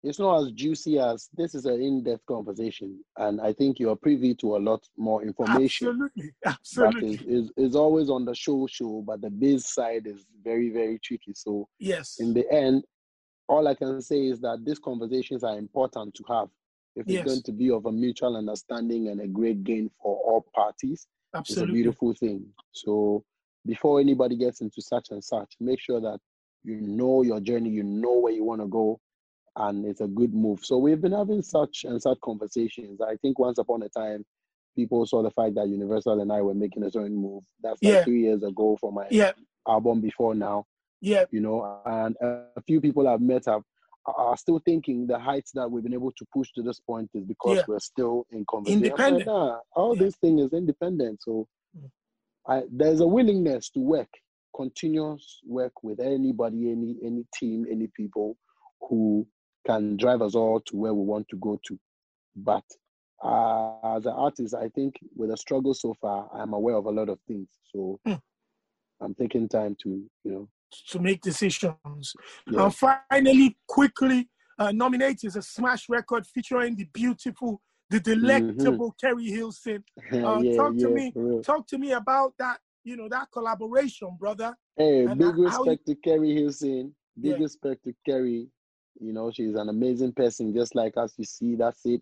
it's 0.03 0.19
not 0.19 0.41
as 0.41 0.51
juicy 0.51 0.99
as 0.99 1.29
this 1.33 1.55
is 1.55 1.65
an 1.65 1.81
in-depth 1.81 2.25
conversation 2.25 2.99
and 3.17 3.39
i 3.41 3.53
think 3.53 3.79
you're 3.79 3.95
privy 3.95 4.35
to 4.35 4.55
a 4.55 4.59
lot 4.59 4.85
more 4.97 5.23
information 5.23 5.87
absolutely 5.87 6.31
absolutely 6.45 7.15
that 7.17 7.25
is, 7.27 7.45
is, 7.45 7.51
is 7.57 7.75
always 7.75 8.09
on 8.09 8.25
the 8.25 8.35
show 8.35 8.67
show 8.67 9.01
but 9.05 9.21
the 9.21 9.29
biz 9.29 9.65
side 9.67 10.05
is 10.05 10.25
very 10.43 10.69
very 10.69 10.99
tricky 10.99 11.31
so 11.33 11.67
yes 11.79 12.19
in 12.19 12.33
the 12.33 12.49
end 12.51 12.83
all 13.47 13.67
i 13.67 13.73
can 13.73 14.01
say 14.01 14.27
is 14.27 14.39
that 14.41 14.61
these 14.65 14.79
conversations 14.79 15.43
are 15.43 15.57
important 15.57 16.13
to 16.13 16.23
have 16.27 16.49
if 16.95 17.07
yes. 17.07 17.21
it's 17.21 17.31
going 17.31 17.43
to 17.43 17.51
be 17.51 17.71
of 17.71 17.85
a 17.85 17.91
mutual 17.91 18.37
understanding 18.37 19.09
and 19.09 19.21
a 19.21 19.27
great 19.27 19.63
gain 19.63 19.89
for 20.01 20.15
all 20.17 20.45
parties 20.53 21.07
absolutely. 21.35 21.63
it's 21.63 21.69
a 21.69 21.73
beautiful 21.73 22.13
thing 22.13 22.45
so 22.71 23.23
before 23.65 23.99
anybody 23.99 24.35
gets 24.35 24.61
into 24.61 24.81
such 24.81 25.07
and 25.11 25.23
such 25.23 25.53
make 25.59 25.79
sure 25.79 26.01
that 26.01 26.19
you 26.63 26.79
know 26.81 27.23
your 27.23 27.39
journey 27.39 27.69
you 27.69 27.83
know 27.83 28.19
where 28.19 28.33
you 28.33 28.43
want 28.43 28.61
to 28.61 28.67
go 28.67 28.99
and 29.55 29.85
it's 29.85 30.01
a 30.01 30.07
good 30.07 30.33
move. 30.33 30.59
So 30.63 30.77
we've 30.77 31.01
been 31.01 31.11
having 31.11 31.41
such 31.41 31.85
and 31.85 32.01
such 32.01 32.19
conversations. 32.21 32.99
I 33.01 33.15
think 33.17 33.39
once 33.39 33.57
upon 33.57 33.83
a 33.83 33.89
time, 33.89 34.25
people 34.75 35.05
saw 35.05 35.21
the 35.21 35.31
fact 35.31 35.55
that 35.55 35.67
Universal 35.67 36.21
and 36.21 36.31
I 36.31 36.41
were 36.41 36.55
making 36.55 36.83
a 36.83 36.91
certain 36.91 37.15
move. 37.15 37.43
That's 37.61 37.81
like 37.83 37.93
yeah. 37.93 38.03
three 38.03 38.21
years 38.21 38.43
ago 38.43 38.77
for 38.81 38.91
my 38.91 39.05
yeah. 39.11 39.31
album 39.67 40.01
before 40.01 40.33
now. 40.33 40.65
Yeah. 41.01 41.25
You 41.31 41.41
know, 41.41 41.81
and 41.85 42.15
a 42.21 42.61
few 42.65 42.81
people 42.81 43.07
I've 43.07 43.21
met 43.21 43.45
have 43.45 43.61
are 44.05 44.37
still 44.37 44.59
thinking 44.59 45.07
the 45.07 45.19
heights 45.19 45.51
that 45.53 45.69
we've 45.69 45.83
been 45.83 45.93
able 45.93 46.11
to 46.11 46.25
push 46.33 46.51
to 46.53 46.61
this 46.61 46.79
point 46.79 47.09
is 47.13 47.23
because 47.23 47.57
yeah. 47.57 47.63
we're 47.67 47.79
still 47.79 48.25
in 48.31 48.45
conversation. 48.49 48.83
Independent. 48.83 49.27
Like, 49.27 49.35
nah, 49.35 49.57
all 49.75 49.95
this 49.95 50.15
thing 50.17 50.39
is 50.39 50.53
independent. 50.53 51.21
So 51.23 51.47
mm. 51.77 51.89
I, 52.47 52.63
there's 52.71 52.99
a 52.99 53.07
willingness 53.07 53.69
to 53.71 53.79
work, 53.79 54.09
continuous 54.55 55.39
work 55.45 55.83
with 55.83 55.99
anybody, 55.99 56.71
any 56.71 56.97
any 57.03 57.25
team, 57.33 57.65
any 57.71 57.87
people 57.95 58.37
who 58.81 59.25
can 59.65 59.95
drive 59.95 60.21
us 60.21 60.35
all 60.35 60.59
to 60.59 60.75
where 60.75 60.93
we 60.93 61.05
want 61.05 61.27
to 61.29 61.37
go 61.37 61.59
to. 61.67 61.79
But 62.35 62.63
uh, 63.23 63.95
as 63.95 64.05
an 64.05 64.13
artist, 64.13 64.53
I 64.53 64.67
think 64.69 64.95
with 65.15 65.29
the 65.29 65.37
struggle 65.37 65.73
so 65.73 65.95
far, 66.01 66.29
I'm 66.33 66.53
aware 66.53 66.75
of 66.75 66.85
a 66.85 66.91
lot 66.91 67.07
of 67.07 67.19
things. 67.27 67.47
So 67.71 67.99
mm. 68.05 68.19
I'm 68.99 69.15
taking 69.15 69.47
time 69.47 69.77
to, 69.83 69.89
you 69.89 70.31
know, 70.31 70.49
to 70.89 70.99
make 70.99 71.21
decisions. 71.21 72.13
Yeah. 72.47 72.63
And 72.63 72.75
finally, 72.75 73.57
quickly, 73.67 74.29
uh, 74.59 74.71
nominated 74.71 75.25
is 75.25 75.35
a 75.35 75.41
smash 75.41 75.89
record 75.89 76.25
featuring 76.27 76.75
the 76.75 76.85
beautiful, 76.93 77.61
the 77.89 77.99
delectable 77.99 78.91
mm-hmm. 78.91 79.07
Keri 79.07 79.25
Hilson. 79.25 79.83
Uh, 80.13 80.39
yeah, 80.41 80.55
talk 80.55 80.77
to 80.77 80.89
me. 80.89 81.13
Talk 81.43 81.67
to 81.67 81.77
me 81.77 81.91
about 81.93 82.33
that. 82.37 82.59
You 82.83 82.97
know 82.97 83.07
that 83.09 83.29
collaboration, 83.31 84.15
brother. 84.19 84.55
Hey, 84.77 85.05
and 85.05 85.17
big 85.17 85.37
respect 85.37 85.85
to 85.87 85.95
Keri 85.95 86.33
Hilson. 86.33 86.93
Big 87.19 87.39
respect 87.39 87.83
to 87.85 87.93
Keri. 88.05 88.47
You 88.99 89.13
know, 89.13 89.31
she's 89.31 89.55
an 89.55 89.69
amazing 89.69 90.13
person, 90.13 90.53
just 90.53 90.75
like 90.75 90.97
us. 90.97 91.13
You 91.17 91.25
see, 91.25 91.55
that's 91.55 91.85
it. 91.85 92.01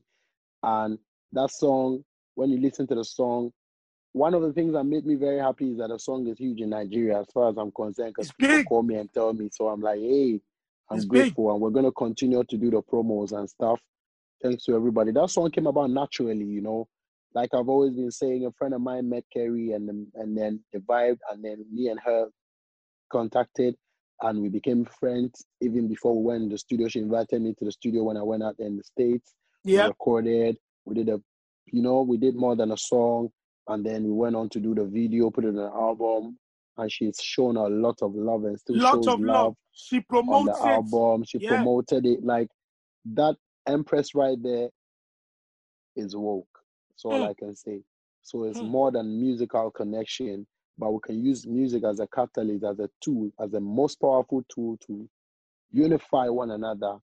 And 0.64 0.98
that 1.32 1.52
song, 1.52 2.04
when 2.36 2.50
you 2.50 2.60
listen 2.60 2.88
to 2.88 2.96
the 2.96 3.06
song, 3.06 3.52
one 4.14 4.34
of 4.34 4.42
the 4.42 4.52
things 4.52 4.74
that 4.74 4.84
made 4.84 5.06
me 5.06 5.16
very 5.16 5.40
happy 5.40 5.72
is 5.72 5.78
that 5.78 5.90
the 5.90 5.98
song 5.98 6.28
is 6.28 6.38
huge 6.38 6.60
in 6.60 6.70
Nigeria, 6.70 7.20
as 7.20 7.28
far 7.34 7.50
as 7.50 7.58
I'm 7.58 7.72
concerned, 7.72 8.14
because 8.16 8.32
people 8.34 8.58
big. 8.58 8.66
call 8.66 8.84
me 8.84 8.96
and 8.96 9.12
tell 9.14 9.34
me. 9.34 9.50
So 9.52 9.68
I'm 9.68 9.82
like, 9.82 10.00
hey, 10.00 10.42
I'm 10.90 10.98
it's 10.98 11.06
grateful, 11.06 11.46
big. 11.46 11.54
and 11.54 11.62
we're 11.62 11.70
gonna 11.70 11.92
continue 11.92 12.44
to 12.44 12.58
do 12.58 12.70
the 12.70 12.82
promos 12.82 13.32
and 13.32 13.50
stuff. 13.50 13.80
Thanks 14.44 14.66
to 14.66 14.76
everybody. 14.76 15.12
That 15.12 15.30
song 15.30 15.52
came 15.52 15.68
about 15.68 15.92
naturally, 15.92 16.46
you 16.46 16.62
know. 16.62 16.88
Like 17.34 17.54
I've 17.54 17.70
always 17.70 17.94
been 17.94 18.12
saying, 18.12 18.46
a 18.46 18.52
friend 18.52 18.74
of 18.74 18.82
mine 18.82 19.10
met 19.10 19.24
Keri, 19.32 19.72
and 19.72 20.08
and 20.16 20.38
then 20.38 20.60
the 20.74 20.80
vibe, 20.80 21.20
and 21.32 21.44
then 21.44 21.66
me 21.72 21.88
and 21.88 22.00
her 22.04 22.28
contacted, 23.10 23.76
and 24.22 24.42
we 24.42 24.50
became 24.50 24.86
friends 25.00 25.46
even 25.62 25.88
before 25.88 26.18
we 26.18 26.24
went 26.24 26.44
in 26.44 26.50
the 26.50 26.58
studio. 26.58 26.90
She 26.90 27.00
invited 27.00 27.42
me 27.42 27.54
to 27.60 27.66
the 27.66 27.72
studio 27.72 28.04
when 28.04 28.18
I 28.18 28.24
went 28.24 28.44
out 28.44 28.56
in 28.60 28.76
the 28.76 28.84
States. 28.84 29.34
Yeah. 29.64 29.84
We 29.84 29.88
recorded. 29.90 30.58
We 30.86 30.96
did 30.96 31.10
a, 31.10 31.22
you 31.68 31.82
know, 31.82 32.02
we 32.02 32.18
did 32.18 32.36
more 32.36 32.56
than 32.58 32.72
a 32.72 32.78
song. 32.78 33.30
And 33.72 33.86
then 33.86 34.04
we 34.04 34.12
went 34.12 34.36
on 34.36 34.50
to 34.50 34.60
do 34.60 34.76
the 34.76 34.86
video, 34.86 35.30
put 35.30 35.46
it 35.46 35.50
in 35.50 35.60
an 35.60 35.72
album. 35.74 36.38
And 36.78 36.92
she's 36.92 37.20
shown 37.22 37.58
a 37.58 37.68
lot 37.68 37.98
of 38.02 38.16
love 38.16 38.46
and 38.46 38.60
still 38.60 38.78
lot 38.78 38.94
shows 38.94 39.08
of 39.08 39.20
love. 39.20 39.46
love. 39.46 39.56
She 39.74 40.00
promoted 40.02 40.56
the 40.56 40.68
album. 40.68 41.24
She 41.26 41.40
yeah. 41.40 41.50
promoted 41.50 42.06
it. 42.06 42.24
Like 42.24 42.48
that 43.14 43.36
Empress 43.68 44.16
right 44.16 44.38
there 44.42 44.70
is 45.96 46.16
woke. 46.16 46.48
That's 46.90 47.06
all 47.06 47.20
mm. 47.20 47.30
I 47.30 47.34
can 47.34 47.56
say. 47.56 47.82
So 48.24 48.46
it's 48.46 48.60
mm. 48.60 48.70
more 48.70 48.92
than 48.92 49.20
musical 49.20 49.70
connection 49.72 50.48
but 50.82 50.92
we 50.92 51.00
can 51.04 51.24
use 51.24 51.46
music 51.46 51.84
as 51.84 52.00
a 52.00 52.08
catalyst, 52.08 52.64
as 52.64 52.80
a 52.80 52.90
tool, 53.02 53.30
as 53.40 53.52
the 53.52 53.60
most 53.60 54.02
powerful 54.02 54.44
tool 54.54 54.78
to 54.88 55.08
unify 55.72 56.28
one 56.28 56.52
another 56.52 56.98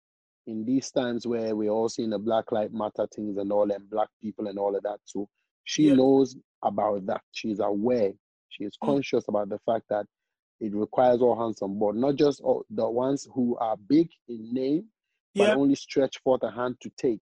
in 0.49 0.65
these 0.65 0.91
times 0.91 1.27
where 1.27 1.55
we're 1.55 1.71
all 1.71 1.89
seeing 1.89 2.11
the 2.11 2.19
Black 2.19 2.51
Lives 2.51 2.73
Matter 2.73 3.07
things 3.15 3.37
and 3.37 3.53
all, 3.53 3.71
and 3.71 3.89
Black 3.89 4.09
people 4.21 4.49
and 4.49 4.59
all 4.59 4.75
of 4.75 4.83
that. 4.83 4.99
So 5.05 5.29
she 5.69 5.89
yeah. 5.89 5.95
knows 5.97 6.35
about 6.65 7.05
that. 7.05 7.21
She's 7.33 7.61
aware. 7.61 8.13
She 8.49 8.65
is 8.65 8.73
mm. 8.83 8.87
conscious 8.87 9.25
mm. 9.25 9.29
about 9.29 9.51
the 9.51 9.59
fact 9.67 9.85
that 9.91 10.07
it 10.61 10.75
requires 10.75 11.21
all 11.21 11.39
hands 11.39 11.61
on 11.61 11.79
board, 11.79 11.97
not 11.97 12.17
just 12.17 12.41
all, 12.41 12.65
the 12.71 12.89
ones 12.89 13.29
who 13.35 13.55
are 13.59 13.77
big 13.77 14.09
in 14.29 14.55
name, 14.55 14.85
but 15.37 15.57
only 15.57 15.75
stretch 15.75 16.17
forth 16.25 16.43
a 16.43 16.51
hand 16.51 16.77
to 16.81 16.91
take, 16.97 17.21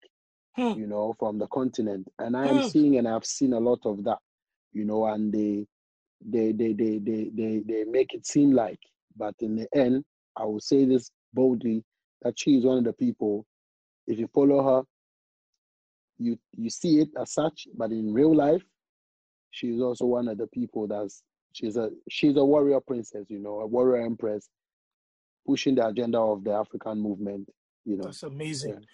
mm. 0.60 0.78
you 0.78 0.86
know, 0.86 1.16
from 1.18 1.40
the 1.40 1.48
continent. 1.48 2.08
And 2.20 2.38
I 2.38 2.46
am 2.46 2.60
hmm. 2.60 2.68
seeing 2.68 2.98
and 2.98 3.08
I've 3.08 3.26
seen 3.26 3.52
a 3.54 3.60
lot 3.60 3.80
of 3.84 4.04
that, 4.04 4.20
you 4.72 4.86
know, 4.86 5.06
and 5.06 5.34
they 5.34 5.66
they 6.24 6.52
they 6.52 6.74
they 6.74 7.00
they 7.00 7.32
they, 7.34 7.64
they 7.68 7.84
make 7.84 8.14
it 8.14 8.28
seem 8.28 8.52
like. 8.52 8.80
But 9.18 9.34
in 9.40 9.56
the 9.56 9.68
end, 9.76 10.06
I 10.38 10.46
will 10.46 10.62
say 10.62 10.86
this 10.86 11.10
boldly 11.34 11.84
that 12.22 12.38
she 12.38 12.58
is 12.58 12.64
one 12.64 12.78
of 12.78 12.84
the 12.84 12.94
people. 12.94 13.46
If 14.06 14.20
you 14.20 14.30
follow 14.34 14.64
her, 14.64 14.84
you 16.18 16.38
you 16.56 16.70
see 16.70 17.00
it 17.00 17.10
as 17.20 17.34
such, 17.34 17.68
but 17.78 17.92
in 17.92 18.14
real 18.14 18.34
life, 18.36 18.64
she's 19.52 19.82
also 19.82 20.06
one 20.06 20.28
of 20.28 20.38
the 20.38 20.48
people 20.48 20.88
that's 20.88 21.24
she's 21.54 21.78
a 21.78 21.90
she's 22.10 22.38
a 22.38 22.44
warrior 22.44 22.80
princess, 22.80 23.26
you 23.30 23.40
know, 23.40 23.60
a 23.62 23.68
warrior 23.68 24.04
empress, 24.06 24.50
pushing 25.46 25.76
the 25.76 25.88
agenda 25.88 26.20
of 26.20 26.44
the 26.44 26.52
African 26.52 27.00
movement. 27.00 27.50
You 27.86 27.98
know, 27.98 28.06
that's 28.06 28.24
amazing. 28.24 28.86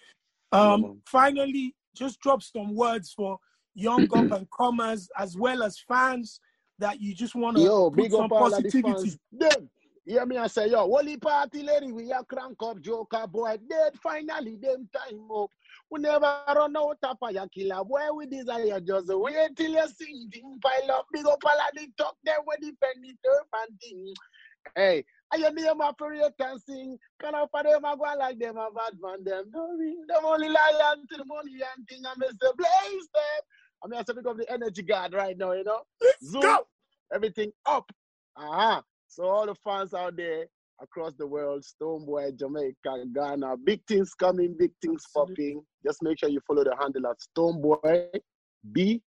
Yeah. 0.52 0.72
Um, 0.72 1.00
finally, 1.06 1.74
just 1.96 2.20
drop 2.20 2.42
some 2.42 2.74
words 2.74 3.12
for 3.12 3.38
young 3.74 4.04
up 4.04 4.38
and 4.38 4.46
comers 4.50 5.08
as 5.18 5.36
well 5.36 5.62
as 5.62 5.78
fans 5.88 6.40
that 6.78 7.00
you 7.00 7.14
just 7.14 7.34
want 7.34 7.56
to 7.56 7.62
yo, 7.62 7.90
big 7.90 8.10
some 8.10 8.28
positivity. 8.28 9.18
Hear 10.04 10.26
me 10.26 10.36
I 10.36 10.48
say, 10.48 10.68
yo, 10.68 10.78
holy 10.78 11.16
party 11.16 11.62
lady, 11.62 11.92
we 11.92 12.12
are 12.12 12.24
crank 12.24 12.56
up 12.60 12.80
joker 12.80 13.24
boy. 13.28 13.56
Dead 13.70 13.92
finally, 14.02 14.56
them 14.56 14.88
time 14.92 15.30
up. 15.30 15.50
We 15.90 16.00
never 16.00 16.38
run 16.48 16.76
out 16.76 16.98
of 17.02 17.18
fire 17.20 17.46
killer. 17.54 17.84
Boy, 17.84 18.12
we 18.16 18.26
desire 18.26 18.80
just 18.80 19.06
wait 19.08 19.56
till 19.56 19.70
you 19.70 19.88
see 19.88 20.26
thing 20.32 20.58
pile 20.60 20.90
up. 20.96 21.06
Big 21.12 21.24
up 21.26 21.38
all 21.44 21.52
of 21.52 21.74
the 21.74 21.86
talk 21.96 22.16
there 22.24 22.38
when 22.44 22.58
defend 22.60 23.02
the 23.02 23.14
turf 23.24 23.46
and 23.68 23.80
thing. 23.80 24.14
Hey, 24.74 25.04
I 25.32 25.36
hear 25.36 25.52
me 25.52 25.68
my 25.76 25.92
parade 25.96 26.32
and 26.38 26.60
sing. 26.60 26.98
Can 27.20 27.34
I 27.34 27.44
for 27.50 27.62
them 27.62 27.84
I 27.84 27.94
go 27.94 28.18
like 28.18 28.38
them 28.40 28.56
a 28.56 28.70
bad 28.74 28.94
man 29.00 29.22
them. 29.22 29.44
No 29.54 29.68
ring 29.78 30.04
them 30.08 30.24
only 30.24 30.48
lion 30.48 31.06
to 31.10 31.16
the 31.16 31.24
money 31.24 31.52
and 31.76 31.86
thing. 31.88 32.02
I 32.04 32.14
miss 32.18 32.34
the 32.40 32.52
blaze 32.56 33.08
them. 33.14 33.42
I 33.84 33.88
mean, 33.88 33.98
I'm 33.98 34.04
setting 34.04 34.26
up 34.26 34.36
the 34.36 34.50
energy 34.50 34.82
guard 34.82 35.12
right 35.14 35.36
now, 35.38 35.52
you 35.52 35.64
know. 35.64 35.82
Let's 36.00 36.28
Zoom, 36.28 36.42
go. 36.42 36.66
everything 37.12 37.52
up. 37.66 37.90
Uh-huh. 38.36 38.82
So 39.12 39.24
all 39.24 39.44
the 39.44 39.54
fans 39.56 39.92
out 39.92 40.16
there 40.16 40.46
across 40.80 41.12
the 41.18 41.26
world, 41.26 41.62
Stonebwoy, 41.62 42.38
Jamaica, 42.38 43.04
Ghana, 43.14 43.58
big 43.58 43.82
things 43.86 44.14
coming, 44.14 44.56
big 44.58 44.70
things 44.80 45.02
Absolutely. 45.04 45.34
popping. 45.34 45.64
Just 45.84 46.02
make 46.02 46.18
sure 46.18 46.30
you 46.30 46.40
follow 46.46 46.64
the 46.64 46.74
handle 46.80 47.06
at 47.08 47.18
Stonebwoy 47.36 48.06
B, 48.72 49.02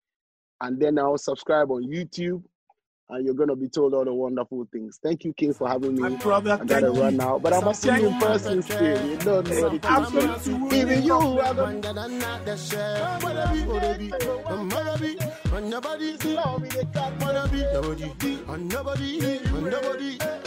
and 0.62 0.80
then 0.80 0.94
now 0.96 1.16
subscribe 1.16 1.72
on 1.72 1.92
YouTube, 1.92 2.44
and 3.10 3.26
you're 3.26 3.36
gonna 3.36 3.56
be 3.56 3.70
told 3.70 3.94
all 3.94 4.04
the 4.06 4.14
wonderful 4.14 4.68
things. 4.72 5.00
Thank 5.02 5.26
you, 5.26 5.34
King, 5.34 5.54
for 5.54 5.68
having 5.68 5.96
me. 5.96 6.16
brother, 6.18 6.58
I 6.62 6.66
gotta 6.66 6.92
run 6.92 7.18
now, 7.18 7.40
but 7.40 7.54
I 7.54 7.60
must 7.62 7.82
see 7.82 7.90
you 7.90 8.08
in 8.08 8.20
person 8.20 8.62
still. 8.62 9.08
You 9.08 9.18
don't 9.18 9.48
know 9.50 9.70
the 9.70 9.80
thing. 9.80 9.82
Absolutely. 9.84 10.80
Even 10.80 11.04
you, 11.04 11.40
and 15.54 15.70
nobody, 15.70 16.18
love 16.34 16.62
me, 16.62 16.70
they 16.70 16.86
can't 16.94 17.22
wanna 17.22 17.48
be, 17.52 17.62
nobody, 17.74 18.12
nobody, 18.70 19.20
and 19.46 19.64
nobody. 19.66 20.45